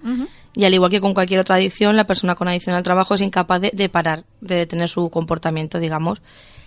Y 0.57 0.65
al 0.65 0.73
igual 0.73 0.89
que 0.89 0.99
con 0.99 1.13
cualquier 1.13 1.39
otra 1.39 1.57
adicción, 1.57 1.95
la 1.95 2.07
persona 2.07 2.33
con 2.33 2.47
adicción 2.47 2.75
al 2.75 2.81
trabajo 2.81 3.13
es 3.13 3.21
incapaz 3.21 3.61
de, 3.61 3.69
de 3.75 3.89
parar, 3.89 4.23
de 4.41 4.55
detener 4.55 4.89
su 4.89 5.11
comportamiento, 5.11 5.77
digamos. 5.77 6.19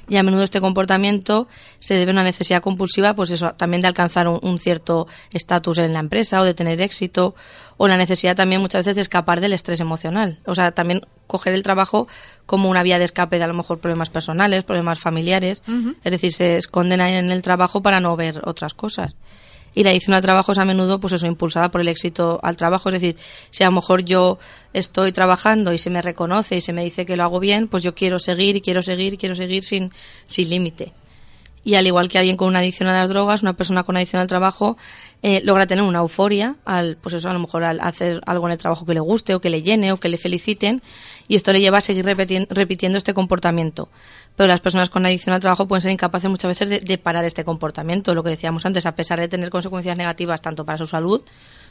Y 0.09 0.17
a 0.17 0.23
menudo 0.23 0.45
este 0.45 0.61
comportamiento 0.61 1.49
se 1.81 1.95
debe 1.95 2.13
a 2.13 2.15
una 2.15 2.23
necesidad 2.23 2.63
compulsiva, 2.63 3.15
pues 3.15 3.33
eso, 3.33 3.51
también 3.57 3.83
de 3.83 3.89
alcanzar 3.89 4.29
un, 4.29 4.59
cierto 4.61 5.09
estatus 5.33 5.79
en 5.79 5.93
la 5.93 5.99
empresa 5.99 6.41
o 6.41 6.45
de 6.45 6.55
tener 6.55 6.81
éxito, 6.81 7.35
o 7.79 7.89
la 7.89 7.97
necesidad 7.97 8.37
también 8.37 8.61
muchas 8.61 8.81
veces 8.81 8.95
de 8.95 9.03
escapar 9.03 9.41
del 9.41 9.55
estrés 9.55 9.81
emocional. 9.81 10.39
O 10.47 10.55
sea, 10.55 10.71
también 10.71 11.03
coger 11.27 11.53
el 11.53 11.65
trabajo 11.65 12.07
como 12.47 12.71
una 12.71 12.85
vía 12.85 12.99
de 12.99 13.05
escape 13.05 13.39
de 13.39 13.45
a 13.45 13.49
lo 13.49 13.55
mejor 13.55 13.81
problemas 13.81 14.09
personales, 14.09 14.63
problemas 14.63 15.01
familiares, 15.01 15.65
es 16.05 16.13
decir, 16.13 16.33
se 16.33 16.57
esconden 16.59 17.01
ahí 17.01 17.15
en 17.15 17.33
el 17.33 17.43
trabajo 17.43 17.83
para 17.83 17.99
no 17.99 18.15
ver 18.17 18.41
otras 18.45 18.73
cosas 18.73 19.17
y 19.75 19.85
la 19.85 19.91
adicción 19.91 20.15
al 20.15 20.23
trabajo 20.23 20.53
es 20.53 20.59
a 20.59 20.65
menudo 20.65 20.99
pues 21.01 21.13
eso 21.13 21.27
impulsada 21.27 21.71
por 21.71 21.81
el 21.81 21.89
éxito 21.89 22.41
al 22.43 22.57
trabajo. 22.57 22.89
Es 22.89 22.95
decir 22.95 23.17
si 23.51 23.63
a 23.63 23.67
lo 23.67 23.73
mejor 23.73 24.05
yo 24.05 24.39
estoy 24.73 25.13
trabajando 25.13 25.73
y 25.73 25.79
se 25.79 25.91
me 25.91 26.03
reconoce 26.03 26.57
y 26.57 26.61
se 26.61 26.73
me 26.73 26.85
dice 26.85 27.07
que 27.07 27.17
lo 27.17 27.25
hago 27.25 27.41
bien 27.41 27.69
pues 27.69 27.83
yo 27.83 27.95
quiero 27.95 28.19
seguir 28.19 28.57
y 28.57 28.61
quiero 28.61 28.83
seguir 28.83 29.17
quiero 29.19 29.35
seguir 29.35 29.63
sin 29.65 29.93
sin 30.27 30.51
límite. 30.51 30.93
Y 31.63 31.75
al 31.75 31.87
igual 31.87 32.09
que 32.09 32.19
alguien 32.19 32.37
con 32.37 32.49
una 32.49 32.61
adicción 32.61 32.89
a 32.89 32.93
las 32.93 33.11
drogas, 33.11 33.43
una 33.43 33.53
persona 33.53 33.83
con 33.83 33.97
adicción 33.97 34.23
al 34.23 34.29
trabajo 34.29 34.79
eh, 35.23 35.43
logra 35.45 35.67
tener 35.67 35.85
una 35.85 35.99
euforia 35.99 36.57
al, 36.65 36.97
pues 36.97 37.15
eso, 37.15 37.29
a 37.29 37.33
lo 37.33 37.39
mejor 37.39 37.63
al 37.65 37.81
hacer 37.81 38.21
algo 38.27 38.47
en 38.47 38.53
el 38.53 38.59
trabajo 38.59 38.87
que 38.87 38.95
le 38.95 39.01
guste 39.01 39.35
o 39.35 39.41
que 39.41 39.51
le 39.51 39.63
llene 39.63 39.93
o 39.93 39.99
que 39.99 40.09
le 40.09 40.17
feliciten 40.17 40.83
y 41.29 41.37
esto 41.37 41.53
le 41.53 41.61
lleva 41.61 41.79
a 41.79 41.81
seguir 41.81 42.05
repitiendo 42.05 42.99
este 42.99 43.15
comportamiento. 43.15 43.89
Pero 44.37 44.49
las 44.49 44.61
personas 44.61 44.89
con 44.89 45.05
adicción 45.05 45.35
al 45.35 45.41
trabajo 45.41 45.69
pueden 45.69 45.83
ser 45.83 45.93
incapaces 45.93 46.31
muchas 46.31 46.49
veces 46.49 46.69
de, 46.69 46.81
de 46.81 46.99
parar 46.99 47.25
este 47.25 47.45
comportamiento, 47.45 48.15
lo 48.15 48.23
que 48.23 48.31
decíamos 48.31 48.65
antes, 48.65 48.87
a 48.87 48.93
pesar 48.93 49.21
de 49.21 49.29
tener 49.29 49.51
consecuencias 49.51 49.97
negativas 49.97 50.41
tanto 50.41 50.65
para 50.65 50.79
su 50.79 50.87
salud 50.87 51.23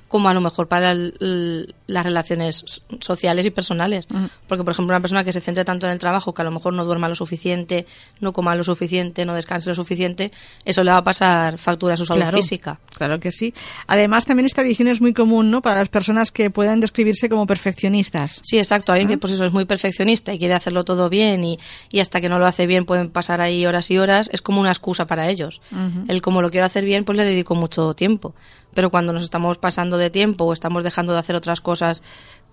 como 0.10 0.28
a 0.28 0.34
lo 0.34 0.42
mejor 0.42 0.68
para 0.68 0.94
las 0.94 2.04
relaciones 2.04 2.82
sociales 3.00 3.46
y 3.46 3.52
personales. 3.52 4.08
Porque, 4.48 4.64
por 4.64 4.74
ejemplo, 4.74 4.94
una 4.94 5.00
persona 5.02 5.24
que 5.24 5.32
se 5.32 5.40
centre 5.40 5.64
tanto 5.64 5.86
en 5.86 5.94
el 5.94 6.00
trabajo 6.00 6.34
que 6.34 6.42
a 6.42 6.46
lo 6.46 6.52
mejor 6.52 6.74
no 6.74 6.84
duerma 6.84 7.08
lo 7.08 7.16
suficiente, 7.16 7.86
no 8.20 8.34
coma 8.34 8.56
lo 8.56 8.64
suficiente, 8.64 9.24
no 9.24 9.36
descanse 9.36 9.70
lo 9.70 9.76
suficiente, 9.76 10.32
eso 10.66 10.84
le 10.84 10.92
va 10.92 10.98
a 10.98 11.04
pasar 11.04 11.60
factura 11.60 11.94
a 11.94 11.98
su 11.98 12.06
salud 12.06 12.24
física. 12.34 12.80
Claro 12.98 13.20
que 13.20 13.32
sí. 13.32 13.39
Además, 13.88 14.26
también 14.26 14.46
esta 14.46 14.62
adicción 14.62 14.88
es 14.88 15.02
muy 15.02 15.14
común 15.14 15.52
¿no? 15.52 15.62
para 15.62 15.80
las 15.80 15.90
personas 15.90 16.32
que 16.32 16.50
puedan 16.50 16.80
describirse 16.80 17.30
como 17.30 17.48
perfeccionistas. 17.48 18.42
Sí, 18.44 18.58
exacto. 18.58 18.92
Alguien 18.92 19.10
que 19.10 19.18
pues 19.18 19.34
eso 19.34 19.46
es 19.46 19.54
muy 19.54 19.66
perfeccionista 19.66 20.34
y 20.34 20.40
quiere 20.40 20.54
hacerlo 20.54 20.84
todo 20.84 21.10
bien 21.10 21.44
y, 21.44 21.60
y, 21.92 22.00
hasta 22.00 22.22
que 22.22 22.30
no 22.30 22.40
lo 22.40 22.46
hace 22.46 22.68
bien 22.68 22.86
pueden 22.86 23.10
pasar 23.10 23.42
ahí 23.42 23.66
horas 23.66 23.90
y 23.92 23.98
horas, 23.98 24.30
es 24.32 24.42
como 24.42 24.62
una 24.62 24.70
excusa 24.70 25.06
para 25.08 25.30
ellos. 25.30 25.62
El 26.08 26.22
como 26.22 26.42
lo 26.42 26.52
quiero 26.52 26.66
hacer 26.66 26.86
bien, 26.86 27.06
pues 27.06 27.18
le 27.18 27.26
dedico 27.26 27.56
mucho 27.56 27.94
tiempo 27.94 28.34
pero 28.74 28.90
cuando 28.90 29.14
nos 29.14 29.24
estamos 29.24 29.58
pasando 29.58 29.98
de 29.98 30.10
tiempo 30.10 30.46
o 30.46 30.54
estamos 30.54 30.84
dejando 30.84 31.14
de 31.14 31.20
hacer 31.20 31.36
otras 31.36 31.62
cosas 31.62 32.02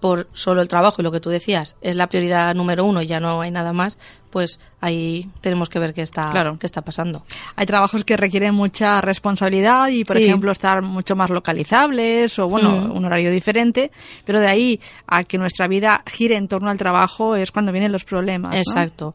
por 0.01 0.29
solo 0.33 0.61
el 0.61 0.69
trabajo 0.69 1.01
y 1.01 1.05
lo 1.05 1.11
que 1.11 1.21
tú 1.21 1.31
decías 1.31 1.77
es 1.81 1.97
la 1.97 2.09
prioridad 2.09 2.55
número 2.55 2.85
uno 2.85 3.03
y 3.03 3.07
ya 3.07 3.21
no 3.21 3.41
hay 3.41 3.51
nada 3.51 3.73
más, 3.73 3.99
pues 4.31 4.61
ahí 4.81 5.31
tenemos 5.41 5.69
que 5.69 5.79
ver 5.79 5.95
qué 5.95 6.03
está, 6.03 6.57
qué 6.61 6.67
está 6.67 6.83
pasando. 6.83 7.25
Hay 7.57 7.67
trabajos 7.67 8.05
que 8.05 8.17
requieren 8.17 8.55
mucha 8.55 9.01
responsabilidad 9.01 9.89
y, 9.89 10.05
por 10.05 10.19
ejemplo, 10.19 10.53
estar 10.53 10.83
mucho 10.83 11.17
más 11.17 11.31
localizables 11.31 12.39
o, 12.39 12.49
bueno, 12.49 12.71
mm. 12.71 12.97
un 12.97 13.05
horario 13.05 13.31
diferente, 13.31 13.91
pero 14.25 14.41
de 14.41 14.49
ahí 14.49 14.81
a 15.07 15.25
que 15.25 15.39
nuestra 15.39 15.69
vida 15.69 16.03
gire 16.07 16.37
en 16.37 16.49
torno 16.49 16.71
al 16.71 16.79
trabajo 16.79 17.37
es 17.37 17.51
cuando 17.51 17.73
vienen 17.73 17.93
los 17.93 18.05
problemas. 18.05 18.55
Exacto. 18.55 19.15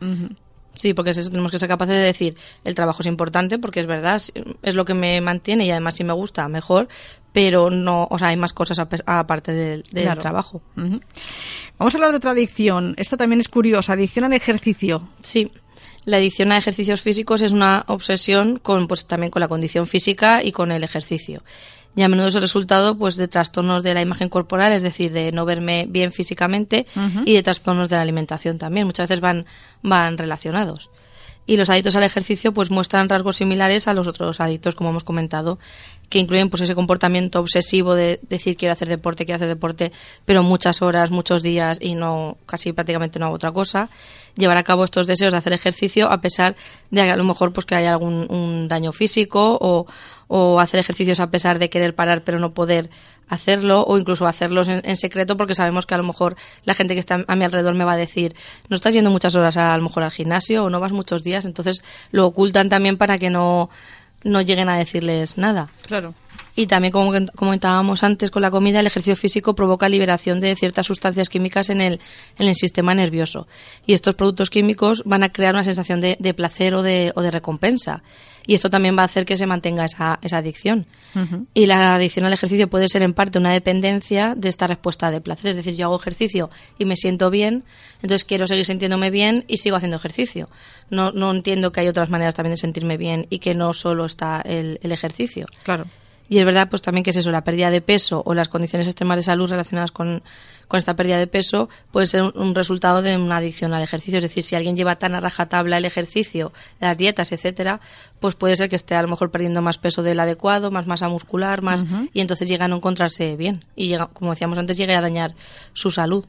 Sí, 0.74 0.94
porque 0.94 1.12
es 1.12 1.18
eso, 1.18 1.30
tenemos 1.30 1.52
que 1.52 1.60
ser 1.60 1.68
capaces 1.68 1.96
de 1.96 2.02
decir, 2.02 2.38
el 2.64 2.76
trabajo 2.76 3.02
es 3.02 3.08
importante 3.08 3.60
porque 3.60 3.82
es 3.82 3.88
verdad, 3.88 4.22
es 4.62 4.76
lo 4.76 4.86
que 4.86 4.94
me 4.94 5.20
mantiene 5.20 5.66
y 5.66 5.72
además 5.72 5.96
si 5.96 6.04
me 6.04 6.14
gusta, 6.14 6.48
mejor, 6.48 6.88
pero 7.34 7.70
no, 7.70 8.08
o 8.10 8.18
sea, 8.18 8.30
hay 8.30 8.38
más 8.38 8.54
cosas 8.54 8.80
aparte 8.80 9.52
del, 9.52 9.84
trabajo. 10.18 10.62
Vamos 10.76 11.94
a 11.94 11.98
hablar 11.98 12.12
de 12.12 12.18
otra 12.18 12.32
adicción. 12.32 12.94
Esta 12.98 13.18
también 13.18 13.40
es 13.40 13.50
curiosa, 13.50 13.94
adicción 13.94 14.26
al 14.26 14.34
ejercicio. 14.34 15.10
Sí. 15.22 15.52
La 16.06 16.18
adicción 16.18 16.52
a 16.52 16.58
ejercicios 16.58 17.02
físicos 17.02 17.42
es 17.42 17.52
una 17.52 17.84
obsesión 17.88 18.58
con, 18.58 18.88
pues, 18.88 19.06
también 19.06 19.30
con 19.30 19.40
la 19.40 19.48
condición 19.48 19.88
física 19.88 20.44
y 20.44 20.52
con 20.52 20.72
el 20.72 20.84
ejercicio 20.84 21.44
y 21.96 22.04
a 22.04 22.08
menudo 22.08 22.28
es 22.28 22.36
el 22.36 22.42
resultado 22.42 22.98
pues 22.98 23.18
de 23.18 23.28
trastornos 23.28 23.84
de 23.84 23.94
la 23.94 24.02
imagen 24.02 24.30
corporal, 24.30 24.72
es 24.72 24.82
decir, 24.82 25.12
de 25.12 25.32
no 25.32 25.46
verme 25.46 25.86
bien 25.90 26.12
físicamente 26.12 26.86
y 27.26 27.34
de 27.34 27.44
trastornos 27.44 27.90
de 27.90 27.98
la 27.98 28.02
alimentación 28.02 28.58
también. 28.58 28.88
Muchas 28.88 29.10
veces 29.10 29.22
van, 29.22 29.46
van 29.82 30.18
relacionados. 30.18 30.90
Y 31.48 31.58
los 31.58 31.70
adictos 31.70 31.96
al 31.96 32.04
ejercicio 32.04 32.54
pues 32.54 32.70
muestran 32.70 33.10
rasgos 33.10 33.38
similares 33.38 33.88
a 33.88 33.94
los 33.94 34.08
otros 34.08 34.40
adictos, 34.40 34.76
como 34.76 34.92
hemos 34.92 35.04
comentado, 35.04 35.58
que 36.08 36.20
incluyen 36.20 36.50
pues 36.50 36.62
ese 36.62 36.76
comportamiento 36.76 37.40
obsesivo 37.40 37.96
de 37.96 38.20
decir 38.30 38.56
quiero 38.56 38.74
hacer 38.74 38.88
deporte, 38.88 39.26
quiero 39.26 39.38
hacer 39.38 39.48
deporte, 39.48 39.92
pero 40.24 40.44
muchas 40.44 40.82
horas, 40.82 41.10
muchos 41.10 41.42
días 41.42 41.80
y 41.82 41.96
no 41.96 42.38
casi 42.46 42.74
prácticamente 42.74 43.18
no 43.18 43.26
hago 43.26 43.36
otra 43.36 43.52
cosa. 43.52 43.90
Llevar 44.36 44.58
a 44.58 44.64
cabo 44.64 44.84
estos 44.84 45.08
deseos 45.08 45.32
de 45.32 45.40
hacer 45.40 45.52
ejercicio 45.52 46.12
a 46.12 46.22
pesar 46.22 46.56
de 46.92 47.04
que 47.04 47.10
a 47.10 47.16
lo 47.16 47.24
mejor 47.24 47.52
pues 47.52 47.66
que 47.66 47.76
haya 47.76 47.92
algún 47.92 48.28
un 48.30 48.68
daño 48.68 48.92
físico 48.92 49.58
o, 49.60 49.88
o 50.34 50.62
hacer 50.62 50.80
ejercicios 50.80 51.20
a 51.20 51.30
pesar 51.30 51.60
de 51.60 51.70
querer 51.70 51.94
parar 51.94 52.24
pero 52.24 52.40
no 52.40 52.54
poder 52.54 52.90
hacerlo 53.28 53.84
o 53.86 53.98
incluso 53.98 54.26
hacerlos 54.26 54.70
en, 54.70 54.96
secreto 54.96 55.36
porque 55.36 55.56
sabemos 55.56 55.86
que 55.86 55.94
a 55.94 55.98
lo 55.98 56.06
mejor 56.06 56.38
la 56.64 56.74
gente 56.74 56.94
que 56.94 57.02
está 57.02 57.26
a 57.28 57.36
mi 57.36 57.44
alrededor 57.44 57.76
me 57.76 57.84
va 57.84 57.94
a 57.94 57.98
decir 57.98 58.34
no 58.70 58.76
estás 58.78 58.94
yendo 58.94 59.12
muchas 59.12 59.36
horas 59.36 59.58
a, 59.58 59.74
a 59.74 59.78
lo 59.78 59.84
mejor 59.84 60.04
al 60.04 60.12
gimnasio 60.12 60.64
o 60.64 60.70
no 60.70 60.80
vas 60.80 60.94
muchos 60.94 61.24
días 61.24 61.44
entonces 61.44 61.84
lo 62.12 62.26
ocultan 62.26 62.70
también 62.70 62.96
para 62.96 63.18
que 63.18 63.30
no 63.30 63.70
no 64.24 64.42
lleguen 64.42 64.70
a 64.70 64.78
decirles 64.78 65.38
nada. 65.38 65.70
Claro. 65.88 66.14
Y 66.56 66.68
también, 66.68 66.92
como 66.92 67.12
comentábamos 67.36 68.04
antes 68.04 68.30
con 68.32 68.42
la 68.42 68.52
comida, 68.52 68.80
el 68.80 68.88
ejercicio 68.88 69.16
físico 69.16 69.56
provoca 69.56 69.88
liberación 69.88 70.40
de 70.42 70.56
ciertas 70.56 70.86
sustancias 70.86 71.30
químicas 71.30 71.70
en 71.70 71.82
el, 71.82 72.00
en 72.38 72.48
el 72.48 72.56
sistema 72.56 72.94
nervioso. 72.94 73.48
Y 73.86 73.94
estos 73.94 74.16
productos 74.16 74.50
químicos 74.50 75.04
van 75.06 75.24
a 75.24 75.30
crear 75.30 75.54
una 75.54 75.64
sensación 75.64 76.02
de, 76.02 76.18
de 76.20 76.34
placer 76.34 76.76
o 76.76 76.84
de, 76.84 77.14
o 77.16 77.22
de 77.22 77.32
recompensa 77.32 78.04
y 78.46 78.56
esto 78.56 78.70
también 78.70 78.98
va 78.98 79.04
a 79.04 79.06
hacer 79.06 79.26
que 79.26 79.38
se 79.38 79.46
mantenga 79.46 79.86
esa, 79.86 80.20
esa 80.22 80.38
adicción. 80.38 80.86
Y 81.54 81.66
la 81.66 81.96
adicción 81.96 82.26
al 82.26 82.34
ejercicio 82.34 82.70
puede 82.70 82.88
ser 82.88 83.04
en 83.04 83.14
parte 83.14 83.38
una 83.38 83.54
dependencia 83.54 84.34
de 84.36 84.50
esta 84.50 84.68
respuesta 84.68 85.12
de 85.12 85.22
placer. 85.22 85.52
Es 85.52 85.56
decir, 85.58 85.76
yo 85.76 85.86
hago 85.86 86.00
ejercicio 86.00 86.50
y 86.80 86.86
me 86.86 86.96
siento 86.96 87.30
bien, 87.30 87.64
entonces 88.02 88.24
quiero 88.24 88.48
seguir 88.48 88.66
sintiéndome 88.66 89.12
bien 89.12 89.46
y 89.48 89.58
sigo 89.58 89.76
haciendo 89.76 89.98
ejercicio. 89.98 90.50
No, 90.90 91.12
no 91.12 91.32
entiendo 91.32 91.72
que 91.72 91.82
hay 91.82 91.88
otras 91.88 92.10
maneras 92.10 92.36
también 92.36 92.52
de 92.52 92.58
sentirme 92.58 92.98
bien 92.98 93.28
y 93.30 93.40
que 93.40 93.54
no 93.54 93.74
solo 93.74 94.06
está 94.06 94.42
el, 94.42 94.80
el 94.82 94.92
ejercicio. 94.92 95.46
Claro. 95.64 95.86
Y 96.32 96.40
es 96.40 96.46
verdad, 96.46 96.70
pues 96.70 96.82
también 96.82 97.04
que 97.04 97.10
es 97.10 97.18
eso, 97.18 97.30
la 97.30 97.44
pérdida 97.44 97.70
de 97.70 97.82
peso 97.82 98.24
o 98.26 98.34
las 98.34 98.48
condiciones 98.48 98.88
extremas 98.88 99.18
de 99.18 99.24
salud 99.24 99.50
relacionadas 99.50 99.92
con, 99.92 100.24
esta 100.72 100.96
pérdida 100.96 101.18
de 101.18 101.28
peso 101.28 101.68
puede 101.92 102.08
ser 102.08 102.22
un, 102.22 102.56
resultado 102.56 103.02
de 103.02 103.18
una 103.18 103.36
adicción 103.36 103.74
al 103.74 103.84
ejercicio. 103.84 104.20
Es 104.20 104.24
decir, 104.24 104.42
si 104.42 104.56
alguien 104.56 104.78
lleva 104.78 104.96
tan 104.96 105.14
a 105.14 105.20
rajatabla 105.20 105.78
el 105.78 105.84
ejercicio, 105.84 106.54
las 106.80 106.98
dietas, 106.98 107.34
etcétera, 107.34 107.82
pues 108.22 108.36
puede 108.36 108.56
ser 108.56 108.70
que 108.70 108.78
esté 108.78 108.96
a 108.96 109.02
lo 109.02 109.10
mejor 109.10 109.30
perdiendo 109.30 109.62
más 109.62 109.78
peso 109.78 110.04
del 110.04 110.22
adecuado, 110.22 110.72
más 110.72 110.88
masa 110.88 111.10
muscular, 111.10 111.62
más, 111.64 111.84
y 112.14 112.22
entonces 112.22 112.48
llega 112.48 112.64
a 112.64 112.68
no 112.70 112.78
encontrarse 112.78 113.36
bien. 113.36 113.66
Y 113.76 113.90
llega, 113.90 114.08
como 114.08 114.30
decíamos 114.30 114.58
antes, 114.58 114.78
llegue 114.78 114.96
a 114.96 115.02
dañar 115.02 115.36
su 115.74 115.92
salud. 115.92 116.24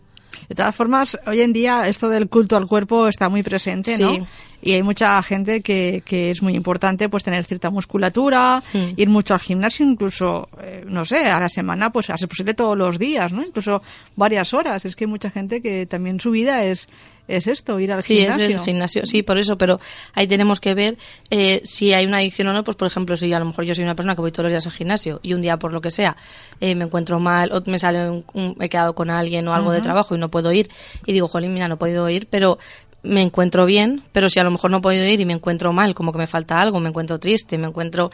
De 0.49 0.55
todas 0.55 0.75
formas, 0.75 1.18
hoy 1.27 1.40
en 1.40 1.53
día 1.53 1.88
esto 1.88 2.09
del 2.09 2.29
culto 2.29 2.57
al 2.57 2.66
cuerpo 2.66 3.09
está 3.09 3.29
muy 3.29 3.42
presente, 3.42 3.97
¿no? 3.99 4.27
Y 4.64 4.73
hay 4.73 4.83
mucha 4.85 5.21
gente 5.25 5.61
que, 5.61 6.03
que 6.05 6.31
es 6.31 6.40
muy 6.40 6.55
importante 6.55 7.09
pues 7.09 7.25
tener 7.25 7.45
cierta 7.45 7.68
musculatura, 7.71 8.62
hmm. 8.73 8.90
ir 8.97 9.09
mucho 9.09 9.35
al 9.35 9.40
gimnasio, 9.40 9.85
incluso, 9.85 10.49
eh, 10.62 10.85
no 10.87 11.05
sé, 11.05 11.29
a 11.29 11.40
la 11.40 11.49
semana, 11.49 11.90
pues 11.90 12.11
a 12.11 12.16
ser 12.16 12.29
posible 12.29 12.55
todos 12.55 12.79
los 12.79 12.97
días, 12.97 13.33
¿no? 13.33 13.42
Incluso 13.42 13.83
varias 14.14 14.55
horas. 14.55 14.85
Es 14.85 14.95
que 14.95 15.05
hay 15.05 15.11
mucha 15.11 15.31
gente 15.31 15.61
que 15.61 15.87
también 15.87 16.21
su 16.21 16.31
vida 16.31 16.62
es, 16.62 16.88
es 17.29 17.47
esto, 17.47 17.79
ir 17.79 17.93
al 17.93 18.03
sí, 18.03 18.19
gimnasio. 18.19 18.47
Sí, 18.47 18.53
es 18.53 18.59
el 18.59 18.65
gimnasio, 18.65 19.07
sí, 19.07 19.23
por 19.23 19.39
eso, 19.39 19.57
pero 19.57 19.81
ahí 20.13 20.27
tenemos 20.27 20.61
que 20.61 20.75
ver 20.75 20.97
eh, 21.31 21.61
si 21.65 21.93
hay 21.93 22.05
una 22.07 22.19
adicción 22.19 22.49
o 22.49 22.53
no, 22.53 22.65
pues 22.65 22.77
por 22.77 22.87
ejemplo, 22.87 23.17
si 23.17 23.33
a 23.33 23.39
lo 23.39 23.45
mejor 23.45 23.65
yo 23.65 23.75
soy 23.75 23.85
una 23.85 23.95
persona 23.95 24.15
que 24.15 24.21
voy 24.21 24.33
todos 24.33 24.45
los 24.45 24.53
días 24.53 24.67
al 24.67 24.73
gimnasio 24.73 25.21
y 25.23 25.35
un 25.35 25.43
día 25.43 25.57
por 25.57 25.73
lo 25.73 25.81
que 25.81 25.91
sea 25.91 26.17
eh, 26.61 26.75
me 26.75 26.85
encuentro 26.85 27.19
mal 27.19 27.53
o 27.53 27.63
me 27.67 27.79
sale 27.79 28.09
un, 28.11 28.57
he 28.61 28.69
quedado 28.69 28.95
con 28.95 29.11
alguien 29.11 29.47
o 29.49 29.55
algo 29.55 29.73
de 29.73 29.81
trabajo 29.81 30.15
y 30.15 30.19
no 30.19 30.31
puedo 30.31 30.53
ir 30.53 30.69
y 31.07 31.13
digo, 31.13 31.29
jolín, 31.29 31.55
mira, 31.55 31.69
no 31.69 31.75
he 31.75 31.79
podido 31.79 32.09
ir, 32.09 32.29
pero 32.31 32.59
me 33.05 33.23
encuentro 33.23 33.67
bien, 33.67 34.03
pero 34.12 34.29
si 34.29 34.38
a 34.38 34.45
lo 34.45 34.51
mejor 34.51 34.71
no 34.71 34.79
he 34.79 34.81
podido 34.81 35.05
ir 35.05 35.21
y 35.21 35.25
me 35.25 35.33
encuentro 35.33 35.73
mal, 35.73 35.95
como 35.95 36.12
que 36.12 36.19
me 36.19 36.27
falta 36.27 36.61
algo, 36.61 36.79
me 36.79 36.88
encuentro 36.88 37.19
triste, 37.19 37.59
me 37.59 37.67
encuentro 37.67 38.11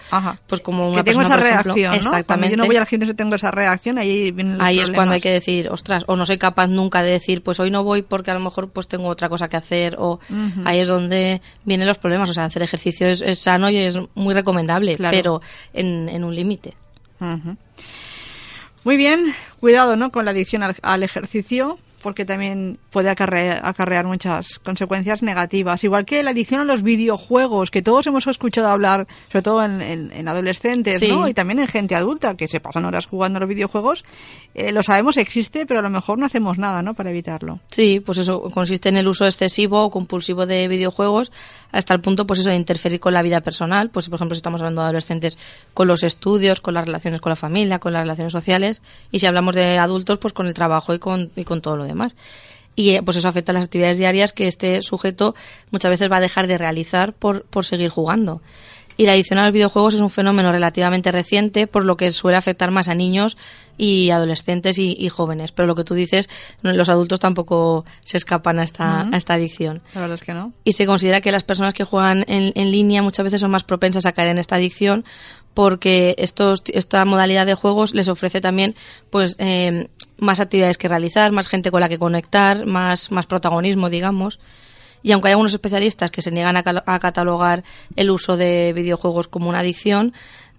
pues 0.46 0.60
como 0.62 0.88
una 0.88 1.02
que 1.02 1.10
tengo 1.10 1.22
esa 1.22 1.36
reacción, 1.36 1.94
exactamente. 1.94 2.26
Cuando 2.26 2.48
yo 2.48 2.56
no 2.56 2.66
voy 2.66 2.76
al 2.76 2.86
gimnasio 2.86 3.14
tengo 3.14 3.34
esa 3.34 3.50
reacción, 3.50 3.98
ahí 3.98 4.30
vienen 4.30 4.60
Ahí 4.60 4.80
es 4.80 4.90
cuando 4.90 5.14
hay 5.14 5.20
que 5.20 5.30
decir, 5.30 5.68
ostras, 5.70 6.04
o 6.06 6.16
no 6.16 6.24
soy 6.24 6.38
capaz 6.38 6.68
nunca 6.68 7.02
de 7.02 7.12
decir, 7.12 7.42
pues 7.42 7.60
hoy 7.60 7.70
no 7.70 7.84
voy 7.84 8.02
porque 8.02 8.30
a 8.30 8.34
lo 8.34 8.40
mejor 8.40 8.70
pues 8.70 8.88
tengo 8.88 9.08
otra 9.08 9.28
cosa 9.28 9.48
que 9.48 9.58
hacer 9.58 9.96
o 9.98 10.20
ahí 10.64 10.80
es 10.80 10.88
donde 10.88 11.42
vienen 11.64 11.86
los 11.86 11.98
problemas, 11.98 12.30
o 12.30 12.32
sea, 12.32 12.46
hacer 12.46 12.62
ejercicio 12.62 13.08
es, 13.08 13.38
sano 13.38 13.68
y 13.68 13.76
es 13.76 13.98
muy 14.14 14.34
recomendable, 14.34 14.96
pero 14.98 15.42
en, 15.74 16.08
en 16.08 16.24
un 16.24 16.34
límite. 16.34 16.74
Muy 18.84 18.96
bien, 18.96 19.34
cuidado, 19.60 19.96
¿no? 19.96 20.10
Con 20.10 20.24
la 20.24 20.30
adicción 20.30 20.62
al 20.62 21.02
ejercicio 21.02 21.78
porque 22.02 22.24
también 22.24 22.78
puede 22.90 23.10
acarrear, 23.10 24.06
muchas 24.06 24.58
consecuencias 24.58 25.22
negativas. 25.22 25.82
Igual 25.84 26.04
que 26.04 26.22
la 26.22 26.30
adicción 26.30 26.60
a 26.60 26.64
los 26.64 26.82
videojuegos, 26.82 27.70
que 27.70 27.82
todos 27.82 28.06
hemos 28.06 28.26
escuchado 28.26 28.68
hablar, 28.68 29.06
sobre 29.30 29.42
todo 29.42 29.64
en, 29.64 30.28
adolescentes, 30.28 31.00
¿no? 31.08 31.28
Y 31.28 31.34
también 31.34 31.58
en 31.58 31.68
gente 31.68 31.94
adulta, 31.94 32.36
que 32.36 32.48
se 32.48 32.60
pasan 32.60 32.84
horas 32.84 33.06
jugando 33.06 33.38
a 33.38 33.40
los 33.40 33.48
videojuegos. 33.48 34.04
Eh, 34.54 34.72
lo 34.72 34.82
sabemos, 34.82 35.16
existe, 35.16 35.66
pero 35.66 35.80
a 35.80 35.82
lo 35.82 35.90
mejor 35.90 36.18
no 36.18 36.26
hacemos 36.26 36.58
nada, 36.58 36.82
¿no? 36.82 36.94
Para 36.94 37.10
evitarlo. 37.10 37.60
Sí, 37.68 38.00
pues 38.00 38.18
eso 38.18 38.42
consiste 38.42 38.88
en 38.88 38.96
el 38.96 39.08
uso 39.08 39.26
excesivo 39.26 39.82
o 39.84 39.90
compulsivo 39.90 40.46
de 40.46 40.68
videojuegos 40.68 41.32
hasta 41.72 41.94
el 41.94 42.00
punto, 42.00 42.26
pues 42.26 42.40
eso, 42.40 42.50
de 42.50 42.56
interferir 42.56 43.00
con 43.00 43.12
la 43.12 43.22
vida 43.22 43.40
personal. 43.40 43.90
Pues, 43.90 44.08
por 44.08 44.16
ejemplo, 44.16 44.34
si 44.34 44.38
estamos 44.38 44.60
hablando 44.60 44.82
de 44.82 44.86
adolescentes, 44.86 45.38
con 45.74 45.88
los 45.88 46.02
estudios, 46.02 46.60
con 46.60 46.74
las 46.74 46.86
relaciones 46.86 47.20
con 47.20 47.30
la 47.30 47.36
familia, 47.36 47.78
con 47.78 47.92
las 47.92 48.02
relaciones 48.02 48.32
sociales. 48.32 48.82
Y 49.10 49.18
si 49.18 49.26
hablamos 49.26 49.54
de 49.54 49.78
adultos, 49.78 50.18
pues 50.18 50.32
con 50.32 50.46
el 50.46 50.54
trabajo 50.54 50.94
y 50.94 50.98
con, 50.98 51.30
y 51.36 51.44
con 51.44 51.60
todo 51.60 51.76
lo 51.76 51.84
demás. 51.88 52.14
Y 52.76 52.90
eh, 52.90 53.02
pues 53.02 53.16
eso 53.16 53.28
afecta 53.28 53.50
a 53.50 53.54
las 53.54 53.64
actividades 53.64 53.98
diarias 53.98 54.32
que 54.32 54.46
este 54.46 54.82
sujeto 54.82 55.34
muchas 55.72 55.90
veces 55.90 56.10
va 56.10 56.18
a 56.18 56.20
dejar 56.20 56.46
de 56.46 56.58
realizar 56.58 57.12
por, 57.12 57.42
por 57.44 57.64
seguir 57.64 57.88
jugando. 57.88 58.40
Y 58.98 59.06
la 59.06 59.12
adicción 59.12 59.38
a 59.38 59.44
los 59.44 59.52
videojuegos 59.52 59.94
es 59.94 60.00
un 60.00 60.10
fenómeno 60.10 60.50
relativamente 60.50 61.12
reciente, 61.12 61.68
por 61.68 61.84
lo 61.84 61.96
que 61.96 62.10
suele 62.10 62.36
afectar 62.36 62.72
más 62.72 62.88
a 62.88 62.96
niños 62.96 63.36
y 63.76 64.10
adolescentes 64.10 64.76
y, 64.76 65.08
jóvenes. 65.08 65.52
Pero 65.52 65.68
lo 65.68 65.76
que 65.76 65.84
tú 65.84 65.94
dices, 65.94 66.28
los 66.62 66.88
adultos 66.88 67.20
tampoco 67.20 67.84
se 68.04 68.16
escapan 68.16 68.58
a 68.58 68.64
esta, 68.64 69.02
a 69.08 69.16
esta 69.16 69.34
adicción. 69.34 69.82
La 69.94 70.00
verdad 70.00 70.16
es 70.16 70.22
que 70.22 70.34
no. 70.34 70.52
Y 70.64 70.72
se 70.72 70.84
considera 70.84 71.20
que 71.20 71.30
las 71.30 71.44
personas 71.44 71.74
que 71.74 71.84
juegan 71.84 72.24
en, 72.26 72.52
en 72.56 72.72
línea 72.72 73.00
muchas 73.00 73.22
veces 73.22 73.40
son 73.40 73.52
más 73.52 73.62
propensas 73.62 74.04
a 74.04 74.10
caer 74.12 74.30
en 74.30 74.38
esta 74.38 74.56
adicción 74.56 75.04
porque 75.58 76.14
estos, 76.18 76.62
esta 76.72 77.04
modalidad 77.04 77.44
de 77.44 77.54
juegos 77.54 77.92
les 77.92 78.08
ofrece 78.08 78.40
también 78.40 78.76
pues 79.10 79.34
eh, 79.40 79.88
más 80.18 80.40
actividades 80.40 80.78
que 80.78 80.88
realizar, 80.88 81.32
más 81.32 81.48
gente 81.48 81.70
con 81.70 81.80
la 81.80 81.88
que 81.88 81.98
conectar, 81.98 82.66
más, 82.66 83.10
más 83.10 83.26
protagonismo, 83.26 83.90
digamos. 83.90 84.38
Y 85.02 85.12
aunque 85.12 85.28
hay 85.28 85.32
algunos 85.32 85.54
especialistas 85.54 86.10
que 86.10 86.22
se 86.22 86.30
niegan 86.30 86.56
a, 86.56 86.98
catalogar 86.98 87.62
el 87.96 88.10
uso 88.10 88.36
de 88.36 88.72
videojuegos 88.74 89.28
como 89.28 89.48
una 89.48 89.60
adicción, 89.60 90.12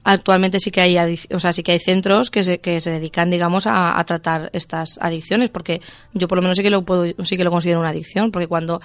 actualmente 0.04 0.60
sí 0.60 0.72
que 0.72 0.82
hay 0.82 0.98
o 1.32 1.40
sea, 1.40 1.52
sí 1.52 1.62
que 1.62 1.74
hay 1.74 1.80
centros 1.80 2.32
que 2.32 2.44
se, 2.44 2.60
que 2.60 2.80
se 2.80 2.90
dedican 2.92 3.30
digamos 3.30 3.68
a, 3.68 4.02
tratar 4.06 4.50
estas 4.54 4.98
adicciones 5.02 5.50
porque 5.50 5.82
yo 6.14 6.30
por 6.30 6.38
lo 6.38 6.42
menos 6.42 6.58
sí 6.58 6.64
que 6.64 6.70
lo 6.70 6.84
puedo 6.84 7.04
sí 7.26 7.36
que 7.36 7.44
lo 7.44 7.52
considero 7.52 7.82
una 7.82 7.90
adicción 7.90 8.32
porque 8.32 8.48
cuando 8.48 8.80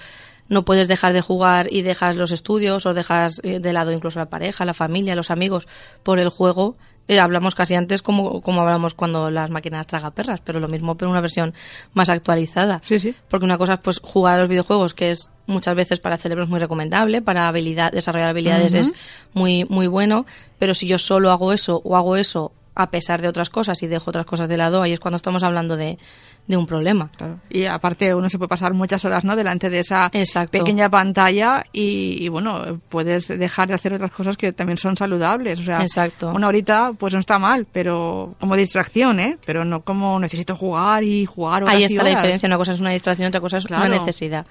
no 0.48 0.64
puedes 0.64 0.88
dejar 0.88 1.12
de 1.12 1.20
jugar 1.20 1.72
y 1.72 1.82
dejas 1.82 2.16
los 2.16 2.32
estudios 2.32 2.84
o 2.86 2.94
dejas 2.94 3.40
eh, 3.42 3.60
de 3.60 3.72
lado 3.72 3.92
incluso 3.92 4.18
la 4.18 4.28
pareja, 4.28 4.64
la 4.64 4.74
familia, 4.74 5.14
los 5.14 5.30
amigos 5.30 5.66
por 6.02 6.18
el 6.18 6.28
juego. 6.28 6.76
Eh, 7.06 7.20
hablamos 7.20 7.54
casi 7.54 7.74
antes 7.74 8.00
como, 8.00 8.40
como 8.40 8.62
hablamos 8.62 8.94
cuando 8.94 9.30
las 9.30 9.50
máquinas 9.50 9.86
traga 9.86 10.10
perras, 10.10 10.40
pero 10.42 10.58
lo 10.58 10.68
mismo 10.68 10.96
pero 10.96 11.10
una 11.10 11.20
versión 11.20 11.52
más 11.92 12.08
actualizada. 12.08 12.80
Sí, 12.82 12.98
sí. 12.98 13.14
Porque 13.28 13.44
una 13.44 13.58
cosa 13.58 13.74
es 13.74 13.80
pues 13.80 14.00
jugar 14.00 14.34
a 14.34 14.40
los 14.40 14.48
videojuegos, 14.48 14.94
que 14.94 15.10
es 15.10 15.28
muchas 15.46 15.74
veces 15.74 16.00
para 16.00 16.14
el 16.14 16.20
cerebro 16.20 16.44
es 16.44 16.50
muy 16.50 16.58
recomendable, 16.58 17.20
para 17.20 17.46
habilidad, 17.46 17.92
desarrollar 17.92 18.30
habilidades 18.30 18.72
es 18.74 18.92
muy, 19.34 19.64
muy 19.66 19.86
bueno, 19.86 20.24
pero 20.58 20.72
si 20.72 20.86
yo 20.86 20.98
solo 20.98 21.30
hago 21.30 21.52
eso 21.52 21.82
o 21.84 21.96
hago 21.96 22.16
eso 22.16 22.52
a 22.74 22.90
pesar 22.90 23.20
de 23.20 23.28
otras 23.28 23.50
cosas 23.50 23.82
y 23.82 23.86
dejo 23.86 24.10
otras 24.10 24.26
cosas 24.26 24.48
de 24.48 24.56
lado, 24.56 24.82
ahí 24.82 24.92
es 24.92 25.00
cuando 25.00 25.16
estamos 25.16 25.42
hablando 25.42 25.76
de, 25.76 25.98
de 26.46 26.56
un 26.56 26.66
problema. 26.66 27.10
Y 27.48 27.64
aparte 27.64 28.14
uno 28.14 28.28
se 28.28 28.38
puede 28.38 28.48
pasar 28.48 28.74
muchas 28.74 29.04
horas 29.04 29.24
¿no? 29.24 29.36
delante 29.36 29.70
de 29.70 29.80
esa 29.80 30.10
pequeña 30.50 30.90
pantalla 30.90 31.64
y, 31.72 32.28
bueno, 32.28 32.80
puedes 32.88 33.28
dejar 33.28 33.68
de 33.68 33.74
hacer 33.74 33.92
otras 33.94 34.10
cosas 34.10 34.36
que 34.36 34.52
también 34.52 34.76
son 34.76 34.96
saludables. 34.96 35.60
O 35.60 35.64
sea, 35.64 35.82
Exacto. 35.82 36.32
una 36.34 36.48
horita 36.48 36.92
pues 36.98 37.14
no 37.14 37.20
está 37.20 37.38
mal, 37.38 37.66
pero 37.70 38.34
como 38.40 38.56
distracción, 38.56 39.20
¿eh? 39.20 39.38
Pero 39.46 39.64
no 39.64 39.82
como 39.82 40.18
necesito 40.18 40.56
jugar 40.56 41.04
y 41.04 41.26
jugar 41.26 41.62
horas 41.62 41.76
Ahí 41.76 41.84
está 41.84 42.02
la 42.02 42.10
diferencia, 42.10 42.46
una 42.46 42.58
cosa 42.58 42.72
es 42.72 42.80
una 42.80 42.90
distracción, 42.90 43.28
otra 43.28 43.40
cosa 43.40 43.58
es 43.58 43.64
una 43.66 43.88
necesidad 43.88 44.46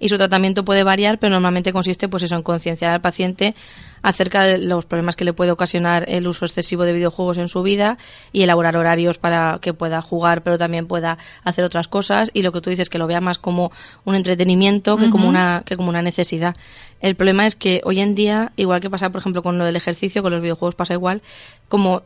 y 0.00 0.08
su 0.08 0.16
tratamiento 0.16 0.64
puede 0.64 0.82
variar, 0.82 1.18
pero 1.18 1.30
normalmente 1.30 1.72
consiste 1.72 2.08
pues 2.08 2.24
eso 2.24 2.34
en 2.34 2.42
concienciar 2.42 2.90
al 2.90 3.00
paciente 3.02 3.54
acerca 4.02 4.44
de 4.44 4.56
los 4.56 4.86
problemas 4.86 5.14
que 5.14 5.26
le 5.26 5.34
puede 5.34 5.50
ocasionar 5.50 6.06
el 6.08 6.26
uso 6.26 6.46
excesivo 6.46 6.84
de 6.84 6.94
videojuegos 6.94 7.36
en 7.36 7.48
su 7.48 7.62
vida 7.62 7.98
y 8.32 8.42
elaborar 8.42 8.78
horarios 8.78 9.18
para 9.18 9.58
que 9.60 9.74
pueda 9.74 10.00
jugar, 10.00 10.42
pero 10.42 10.56
también 10.56 10.86
pueda 10.86 11.18
hacer 11.44 11.64
otras 11.64 11.86
cosas 11.86 12.30
y 12.32 12.40
lo 12.42 12.50
que 12.50 12.62
tú 12.62 12.70
dices 12.70 12.88
que 12.88 12.98
lo 12.98 13.06
vea 13.06 13.20
más 13.20 13.38
como 13.38 13.70
un 14.04 14.14
entretenimiento 14.14 14.96
que 14.96 15.10
como 15.10 15.28
una 15.28 15.62
que 15.66 15.76
como 15.76 15.90
una 15.90 16.02
necesidad. 16.02 16.56
El 17.00 17.14
problema 17.14 17.46
es 17.46 17.54
que 17.54 17.82
hoy 17.84 18.00
en 18.00 18.14
día, 18.14 18.52
igual 18.56 18.80
que 18.80 18.88
pasa 18.88 19.10
por 19.10 19.20
ejemplo 19.20 19.42
con 19.42 19.58
lo 19.58 19.64
del 19.66 19.76
ejercicio, 19.76 20.22
con 20.22 20.32
los 20.32 20.40
videojuegos 20.40 20.74
pasa 20.74 20.94
igual, 20.94 21.20
como 21.68 22.02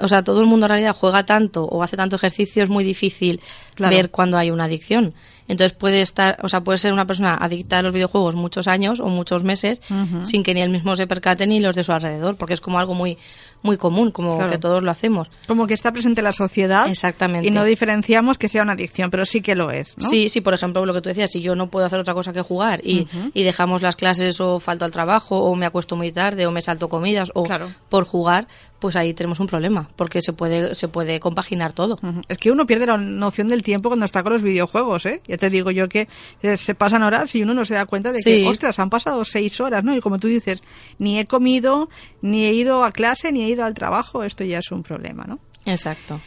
o 0.00 0.08
sea, 0.08 0.24
todo 0.24 0.40
el 0.40 0.46
mundo 0.46 0.66
en 0.66 0.70
realidad 0.70 0.96
juega 0.98 1.24
tanto 1.24 1.64
o 1.64 1.82
hace 1.82 1.96
tanto 1.96 2.16
ejercicio, 2.16 2.62
es 2.62 2.68
muy 2.68 2.84
difícil 2.84 3.40
ver 3.78 4.10
cuando 4.10 4.36
hay 4.36 4.50
una 4.50 4.64
adicción. 4.64 5.14
Entonces 5.48 5.76
puede 5.76 6.02
estar, 6.02 6.38
o 6.42 6.48
sea, 6.48 6.60
puede 6.60 6.78
ser 6.78 6.92
una 6.92 7.06
persona 7.06 7.34
adicta 7.34 7.78
a 7.78 7.82
los 7.82 7.92
videojuegos 7.92 8.34
muchos 8.34 8.68
años 8.68 9.00
o 9.00 9.08
muchos 9.08 9.44
meses 9.44 9.80
sin 10.22 10.42
que 10.42 10.54
ni 10.54 10.60
él 10.60 10.70
mismo 10.70 10.94
se 10.94 11.06
percate 11.06 11.46
ni 11.46 11.58
los 11.58 11.74
de 11.74 11.82
su 11.82 11.92
alrededor, 11.92 12.36
porque 12.36 12.54
es 12.54 12.60
como 12.60 12.78
algo 12.78 12.94
muy 12.94 13.16
muy 13.62 13.76
común, 13.76 14.10
como 14.10 14.46
que 14.46 14.58
todos 14.58 14.82
lo 14.82 14.90
hacemos. 14.90 15.30
Como 15.46 15.66
que 15.66 15.74
está 15.74 15.92
presente 15.92 16.20
en 16.20 16.24
la 16.24 16.32
sociedad. 16.32 16.88
Exactamente. 16.88 17.48
Y 17.48 17.50
no 17.50 17.64
diferenciamos 17.64 18.38
que 18.38 18.48
sea 18.48 18.62
una 18.62 18.72
adicción, 18.72 19.10
pero 19.10 19.24
sí 19.24 19.40
que 19.40 19.54
lo 19.54 19.70
es, 19.70 19.96
¿no? 19.98 20.08
Sí, 20.08 20.28
sí, 20.28 20.40
por 20.40 20.54
ejemplo, 20.54 20.84
lo 20.86 20.94
que 20.94 21.00
tú 21.00 21.08
decías, 21.08 21.30
si 21.30 21.40
yo 21.40 21.54
no 21.54 21.68
puedo 21.68 21.86
hacer 21.86 21.98
otra 21.98 22.14
cosa 22.14 22.32
que 22.32 22.42
jugar 22.42 22.80
y, 22.84 23.06
y 23.34 23.44
dejamos 23.44 23.82
las 23.82 23.96
clases 23.96 24.40
o 24.40 24.60
falto 24.60 24.84
al 24.84 24.92
trabajo 24.92 25.38
o 25.38 25.54
me 25.54 25.66
acuesto 25.66 25.96
muy 25.96 26.12
tarde 26.12 26.46
o 26.46 26.50
me 26.50 26.62
salto 26.62 26.88
comidas 26.88 27.30
o 27.34 27.46
por 27.88 28.04
jugar, 28.04 28.46
pues 28.78 28.96
ahí 28.96 29.12
tenemos 29.12 29.40
un 29.40 29.46
problema, 29.46 29.88
porque 29.96 30.22
se 30.22 30.32
puede 30.32 30.74
se 30.74 30.88
puede 30.88 31.20
compaginar 31.20 31.72
todo. 31.72 31.98
Es 32.28 32.38
que 32.38 32.50
uno 32.50 32.66
pierde 32.66 32.86
la 32.86 32.96
noción 32.96 33.48
del 33.48 33.62
tiempo 33.62 33.88
cuando 33.88 34.06
está 34.06 34.22
con 34.22 34.32
los 34.32 34.42
videojuegos, 34.42 35.06
¿eh? 35.06 35.20
Ya 35.26 35.36
te 35.36 35.50
digo 35.50 35.70
yo 35.70 35.88
que 35.88 36.08
eh, 36.42 36.56
se 36.56 36.74
pasan 36.74 37.02
horas 37.02 37.34
y 37.34 37.42
uno 37.42 37.54
no 37.54 37.64
se 37.64 37.74
da 37.74 37.86
cuenta 37.86 38.12
de 38.12 38.20
que, 38.22 38.46
ostras, 38.46 38.78
han 38.78 38.90
pasado 38.90 39.24
seis 39.24 39.60
horas, 39.60 39.82
¿no? 39.82 39.94
Y 39.94 40.00
como 40.00 40.18
tú 40.18 40.28
dices, 40.28 40.62
ni 40.98 41.18
he 41.18 41.26
comido, 41.26 41.88
ni 42.22 42.46
he 42.46 42.52
ido 42.52 42.84
a 42.84 42.92
clase, 42.92 43.32
ni 43.32 43.42
he 43.42 43.47
ido 43.48 43.64
al 43.64 43.74
trabajo, 43.74 44.22
esto 44.24 44.44
ya 44.44 44.58
es 44.58 44.70
un 44.70 44.82
problema, 44.82 45.24
¿no? 45.24 45.38
Exacto. 45.66 46.20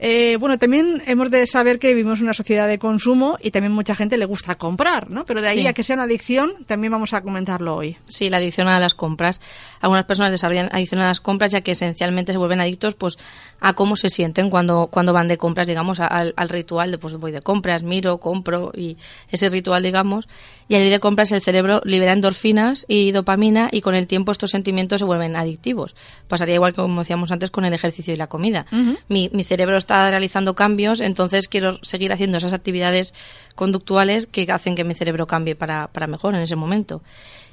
Eh, 0.00 0.36
bueno, 0.38 0.58
también 0.58 1.02
hemos 1.06 1.28
de 1.30 1.44
saber 1.48 1.80
que 1.80 1.92
vivimos 1.92 2.20
en 2.20 2.26
una 2.26 2.34
sociedad 2.34 2.68
de 2.68 2.78
consumo 2.78 3.36
y 3.42 3.50
también 3.50 3.72
mucha 3.72 3.96
gente 3.96 4.16
le 4.16 4.26
gusta 4.26 4.54
comprar, 4.54 5.10
¿no? 5.10 5.24
Pero 5.24 5.42
de 5.42 5.48
ahí 5.48 5.66
a 5.66 5.72
que 5.72 5.82
sea 5.82 5.94
una 5.94 6.04
adicción, 6.04 6.64
también 6.66 6.92
vamos 6.92 7.14
a 7.14 7.22
comentarlo 7.22 7.74
hoy. 7.74 7.96
Sí, 8.06 8.30
la 8.30 8.36
adicción 8.36 8.68
a 8.68 8.78
las 8.78 8.94
compras. 8.94 9.40
Algunas 9.80 10.04
personas 10.04 10.30
desarrollan 10.30 10.68
adicción 10.72 11.00
a 11.00 11.06
las 11.06 11.20
compras 11.20 11.50
ya 11.50 11.62
que 11.62 11.72
esencialmente 11.72 12.30
se 12.30 12.38
vuelven 12.38 12.60
adictos 12.60 12.94
pues 12.94 13.18
a 13.60 13.72
cómo 13.72 13.96
se 13.96 14.08
sienten 14.08 14.50
cuando, 14.50 14.86
cuando 14.86 15.12
van 15.12 15.26
de 15.26 15.36
compras, 15.36 15.66
digamos, 15.66 15.98
al, 15.98 16.32
ritual 16.48 16.92
de 16.92 16.98
pues 16.98 17.16
voy 17.16 17.32
de 17.32 17.42
compras, 17.42 17.82
miro, 17.82 18.18
compro 18.18 18.70
y 18.74 18.98
ese 19.30 19.48
ritual, 19.48 19.82
digamos. 19.82 20.28
Y 20.68 20.74
al 20.74 20.82
ir 20.82 20.90
de 20.90 21.00
compras 21.00 21.32
el 21.32 21.40
cerebro 21.40 21.80
libera 21.84 22.12
endorfinas 22.12 22.84
y 22.88 23.10
dopamina 23.12 23.68
y 23.72 23.80
con 23.80 23.94
el 23.94 24.06
tiempo 24.06 24.32
estos 24.32 24.50
sentimientos 24.50 24.98
se 24.98 25.04
vuelven 25.04 25.34
adictivos. 25.34 25.94
Pasaría 26.28 26.56
igual 26.56 26.74
como 26.74 27.00
decíamos 27.00 27.32
antes 27.32 27.50
con 27.50 27.64
el 27.64 27.72
ejercicio 27.72 28.12
y 28.12 28.16
la 28.16 28.26
comida. 28.26 28.66
mi, 29.08 29.30
mi 29.32 29.44
cerebro 29.44 29.76
está 29.76 30.10
realizando 30.10 30.54
cambios, 30.54 31.00
entonces 31.00 31.48
quiero 31.48 31.78
seguir 31.82 32.12
haciendo 32.12 32.36
esas 32.36 32.52
actividades 32.52 33.14
conductuales 33.54 34.26
que 34.26 34.46
hacen 34.52 34.76
que 34.76 34.84
mi 34.84 34.94
cerebro 34.94 35.26
cambie 35.26 35.54
para, 35.54 35.88
para 35.88 36.06
mejor 36.06 36.34
en 36.34 36.42
ese 36.42 36.56
momento. 36.56 37.02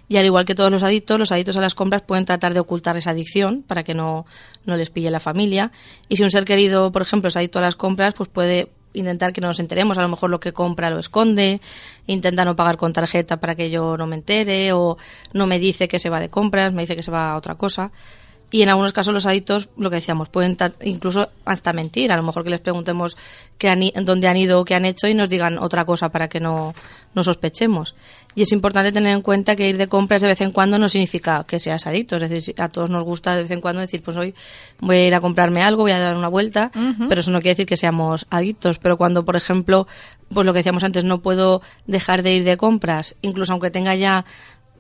Y 0.08 0.18
al 0.18 0.26
igual 0.26 0.46
que 0.46 0.54
todos 0.54 0.72
los 0.72 0.84
adictos, 0.84 1.18
los 1.18 1.32
adictos 1.32 1.58
a 1.58 1.62
las 1.62 1.74
compras 1.74 2.04
pueden 2.04 2.26
tratar 2.26 2.54
de 2.54 2.60
ocultar 2.60 2.96
esa 2.98 3.12
adicción 3.12 3.64
para 3.64 3.84
que 3.84 3.94
no, 3.94 4.26
no 4.66 4.78
les 4.78 4.90
pille 4.90 5.10
la 5.10 5.20
familia. 5.20 5.72
Y 6.10 6.18
si 6.18 6.24
un 6.24 6.30
ser 6.30 6.46
querido, 6.46 6.92
por 6.92 7.02
ejemplo, 7.02 7.30
es 7.30 7.38
adicto 7.38 7.60
a 7.60 7.64
las 7.64 7.76
compras, 7.76 8.14
pues 8.14 8.30
puede 8.30 8.70
intentar 8.96 9.34
que 9.34 9.42
no 9.42 9.48
nos 9.48 9.60
enteremos. 9.60 9.98
A 9.98 10.02
lo 10.02 10.10
mejor 10.10 10.30
lo 10.30 10.40
que 10.40 10.54
compra 10.54 10.90
lo 10.90 11.00
esconde, 11.00 11.62
intenta 12.08 12.46
no 12.46 12.56
pagar 12.56 12.78
con 12.78 12.94
tarjeta 12.94 13.38
para 13.38 13.56
que 13.56 13.70
yo 13.70 13.98
no 13.98 14.08
me 14.08 14.16
entere, 14.16 14.74
o 14.74 14.98
no 15.34 15.48
me 15.48 15.60
dice 15.60 15.88
que 15.88 16.00
se 16.00 16.10
va 16.10 16.20
de 16.20 16.30
compras, 16.30 16.74
me 16.74 16.84
dice 16.84 16.96
que 16.96 17.04
se 17.04 17.12
va 17.12 17.32
a 17.32 17.38
otra 17.38 17.56
cosa 17.56 17.92
Y 18.52 18.62
en 18.62 18.70
algunos 18.70 18.94
casos 18.94 19.14
los 19.14 19.26
adictos, 19.26 19.70
lo 19.78 19.90
que 19.90 19.98
decíamos, 19.98 20.30
pueden 20.30 20.58
incluso 20.82 21.30
hasta 21.46 21.74
mentir. 21.74 22.12
A 22.12 22.18
lo 22.18 22.24
mejor 22.24 22.44
que 22.44 22.50
les 22.50 22.62
preguntemos 22.62 23.18
qué 23.58 23.70
han, 23.70 23.82
dónde 24.06 24.28
han 24.28 24.38
ido 24.38 24.60
o 24.60 24.66
qué 24.66 24.76
han 24.76 24.86
hecho 24.86 25.08
y 25.08 25.14
nos 25.14 25.30
digan 25.30 25.58
otra 25.58 25.86
cosa 25.86 26.10
para 26.10 26.30
que 26.30 26.40
no, 26.40 26.74
no 27.14 27.24
sospechemos. 27.24 27.96
Y 28.36 28.42
es 28.42 28.52
importante 28.52 28.92
tener 28.92 29.14
en 29.14 29.22
cuenta 29.22 29.56
que 29.56 29.68
ir 29.70 29.78
de 29.78 29.88
compras 29.88 30.22
de 30.22 30.28
vez 30.28 30.42
en 30.42 30.52
cuando 30.52 30.78
no 30.78 30.90
significa 30.90 31.46
que 31.48 31.58
seas 31.58 31.88
adicto. 31.88 32.18
Es 32.18 32.30
decir, 32.30 32.56
a 32.58 32.68
todos 32.68 32.90
nos 32.90 33.04
gusta 33.04 33.36
de 33.36 33.44
vez 33.44 33.52
en 33.52 33.62
cuando 33.62 33.80
decir, 33.80 34.04
pues 34.04 34.18
hoy 34.18 34.36
voy 34.82 34.98
a 34.98 35.08
ir 35.08 35.16
a 35.16 35.22
comprarme 35.22 35.64
algo, 35.64 35.84
voy 35.84 35.94
a 35.94 36.00
dar 36.00 36.18
una 36.18 36.28
vuelta, 36.28 36.72
pero 37.08 37.22
eso 37.22 37.32
no 37.32 37.40
quiere 37.40 37.52
decir 37.52 37.66
que 37.66 37.78
seamos 37.78 38.28
adictos. 38.30 38.78
Pero 38.78 38.98
cuando, 38.98 39.24
por 39.24 39.38
ejemplo, 39.38 39.88
pues 40.30 40.46
lo 40.46 40.52
que 40.54 40.60
decíamos 40.60 40.84
antes, 40.84 41.06
no 41.06 41.22
puedo 41.22 41.62
dejar 41.88 42.24
de 42.24 42.34
ir 42.34 42.44
de 42.44 42.58
compras, 42.58 43.16
incluso 43.22 43.54
aunque 43.54 43.72
tenga 43.72 43.96
ya 43.96 44.26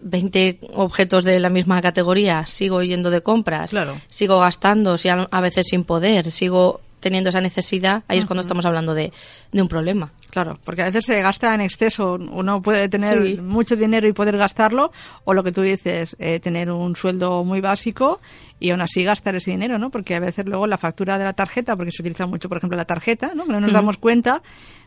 20 0.01 0.59
objetos 0.73 1.23
de 1.23 1.39
la 1.39 1.49
misma 1.49 1.81
categoría, 1.81 2.45
sigo 2.45 2.83
yendo 2.83 3.09
de 3.09 3.21
compras, 3.21 3.71
sigo 4.09 4.39
gastando, 4.39 4.95
a, 5.31 5.41
veces 5.41 5.67
sin 5.69 5.83
poder, 5.83 6.31
sigo 6.31 6.81
teniendo 7.05 7.29
esa 7.29 7.39
necesidad, 7.39 8.03
ahí 8.07 8.17
es 8.17 8.25
cuando 8.25 8.41
estamos 8.41 8.65
hablando 8.65 8.95
de, 8.95 9.13
un 9.53 9.67
problema. 9.67 10.11
Claro, 10.31 10.57
porque 10.63 10.81
a 10.81 10.85
veces 10.85 11.05
se 11.05 11.21
gasta 11.21 11.53
en 11.53 11.61
exceso. 11.61 12.15
Uno 12.15 12.63
puede 12.63 12.89
tener 12.89 13.43
mucho 13.43 13.75
dinero 13.75 14.07
y 14.07 14.11
poder 14.11 14.37
gastarlo, 14.37 14.91
o 15.23 15.35
lo 15.35 15.43
que 15.43 15.51
tú 15.51 15.61
dices, 15.61 16.15
eh, 16.17 16.39
tener 16.39 16.71
un 16.71 16.95
sueldo 16.95 17.43
muy 17.43 17.61
básico 17.61 18.19
y 18.59 18.71
aún 18.71 18.81
así 18.81 19.03
gastar 19.03 19.35
ese 19.35 19.51
dinero, 19.51 19.77
¿no? 19.77 19.91
Porque 19.91 20.15
a 20.15 20.19
veces 20.19 20.47
luego 20.47 20.65
la 20.65 20.79
factura 20.79 21.19
de 21.19 21.25
la 21.25 21.33
tarjeta, 21.33 21.75
porque 21.75 21.91
se 21.91 22.01
utiliza 22.01 22.25
mucho, 22.25 22.49
por 22.49 22.57
ejemplo, 22.57 22.75
la 22.75 22.85
tarjeta, 22.85 23.33
¿no? 23.35 23.45
Que 23.45 23.51
no 23.51 23.59
nos 23.59 23.71
damos 23.71 23.97
cuenta, 23.99 24.41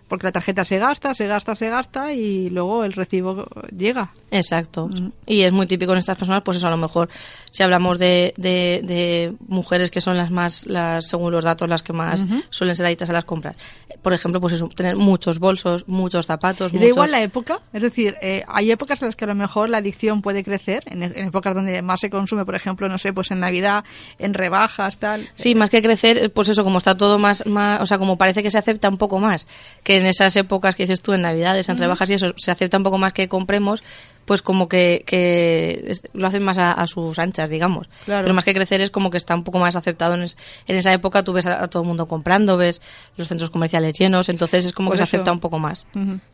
porque 0.08 0.26
la 0.26 0.32
tarjeta 0.32 0.64
se 0.64 0.78
gasta, 0.78 1.14
se 1.14 1.26
gasta, 1.26 1.54
se 1.54 1.68
gasta 1.68 2.12
y 2.12 2.48
luego 2.50 2.84
el 2.84 2.94
recibo 2.94 3.46
llega. 3.76 4.10
Exacto. 4.30 4.88
Mm. 4.88 5.12
Y 5.26 5.42
es 5.42 5.52
muy 5.52 5.66
típico 5.66 5.92
en 5.92 5.98
estas 5.98 6.16
personas, 6.16 6.42
pues 6.42 6.56
eso, 6.56 6.66
a 6.66 6.70
lo 6.70 6.76
mejor 6.76 7.08
si 7.50 7.62
hablamos 7.62 7.98
de, 7.98 8.34
de, 8.36 9.34
mujeres 9.46 9.90
que 9.90 10.00
son 10.00 10.16
las 10.16 10.30
más, 10.30 10.66
las 10.66 11.06
según 11.06 11.32
los 11.32 11.44
datos, 11.44 11.68
las 11.68 11.82
que 11.82 11.92
más 11.92 12.24
suelen 12.50 12.74
ser 12.74 12.86
adictas 12.86 13.10
a 13.10 13.12
las 13.12 13.24
compras. 13.24 13.56
Por 14.02 14.12
ejemplo, 14.12 14.40
pues 14.40 14.54
eso, 14.54 14.68
tener 14.68 14.96
muchos 14.96 15.38
bolsos, 15.38 15.86
muchos 15.86 16.26
zapatos. 16.26 16.72
¿Y 16.72 16.78
da 16.78 16.86
igual 16.86 17.10
la 17.10 17.22
época? 17.22 17.60
Es 17.72 17.82
decir, 17.82 18.16
eh, 18.22 18.44
hay 18.48 18.70
épocas 18.70 19.02
en 19.02 19.08
las 19.08 19.16
que 19.16 19.24
a 19.24 19.28
lo 19.28 19.34
mejor 19.34 19.70
la 19.70 19.78
adicción 19.78 20.22
puede 20.22 20.44
crecer, 20.44 20.84
en, 20.86 21.02
épocas 21.02 21.54
donde 21.54 21.82
más 21.82 22.00
se 22.00 22.10
consume, 22.10 22.44
por 22.44 22.54
ejemplo, 22.54 22.88
no 22.88 22.98
sé, 22.98 23.12
pues 23.12 23.30
en 23.30 23.40
Navidad, 23.40 23.84
en 24.18 24.34
rebajas, 24.34 24.98
tal. 24.98 25.28
Sí, 25.34 25.54
más 25.54 25.70
que 25.70 25.82
crecer, 25.82 26.32
pues 26.32 26.48
eso, 26.48 26.64
como 26.64 26.78
está 26.78 26.96
todo 26.96 27.18
más, 27.18 27.46
más, 27.46 27.80
o 27.82 27.86
sea, 27.86 27.98
como 27.98 28.16
parece 28.16 28.42
que 28.42 28.50
se 28.50 28.58
acepta 28.58 28.88
un 28.88 28.98
poco 28.98 29.18
más 29.18 29.46
que 29.82 29.97
en 29.98 30.06
esas 30.06 30.36
épocas 30.36 30.74
que 30.74 30.84
dices 30.84 31.02
tú, 31.02 31.12
en 31.12 31.22
Navidades, 31.22 31.68
en 31.68 31.78
rebajas 31.78 32.10
y 32.10 32.14
eso, 32.14 32.32
se 32.36 32.50
acepta 32.50 32.76
un 32.76 32.82
poco 32.82 32.98
más 32.98 33.12
que 33.12 33.28
compremos, 33.28 33.82
pues 34.28 34.42
como 34.42 34.68
que, 34.68 35.04
que 35.06 35.96
lo 36.12 36.26
hacen 36.26 36.44
más 36.44 36.58
a, 36.58 36.86
sus 36.86 37.18
anchas, 37.18 37.48
digamos. 37.48 37.88
Pero 38.04 38.34
más 38.34 38.44
que 38.44 38.52
crecer 38.52 38.82
es 38.82 38.90
como 38.90 39.08
que 39.08 39.16
está 39.16 39.34
un 39.34 39.42
poco 39.42 39.58
más 39.58 39.74
aceptado 39.74 40.12
en, 40.16 40.20
en 40.20 40.76
esa 40.76 40.92
época, 40.92 41.24
tú 41.24 41.32
ves 41.32 41.46
a, 41.46 41.66
todo 41.68 41.82
el 41.82 41.88
mundo 41.88 42.06
comprando, 42.06 42.58
ves 42.58 42.82
los 43.16 43.26
centros 43.26 43.48
comerciales 43.48 43.94
llenos, 43.98 44.28
entonces 44.28 44.66
es 44.66 44.72
como 44.72 44.90
que 44.90 44.98
se 44.98 45.04
acepta 45.04 45.32
un 45.32 45.40
poco 45.40 45.58
más. 45.58 45.86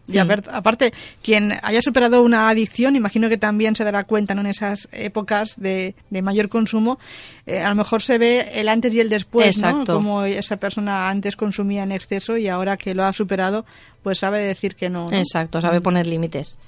Y 0.08 0.18
aparte, 0.18 0.92
quien 1.22 1.52
haya 1.62 1.80
superado 1.82 2.20
una 2.22 2.48
adicción, 2.48 2.96
imagino 2.96 3.28
que 3.28 3.38
también 3.38 3.76
se 3.76 3.84
dará 3.84 4.02
cuenta 4.02 4.34
¿no? 4.34 4.40
en 4.40 4.48
esas 4.48 4.88
épocas 4.90 5.54
de, 5.56 5.94
de 6.10 6.20
mayor 6.20 6.48
consumo, 6.48 6.98
eh, 7.46 7.60
a 7.60 7.68
lo 7.68 7.76
mejor 7.76 8.02
se 8.02 8.18
ve 8.18 8.50
el 8.54 8.68
antes 8.68 8.92
y 8.92 8.98
el 8.98 9.08
después, 9.08 9.56
¿no? 9.62 9.84
Como 9.84 10.24
esa 10.24 10.56
persona 10.56 11.08
antes 11.08 11.36
consumía 11.36 11.84
en 11.84 11.92
exceso 11.92 12.36
y 12.36 12.48
ahora 12.48 12.76
que 12.76 12.92
lo 12.92 13.04
ha 13.04 13.12
superado, 13.12 13.64
pues 14.02 14.18
sabe 14.18 14.42
decir 14.42 14.74
que 14.74 14.90
no. 14.90 15.06
Exacto, 15.12 15.60
sabe 15.60 15.80
poner 15.80 16.08
límites. 16.08 16.58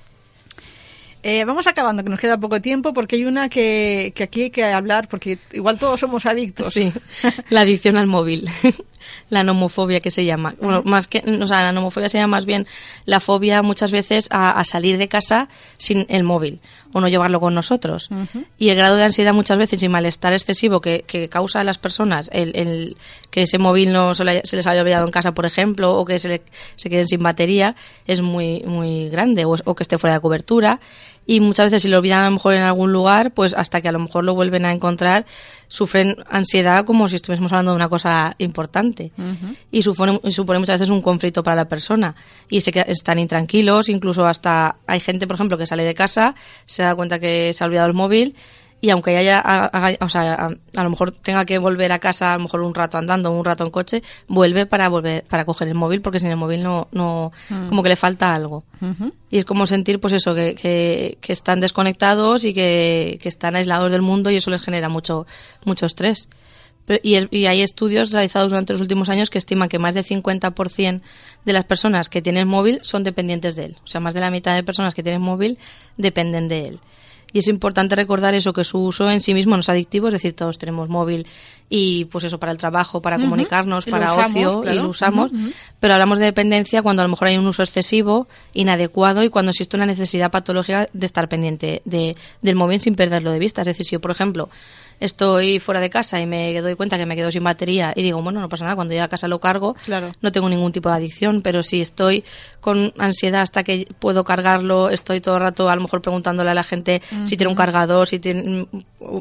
Eh, 1.22 1.44
vamos 1.44 1.66
acabando, 1.66 2.04
que 2.04 2.10
nos 2.10 2.20
queda 2.20 2.38
poco 2.38 2.60
tiempo, 2.60 2.92
porque 2.92 3.16
hay 3.16 3.24
una 3.24 3.48
que, 3.48 4.12
que 4.14 4.22
aquí 4.22 4.42
hay 4.42 4.50
que 4.50 4.64
hablar, 4.64 5.08
porque 5.08 5.38
igual 5.52 5.78
todos 5.78 5.98
somos 5.98 6.24
adictos. 6.26 6.74
Sí, 6.74 6.92
la 7.50 7.62
adicción 7.62 7.96
al 7.96 8.06
móvil. 8.06 8.48
la 9.30 9.44
nomofobia 9.44 10.00
que 10.00 10.10
se 10.10 10.24
llama. 10.24 10.54
Bueno, 10.60 10.82
más 10.84 11.06
que, 11.06 11.18
o 11.18 11.46
sea, 11.46 11.62
la 11.62 11.72
nomofobia 11.72 12.08
se 12.08 12.18
llama 12.18 12.36
más 12.36 12.46
bien 12.46 12.66
la 13.04 13.20
fobia 13.20 13.62
muchas 13.62 13.90
veces 13.90 14.28
a, 14.30 14.62
salir 14.64 14.98
de 14.98 15.08
casa 15.08 15.48
sin 15.78 16.06
el 16.08 16.24
móvil 16.24 16.60
o 16.96 17.00
no 17.02 17.08
llevarlo 17.08 17.40
con 17.40 17.54
nosotros. 17.54 18.08
Y 18.56 18.70
el 18.70 18.76
grado 18.76 18.96
de 18.96 19.04
ansiedad 19.04 19.34
muchas 19.34 19.58
veces 19.58 19.82
y 19.82 19.88
malestar 19.88 20.32
excesivo 20.32 20.80
que, 20.80 21.28
causa 21.28 21.60
a 21.60 21.64
las 21.64 21.76
personas 21.76 22.30
el, 22.32 22.96
que 23.30 23.42
ese 23.42 23.58
móvil 23.58 23.92
no 23.92 24.14
se, 24.14 24.24
les 24.24 24.66
haya 24.66 24.80
olvidado 24.80 25.04
en 25.04 25.10
casa, 25.10 25.32
por 25.32 25.44
ejemplo, 25.44 25.94
o 25.94 26.06
que 26.06 26.18
se, 26.18 26.40
se 26.76 26.88
queden 26.88 27.06
sin 27.06 27.22
batería, 27.22 27.76
es 28.06 28.22
muy, 28.22 28.62
muy 28.64 29.10
grande, 29.10 29.44
o 29.44 29.74
que 29.74 29.82
esté 29.82 29.98
fuera 29.98 30.14
de 30.14 30.22
cobertura 30.22 30.80
y 31.26 31.40
muchas 31.40 31.66
veces 31.66 31.82
si 31.82 31.88
lo 31.88 31.98
olvidan 31.98 32.22
a 32.22 32.26
lo 32.26 32.32
mejor 32.32 32.54
en 32.54 32.62
algún 32.62 32.92
lugar, 32.92 33.34
pues 33.34 33.52
hasta 33.52 33.80
que 33.80 33.88
a 33.88 33.92
lo 33.92 33.98
mejor 33.98 34.24
lo 34.24 34.34
vuelven 34.34 34.64
a 34.64 34.72
encontrar, 34.72 35.26
sufren 35.66 36.16
ansiedad 36.30 36.84
como 36.84 37.08
si 37.08 37.16
estuviésemos 37.16 37.52
hablando 37.52 37.72
de 37.72 37.76
una 37.76 37.88
cosa 37.88 38.36
importante. 38.38 39.10
Y 39.72 39.82
supone, 39.82 40.20
supone 40.30 40.60
muchas 40.60 40.80
veces 40.80 40.90
un 40.90 41.00
conflicto 41.00 41.42
para 41.42 41.56
la 41.56 41.68
persona. 41.68 42.14
Y 42.48 42.60
se 42.60 42.72
están 42.86 43.18
intranquilos, 43.18 43.88
incluso 43.88 44.24
hasta 44.24 44.76
hay 44.86 45.00
gente, 45.00 45.26
por 45.26 45.34
ejemplo, 45.34 45.58
que 45.58 45.66
sale 45.66 45.82
de 45.82 45.94
casa, 45.94 46.36
se 46.64 46.84
da 46.84 46.94
cuenta 46.94 47.18
que 47.18 47.52
se 47.52 47.64
ha 47.64 47.66
olvidado 47.66 47.88
el 47.88 47.94
móvil 47.94 48.36
y 48.80 48.90
aunque 48.90 49.16
haya, 49.16 49.70
o 50.00 50.08
sea, 50.08 50.50
a, 50.76 50.82
lo 50.82 50.90
mejor 50.90 51.10
tenga 51.10 51.44
que 51.46 51.58
volver 51.58 51.92
a 51.92 51.98
casa, 51.98 52.34
a 52.34 52.36
lo 52.36 52.44
mejor 52.44 52.60
un 52.60 52.74
rato 52.74 52.98
andando, 52.98 53.30
un 53.30 53.44
rato 53.44 53.64
en 53.64 53.70
coche, 53.70 54.02
vuelve 54.28 54.66
para 54.66 54.88
volver, 54.88 55.24
para 55.24 55.46
coger 55.46 55.68
el 55.68 55.74
móvil, 55.74 56.02
porque 56.02 56.18
sin 56.18 56.30
el 56.30 56.36
móvil 56.36 56.62
no, 56.62 56.88
no 56.92 57.32
mm. 57.48 57.68
como 57.68 57.82
que 57.82 57.88
le 57.88 57.96
falta 57.96 58.34
algo. 58.34 58.64
Y 59.30 59.38
es 59.38 59.44
como 59.46 59.66
sentir, 59.66 59.98
pues 59.98 60.12
eso, 60.12 60.34
que, 60.34 60.54
que, 60.54 61.32
están 61.32 61.60
desconectados 61.60 62.44
y 62.44 62.52
que, 62.52 63.18
que, 63.20 63.28
están 63.28 63.56
aislados 63.56 63.90
del 63.90 64.02
mundo 64.02 64.30
y 64.30 64.36
eso 64.36 64.50
les 64.50 64.60
genera 64.60 64.88
mucho, 64.90 65.26
mucho 65.64 65.86
estrés. 65.86 66.28
Y, 67.02 67.16
y, 67.36 67.46
hay 67.46 67.62
estudios 67.62 68.12
realizados 68.12 68.50
durante 68.50 68.74
los 68.74 68.82
últimos 68.82 69.08
años 69.08 69.30
que 69.30 69.38
estiman 69.38 69.68
que 69.68 69.78
más 69.78 69.94
del 69.94 70.04
50% 70.04 71.00
de 71.44 71.52
las 71.52 71.64
personas 71.64 72.08
que 72.10 72.22
tienen 72.22 72.46
móvil 72.46 72.78
son 72.82 73.02
dependientes 73.02 73.56
de 73.56 73.64
él. 73.64 73.76
O 73.82 73.86
sea, 73.86 74.00
más 74.00 74.12
de 74.14 74.20
la 74.20 74.30
mitad 74.30 74.54
de 74.54 74.62
personas 74.62 74.94
que 74.94 75.02
tienen 75.02 75.22
móvil 75.22 75.58
dependen 75.96 76.46
de 76.46 76.60
él 76.60 76.80
y 77.32 77.40
es 77.40 77.48
importante 77.48 77.96
recordar 77.96 78.34
eso, 78.34 78.52
que 78.52 78.64
su 78.64 78.78
uso 78.78 79.10
en 79.10 79.20
sí 79.20 79.34
mismo 79.34 79.56
no 79.56 79.60
es 79.60 79.68
adictivo, 79.68 80.08
es 80.08 80.12
decir, 80.12 80.34
todos 80.34 80.58
tenemos 80.58 80.88
móvil 80.88 81.26
y 81.68 82.04
pues 82.06 82.24
eso 82.24 82.38
para 82.38 82.52
el 82.52 82.58
trabajo, 82.58 83.02
para 83.02 83.18
comunicarnos, 83.18 83.86
para 83.86 84.14
ocio 84.14 84.62
y 84.72 84.76
lo 84.76 84.88
usamos, 84.88 85.32
pero 85.80 85.94
hablamos 85.94 86.18
de 86.18 86.26
dependencia 86.26 86.82
cuando 86.82 87.02
a 87.02 87.04
lo 87.04 87.10
mejor 87.10 87.28
hay 87.28 87.36
un 87.36 87.46
uso 87.46 87.62
excesivo, 87.62 88.28
inadecuado 88.52 89.24
y 89.24 89.28
cuando 89.28 89.50
existe 89.50 89.76
una 89.76 89.86
necesidad 89.86 90.30
patológica 90.30 90.88
de 90.92 91.06
estar 91.06 91.28
pendiente 91.28 91.82
de, 91.84 92.14
del 92.42 92.54
móvil 92.54 92.80
sin 92.80 92.94
perderlo 92.94 93.32
de 93.32 93.38
vista. 93.38 93.62
Es 93.62 93.66
decir, 93.66 93.84
si 93.84 93.92
yo, 93.92 94.00
por 94.00 94.12
ejemplo, 94.12 94.48
estoy 95.00 95.58
fuera 95.58 95.80
de 95.80 95.90
casa 95.90 96.20
y 96.20 96.26
me 96.26 96.60
doy 96.60 96.74
cuenta 96.74 96.98
que 96.98 97.06
me 97.06 97.16
quedo 97.16 97.30
sin 97.30 97.44
batería 97.44 97.92
y 97.94 98.02
digo, 98.02 98.22
bueno, 98.22 98.40
no 98.40 98.48
pasa 98.48 98.64
nada, 98.64 98.76
cuando 98.76 98.92
llegue 98.92 99.02
a 99.02 99.08
casa 99.08 99.28
lo 99.28 99.40
cargo, 99.40 99.74
claro. 99.84 100.12
no 100.20 100.32
tengo 100.32 100.48
ningún 100.48 100.72
tipo 100.72 100.88
de 100.88 100.96
adicción, 100.96 101.42
pero 101.42 101.62
si 101.62 101.80
estoy 101.80 102.24
con 102.60 102.92
ansiedad 102.98 103.42
hasta 103.42 103.62
que 103.62 103.88
puedo 103.98 104.24
cargarlo, 104.24 104.90
estoy 104.90 105.20
todo 105.20 105.36
el 105.36 105.42
rato 105.42 105.68
a 105.68 105.76
lo 105.76 105.82
mejor 105.82 106.02
preguntándole 106.02 106.50
a 106.50 106.54
la 106.54 106.64
gente 106.64 107.02
si 107.24 107.36
tiene 107.36 107.50
un 107.50 107.56
cargador, 107.56 108.08
si 108.08 108.18
tiene, 108.18 108.66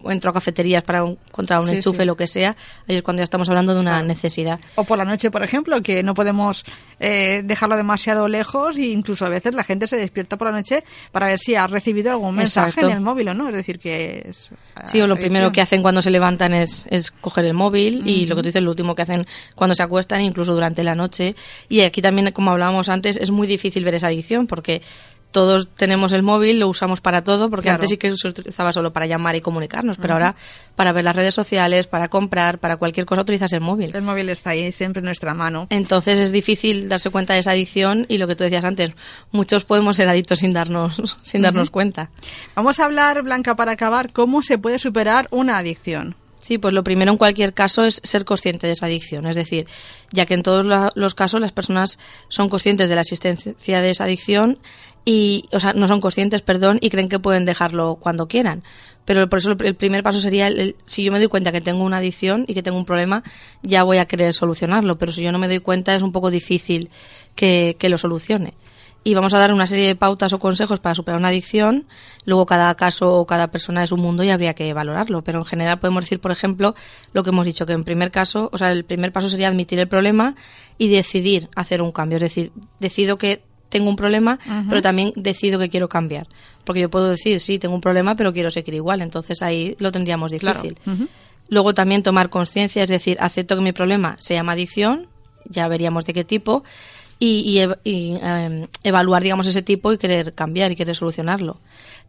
entro 0.05 0.31
a 0.31 0.33
cafeterías 0.33 0.83
para 0.83 0.99
encontrar 0.99 1.61
un 1.61 1.69
enchufe, 1.69 2.05
lo 2.05 2.15
que 2.15 2.27
sea, 2.27 2.55
ahí 2.87 2.95
es 2.97 3.03
cuando 3.03 3.21
ya 3.21 3.25
estamos 3.25 3.49
hablando 3.49 3.73
de 3.73 3.79
una 3.79 4.01
necesidad. 4.01 4.59
O 4.75 4.83
por 4.83 4.97
la 4.97 5.05
noche, 5.05 5.31
por 5.31 5.43
ejemplo, 5.43 5.81
que 5.81 6.03
no 6.03 6.13
podemos 6.13 6.63
eh, 6.99 7.41
dejarlo 7.43 7.77
demasiado 7.77 8.27
lejos 8.27 8.77
e 8.77 8.87
incluso 8.87 9.25
a 9.25 9.29
veces 9.29 9.53
la 9.53 9.63
gente 9.63 9.87
se 9.87 9.97
despierta 9.97 10.37
por 10.37 10.47
la 10.47 10.53
noche 10.53 10.83
para 11.11 11.27
ver 11.27 11.39
si 11.39 11.55
ha 11.55 11.67
recibido 11.67 12.11
algún 12.11 12.35
mensaje 12.35 12.81
en 12.81 12.89
el 12.89 13.01
móvil 13.01 13.29
o 13.29 13.33
no, 13.33 13.49
es 13.49 13.55
decir, 13.55 13.79
que 13.79 14.25
es... 14.29 14.49
Sí, 14.85 15.01
o 15.01 15.07
lo 15.07 15.15
primero 15.15 15.51
que 15.51 15.61
hacen 15.61 15.81
cuando 15.81 16.01
se 16.01 16.11
levantan 16.11 16.53
es, 16.53 16.85
es 16.89 17.11
coger 17.11 17.45
el 17.45 17.53
móvil 17.53 18.03
y 18.05 18.25
lo 18.25 18.35
que 18.35 18.41
tú 18.41 18.47
dices, 18.47 18.61
lo 18.61 18.71
último 18.71 18.95
que 18.95 19.01
hacen 19.01 19.25
cuando 19.55 19.75
se 19.75 19.83
acuestan, 19.83 20.21
incluso 20.21 20.53
durante 20.53 20.83
la 20.83 20.95
noche. 20.95 21.35
Y 21.69 21.81
aquí 21.81 22.01
también, 22.01 22.31
como 22.31 22.51
hablábamos 22.51 22.89
antes, 22.89 23.17
es 23.17 23.31
muy 23.31 23.47
difícil 23.47 23.83
ver 23.83 23.95
esa 23.95 24.07
adicción 24.07 24.47
porque 24.47 24.81
todos 25.35 25.67
tenemos 25.67 26.13
el 26.13 26.23
móvil, 26.23 26.61
lo 26.61 26.69
usamos 26.69 27.01
para 27.01 27.21
todo, 27.21 27.49
porque 27.49 27.69
antes 27.69 27.89
sí 27.89 27.97
que 27.97 28.15
se 28.15 28.29
utilizaba 28.29 28.71
solo 28.71 28.93
para 28.93 29.05
llamar 29.05 29.35
y 29.35 29.41
comunicarnos, 29.41 29.97
pero 29.97 30.13
ahora 30.13 30.33
para 30.77 30.93
ver 30.93 31.03
las 31.03 31.13
redes 31.13 31.35
sociales, 31.35 31.87
para 31.87 32.07
comprar, 32.07 32.59
para 32.59 32.77
cualquier 32.77 33.05
cosa 33.05 33.23
utilizas 33.23 33.51
el 33.51 33.59
móvil. 33.59 33.93
El 33.93 34.01
móvil 34.01 34.29
está 34.29 34.51
ahí 34.51 34.71
siempre 34.71 35.01
en 35.01 35.05
nuestra 35.07 35.33
mano. 35.33 35.67
Entonces 35.71 36.19
es 36.19 36.31
difícil 36.31 36.87
darse 36.87 37.09
cuenta 37.09 37.33
de 37.33 37.41
esa 37.41 37.51
adicción 37.51 38.05
y 38.07 38.17
lo 38.17 38.29
que 38.29 38.37
tú 38.37 38.45
decías 38.45 38.63
antes, 38.63 38.91
muchos 39.33 39.65
podemos 39.65 39.97
ser 39.97 40.07
adictos 40.07 40.39
sin 40.39 40.53
darnos, 40.53 41.19
sin 41.21 41.41
darnos 41.41 41.69
cuenta. 41.69 42.11
Vamos 42.55 42.79
a 42.79 42.85
hablar, 42.85 43.21
Blanca, 43.21 43.57
para 43.57 43.73
acabar, 43.73 44.13
cómo 44.13 44.41
se 44.41 44.57
puede 44.57 44.79
superar 44.79 45.27
una 45.31 45.57
adicción. 45.57 46.15
Sí, 46.37 46.59
pues 46.59 46.73
lo 46.73 46.83
primero 46.83 47.11
en 47.11 47.17
cualquier 47.17 47.53
caso 47.53 47.83
es 47.83 47.99
ser 48.03 48.23
consciente 48.23 48.67
de 48.67 48.73
esa 48.73 48.85
adicción. 48.85 49.25
Es 49.25 49.35
decir, 49.35 49.67
ya 50.13 50.25
que 50.25 50.35
en 50.35 50.43
todos 50.43 50.65
los 50.95 51.15
casos 51.15 51.41
las 51.41 51.51
personas 51.51 51.97
son 52.29 52.47
conscientes 52.47 52.87
de 52.87 52.95
la 52.95 53.01
existencia 53.01 53.81
de 53.81 53.89
esa 53.89 54.03
adicción 54.05 54.59
y, 55.05 55.47
o 55.51 55.59
sea, 55.59 55.73
no 55.73 55.87
son 55.87 56.01
conscientes, 56.01 56.41
perdón, 56.41 56.79
y 56.81 56.89
creen 56.89 57.09
que 57.09 57.19
pueden 57.19 57.45
dejarlo 57.45 57.95
cuando 57.95 58.27
quieran. 58.27 58.63
Pero 59.05 59.29
por 59.29 59.37
eso 59.37 59.51
el 59.51 59.75
primer 59.75 60.01
paso 60.01 60.19
sería, 60.19 60.47
el, 60.47 60.75
si 60.83 61.03
yo 61.03 61.11
me 61.11 61.19
doy 61.19 61.27
cuenta 61.27 61.51
que 61.51 61.61
tengo 61.61 61.83
una 61.83 61.97
adicción 61.97 62.43
y 62.47 62.55
que 62.55 62.63
tengo 62.63 62.77
un 62.77 62.85
problema, 62.85 63.21
ya 63.61 63.83
voy 63.83 63.99
a 63.99 64.05
querer 64.05 64.33
solucionarlo. 64.33 64.97
Pero 64.97 65.11
si 65.11 65.23
yo 65.23 65.31
no 65.31 65.37
me 65.37 65.47
doy 65.47 65.59
cuenta 65.59 65.95
es 65.95 66.01
un 66.01 66.11
poco 66.11 66.31
difícil 66.31 66.89
que, 67.35 67.75
que 67.77 67.87
lo 67.87 67.99
solucione. 67.99 68.55
y 69.03 69.13
vamos 69.13 69.35
a 69.35 69.37
dar 69.37 69.53
una 69.53 69.67
serie 69.67 69.85
de 69.85 69.95
pautas 69.95 70.33
o 70.33 70.39
consejos 70.39 70.79
para 70.79 70.95
superar 70.95 71.19
una 71.19 71.27
adicción. 71.27 71.85
Luego 72.25 72.47
cada 72.47 72.73
caso 72.73 73.13
o 73.13 73.27
cada 73.27 73.51
persona 73.51 73.83
es 73.83 73.91
un 73.91 74.01
mundo 74.01 74.23
y 74.23 74.31
habría 74.31 74.55
que 74.55 74.73
valorarlo. 74.73 75.23
Pero 75.23 75.37
en 75.37 75.45
general 75.45 75.77
podemos 75.77 76.03
decir, 76.03 76.19
por 76.19 76.31
ejemplo, 76.31 76.73
lo 77.13 77.23
que 77.23 77.29
hemos 77.29 77.45
dicho, 77.45 77.67
que 77.67 77.73
en 77.73 77.83
primer 77.83 78.09
caso, 78.09 78.49
o 78.51 78.57
sea, 78.57 78.71
el 78.71 78.85
primer 78.85 79.11
paso 79.11 79.29
sería 79.29 79.49
admitir 79.49 79.77
el 79.77 79.87
problema 79.87 80.33
y 80.79 80.87
decidir 80.89 81.47
hacer 81.55 81.83
un 81.83 81.91
cambio. 81.91 82.17
Es 82.17 82.23
decir, 82.23 82.51
decido 82.79 83.19
que 83.19 83.43
tengo 83.75 83.89
un 83.89 83.97
problema, 83.97 84.39
pero 84.69 84.81
también 84.81 85.11
decido 85.17 85.59
que 85.59 85.69
quiero 85.69 85.89
cambiar. 85.89 86.27
Porque 86.63 86.79
yo 86.79 86.89
puedo 86.89 87.09
decir, 87.09 87.41
sí, 87.41 87.59
tengo 87.59 87.75
un 87.75 87.81
problema, 87.81 88.15
pero 88.15 88.31
quiero 88.31 88.49
seguir 88.49 88.73
igual. 88.73 89.01
Entonces 89.01 89.41
ahí 89.41 89.75
lo 89.79 89.91
tendríamos 89.91 90.31
difícil. 90.31 90.77
Luego 91.49 91.73
también 91.73 92.01
tomar 92.01 92.29
conciencia, 92.29 92.83
es 92.83 92.89
decir, 92.89 93.17
acepto 93.19 93.57
que 93.57 93.61
mi 93.61 93.73
problema 93.73 94.15
se 94.21 94.33
llama 94.33 94.53
adicción, 94.53 95.07
ya 95.43 95.67
veríamos 95.67 96.05
de 96.05 96.13
qué 96.13 96.23
tipo, 96.23 96.63
y, 97.19 97.59
em, 97.59 98.67
evaluar, 98.83 99.23
digamos, 99.23 99.45
ese 99.45 99.61
tipo 99.61 99.91
y 99.91 99.97
querer 99.97 100.33
cambiar 100.33 100.71
y 100.71 100.77
querer 100.77 100.95
solucionarlo. 100.95 101.57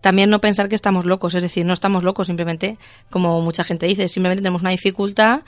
También 0.00 0.30
no 0.30 0.40
pensar 0.40 0.68
que 0.68 0.76
estamos 0.76 1.04
locos, 1.04 1.34
es 1.34 1.42
decir, 1.42 1.66
no 1.66 1.72
estamos 1.72 2.04
locos, 2.04 2.28
simplemente, 2.28 2.76
como 3.10 3.40
mucha 3.40 3.64
gente 3.64 3.86
dice, 3.86 4.06
simplemente 4.06 4.42
tenemos 4.42 4.62
una 4.62 4.70
dificultad, 4.70 5.40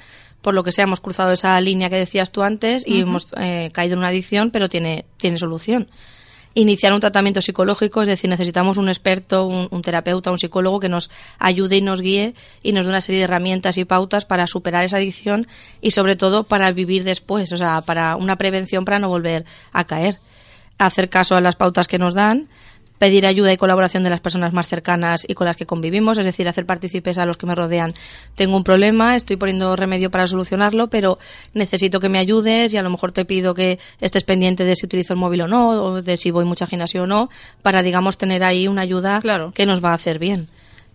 por 0.42 0.54
lo 0.54 0.62
que 0.62 0.72
sea, 0.72 0.84
hemos 0.84 1.00
cruzado 1.00 1.32
esa 1.32 1.60
línea 1.60 1.90
que 1.90 1.96
decías 1.96 2.30
tú 2.30 2.42
antes 2.42 2.84
y 2.86 3.00
hemos 3.00 3.26
eh, 3.36 3.70
caído 3.72 3.94
en 3.94 4.00
una 4.00 4.08
adicción, 4.08 4.50
pero 4.50 4.68
tiene, 4.68 5.04
tiene 5.16 5.38
solución 5.38 5.88
iniciar 6.60 6.92
un 6.92 7.00
tratamiento 7.00 7.40
psicológico, 7.40 8.02
es 8.02 8.08
decir, 8.08 8.28
necesitamos 8.28 8.78
un 8.78 8.88
experto, 8.88 9.46
un, 9.46 9.82
terapeuta, 9.82 10.30
un 10.30 10.38
psicólogo 10.38 10.80
que 10.80 10.88
nos 10.88 11.10
ayude 11.38 11.76
y 11.76 11.82
nos 11.82 12.00
guíe 12.00 12.34
y 12.62 12.72
nos 12.72 12.86
dé 12.86 12.90
una 12.90 13.00
serie 13.00 13.20
de 13.20 13.24
herramientas 13.24 13.78
y 13.78 13.84
pautas 13.84 14.24
para 14.24 14.46
superar 14.46 14.84
esa 14.84 14.96
adicción 14.96 15.46
y 15.80 15.92
sobre 15.92 16.16
todo 16.16 16.44
para 16.44 16.70
vivir 16.72 17.04
después, 17.04 17.52
o 17.52 17.56
sea, 17.56 17.80
para 17.82 18.16
una 18.16 18.36
prevención 18.36 18.84
para 18.84 18.98
no 18.98 19.08
volver 19.08 19.44
a 19.72 19.84
caer. 19.84 20.18
Hacer 20.78 21.08
caso 21.08 21.36
a 21.36 21.40
las 21.40 21.56
pautas 21.56 21.86
que 21.86 21.98
nos 21.98 22.14
dan, 22.14 22.48
pedir 22.98 23.26
ayuda 23.26 23.52
y 23.52 23.56
colaboración 23.56 24.02
de 24.02 24.10
las 24.10 24.20
personas 24.20 24.52
más 24.52 24.66
cercanas 24.66 25.24
y 25.26 25.34
con 25.34 25.46
las 25.46 25.56
que 25.56 25.66
convivimos, 25.66 26.18
es 26.18 26.24
decir, 26.24 26.48
hacer 26.48 26.66
partícipes 26.66 27.18
a 27.18 27.24
los 27.24 27.36
que 27.36 27.46
me 27.46 27.54
rodean. 27.54 27.94
Tengo 28.34 28.56
un 28.56 28.64
problema, 28.64 29.16
estoy 29.16 29.36
poniendo 29.36 29.76
remedio 29.76 30.10
para 30.10 30.26
solucionarlo, 30.26 30.88
pero 30.88 31.18
necesito 31.54 32.00
que 32.00 32.08
me 32.08 32.18
ayudes 32.18 32.74
y 32.74 32.76
a 32.76 32.82
lo 32.82 32.90
mejor 32.90 33.12
te 33.12 33.24
pido 33.24 33.54
que 33.54 33.78
estés 34.00 34.24
pendiente 34.24 34.64
de 34.64 34.76
si 34.76 34.86
utilizo 34.86 35.14
el 35.14 35.18
móvil 35.18 35.42
o 35.42 35.48
no, 35.48 35.68
o 35.70 36.02
de 36.02 36.16
si 36.16 36.30
voy 36.30 36.44
mucha 36.44 36.66
gimnasio 36.66 37.04
o 37.04 37.06
no, 37.06 37.30
para, 37.62 37.82
digamos, 37.82 38.18
tener 38.18 38.44
ahí 38.44 38.68
una 38.68 38.82
ayuda 38.82 39.22
que 39.54 39.66
nos 39.66 39.82
va 39.82 39.90
a 39.90 39.94
hacer 39.94 40.18
bien. 40.18 40.48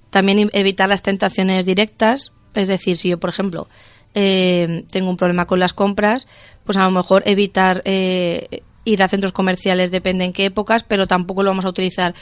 También 0.09 0.49
evitar 0.53 0.89
las 0.89 1.01
tentaciones 1.01 1.65
directas, 1.65 2.31
es 2.53 2.67
decir, 2.67 2.97
si 2.97 3.09
yo, 3.09 3.19
por 3.19 3.29
ejemplo, 3.29 3.67
eh, 4.13 4.85
tengo 4.91 5.09
un 5.09 5.17
problema 5.17 5.45
con 5.45 5.59
las 5.59 5.73
compras, 5.73 6.27
pues 6.65 6.77
a 6.77 6.83
lo 6.83 6.91
mejor 6.91 7.23
evitar 7.25 7.81
eh, 7.85 8.61
ir 8.85 9.03
a 9.03 9.07
centros 9.07 9.31
comerciales 9.31 9.91
depende 9.91 10.25
en 10.25 10.33
qué 10.33 10.45
épocas, 10.45 10.83
pero 10.83 11.07
tampoco 11.07 11.43
lo 11.43 11.51
vamos 11.51 11.65
a 11.65 11.69
utilizar 11.69 12.13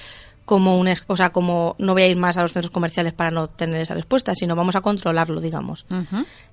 como 0.45 0.77
un, 0.77 0.89
o 1.07 1.15
sea, 1.15 1.29
como 1.29 1.75
no 1.77 1.93
voy 1.93 2.01
a 2.01 2.07
ir 2.07 2.17
más 2.17 2.35
a 2.35 2.41
los 2.41 2.51
centros 2.51 2.71
comerciales 2.71 3.13
para 3.13 3.31
no 3.31 3.47
tener 3.47 3.81
esa 3.81 3.93
respuesta, 3.93 4.33
sino 4.35 4.55
vamos 4.55 4.75
a 4.75 4.81
controlarlo, 4.81 5.39
digamos. 5.39 5.85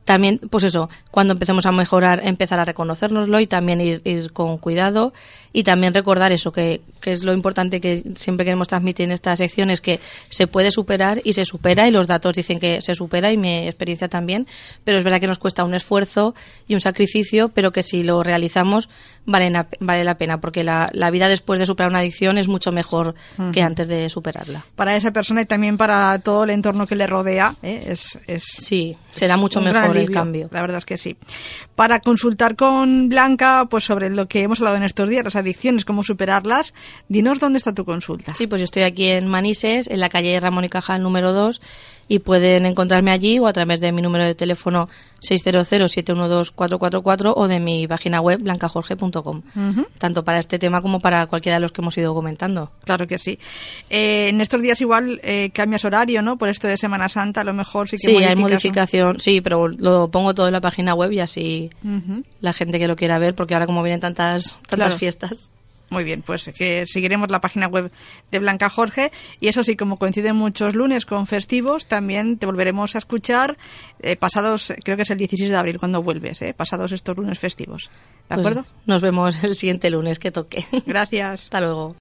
También, 0.04 0.38
pues 0.50 0.64
eso, 0.64 0.88
cuando 1.10 1.32
empecemos 1.32 1.66
a 1.66 1.72
mejorar, 1.72 2.20
empezar 2.22 2.60
a 2.60 2.64
reconocérnoslo 2.64 3.40
y 3.40 3.46
también 3.46 3.80
ir, 3.80 4.32
con 4.32 4.58
cuidado 4.58 5.12
y 5.52 5.64
también 5.64 5.94
recordar 5.94 6.32
eso, 6.32 6.52
que, 6.52 6.80
que, 7.00 7.12
es 7.12 7.22
lo 7.22 7.32
importante 7.32 7.80
que 7.80 8.02
siempre 8.14 8.44
queremos 8.44 8.68
transmitir 8.68 9.06
en 9.06 9.12
esta 9.12 9.36
sección, 9.36 9.70
es 9.70 9.80
que 9.80 10.00
se 10.28 10.46
puede 10.46 10.70
superar 10.70 11.20
y 11.24 11.32
se 11.32 11.44
supera 11.44 11.88
y 11.88 11.90
los 11.90 12.06
datos 12.06 12.34
dicen 12.34 12.60
que 12.60 12.82
se 12.82 12.94
supera 12.94 13.32
y 13.32 13.36
mi 13.36 13.66
experiencia 13.66 14.08
también, 14.08 14.46
pero 14.84 14.98
es 14.98 15.04
verdad 15.04 15.20
que 15.20 15.26
nos 15.26 15.38
cuesta 15.38 15.64
un 15.64 15.74
esfuerzo 15.74 16.34
y 16.66 16.74
un 16.74 16.80
sacrificio, 16.80 17.48
pero 17.48 17.72
que 17.72 17.82
si 17.82 18.02
lo 18.02 18.22
realizamos 18.22 18.88
vale, 19.28 19.52
vale 19.80 20.04
la 20.04 20.16
pena, 20.16 20.40
porque 20.40 20.64
la, 20.64 20.90
la 20.92 21.10
vida 21.10 21.28
después 21.28 21.60
de 21.60 21.66
superar 21.66 21.90
una 21.90 22.00
adicción 22.00 22.38
es 22.38 22.48
mucho 22.48 22.72
mejor 22.72 23.14
que 23.52 23.62
antes 23.62 23.86
de 23.88 24.08
superarla. 24.08 24.64
Para 24.74 24.96
esa 24.96 25.12
persona 25.12 25.42
y 25.42 25.46
también 25.46 25.76
para 25.76 26.18
todo 26.18 26.44
el 26.44 26.50
entorno 26.50 26.86
que 26.86 26.96
le 26.96 27.06
rodea, 27.06 27.54
¿eh? 27.62 27.84
es, 27.88 28.18
es, 28.26 28.44
Sí, 28.58 28.96
será 29.18 29.36
mucho 29.36 29.60
mejor 29.60 29.96
el 29.96 30.10
cambio. 30.10 30.48
La 30.52 30.60
verdad 30.60 30.78
es 30.78 30.84
que 30.84 30.96
sí. 30.96 31.16
Para 31.74 32.00
consultar 32.00 32.56
con 32.56 33.08
Blanca 33.08 33.66
pues 33.70 33.84
sobre 33.84 34.10
lo 34.10 34.28
que 34.28 34.42
hemos 34.42 34.60
hablado 34.60 34.76
en 34.76 34.82
estos 34.82 35.08
días, 35.08 35.24
las 35.24 35.36
adicciones, 35.36 35.84
cómo 35.84 36.02
superarlas, 36.02 36.74
dinos 37.08 37.40
dónde 37.40 37.58
está 37.58 37.74
tu 37.74 37.84
consulta. 37.84 38.34
Sí, 38.34 38.46
pues 38.46 38.60
yo 38.60 38.64
estoy 38.64 38.82
aquí 38.82 39.06
en 39.08 39.28
Manises, 39.28 39.88
en 39.88 40.00
la 40.00 40.08
calle 40.08 40.38
Ramón 40.40 40.64
y 40.64 40.68
Cajal 40.68 41.02
número 41.02 41.32
2 41.32 41.60
y 42.08 42.20
pueden 42.20 42.64
encontrarme 42.66 43.10
allí 43.10 43.38
o 43.38 43.46
a 43.46 43.52
través 43.52 43.80
de 43.80 43.92
mi 43.92 44.02
número 44.02 44.24
de 44.24 44.34
teléfono 44.34 44.88
600-712-444 45.20 47.32
o 47.36 47.48
de 47.48 47.60
mi 47.60 47.86
página 47.86 48.20
web 48.20 48.40
blancajorge.com, 48.42 49.42
tanto 49.98 50.24
para 50.24 50.38
este 50.38 50.58
tema 50.58 50.80
como 50.80 51.00
para 51.00 51.26
cualquiera 51.26 51.56
de 51.56 51.60
los 51.60 51.72
que 51.72 51.82
hemos 51.82 51.98
ido 51.98 52.14
comentando. 52.14 52.70
Claro 52.84 53.06
que 53.06 53.18
sí. 53.18 53.38
Eh, 53.90 54.28
en 54.28 54.40
estos 54.40 54.62
días 54.62 54.80
igual 54.80 55.20
eh, 55.22 55.50
cambias 55.52 55.84
horario, 55.84 56.22
¿no? 56.22 56.38
Por 56.38 56.48
esto 56.48 56.66
de 56.66 56.78
Semana 56.78 57.08
Santa, 57.08 57.42
a 57.42 57.44
lo 57.44 57.52
mejor 57.52 57.88
sí 57.88 57.96
que 57.96 58.08
Sí, 58.08 58.16
hay 58.24 58.36
modificación, 58.36 59.20
sí, 59.20 59.40
pero 59.40 59.68
lo 59.68 60.10
pongo 60.10 60.34
todo 60.34 60.46
en 60.46 60.52
la 60.52 60.60
página 60.60 60.94
web 60.94 61.12
y 61.12 61.20
así 61.20 61.70
la 62.40 62.52
gente 62.52 62.78
que 62.78 62.88
lo 62.88 62.96
quiera 62.96 63.18
ver, 63.18 63.34
porque 63.34 63.54
ahora 63.54 63.66
como 63.66 63.82
vienen 63.82 64.00
tantas, 64.00 64.58
tantas 64.68 64.96
fiestas. 64.96 65.52
Muy 65.90 66.04
bien, 66.04 66.22
pues 66.22 66.50
que 66.56 66.86
seguiremos 66.86 67.30
la 67.30 67.40
página 67.40 67.66
web 67.66 67.90
de 68.30 68.38
Blanca 68.38 68.68
Jorge 68.68 69.10
y 69.40 69.48
eso 69.48 69.62
sí, 69.62 69.76
como 69.76 69.96
coinciden 69.96 70.36
muchos 70.36 70.74
lunes 70.74 71.06
con 71.06 71.26
festivos, 71.26 71.86
también 71.86 72.38
te 72.38 72.46
volveremos 72.46 72.94
a 72.94 72.98
escuchar 72.98 73.56
eh, 74.00 74.16
pasados, 74.16 74.72
creo 74.84 74.96
que 74.96 75.04
es 75.04 75.10
el 75.10 75.18
16 75.18 75.50
de 75.50 75.56
abril 75.56 75.78
cuando 75.78 76.02
vuelves, 76.02 76.42
eh, 76.42 76.54
pasados 76.54 76.92
estos 76.92 77.16
lunes 77.16 77.38
festivos. 77.38 77.90
¿De 78.28 78.36
pues 78.36 78.46
acuerdo? 78.46 78.66
nos 78.86 79.00
vemos 79.00 79.42
el 79.42 79.56
siguiente 79.56 79.88
lunes 79.90 80.18
que 80.18 80.30
toque. 80.30 80.66
Gracias. 80.86 81.44
Hasta 81.44 81.60
luego. 81.60 81.96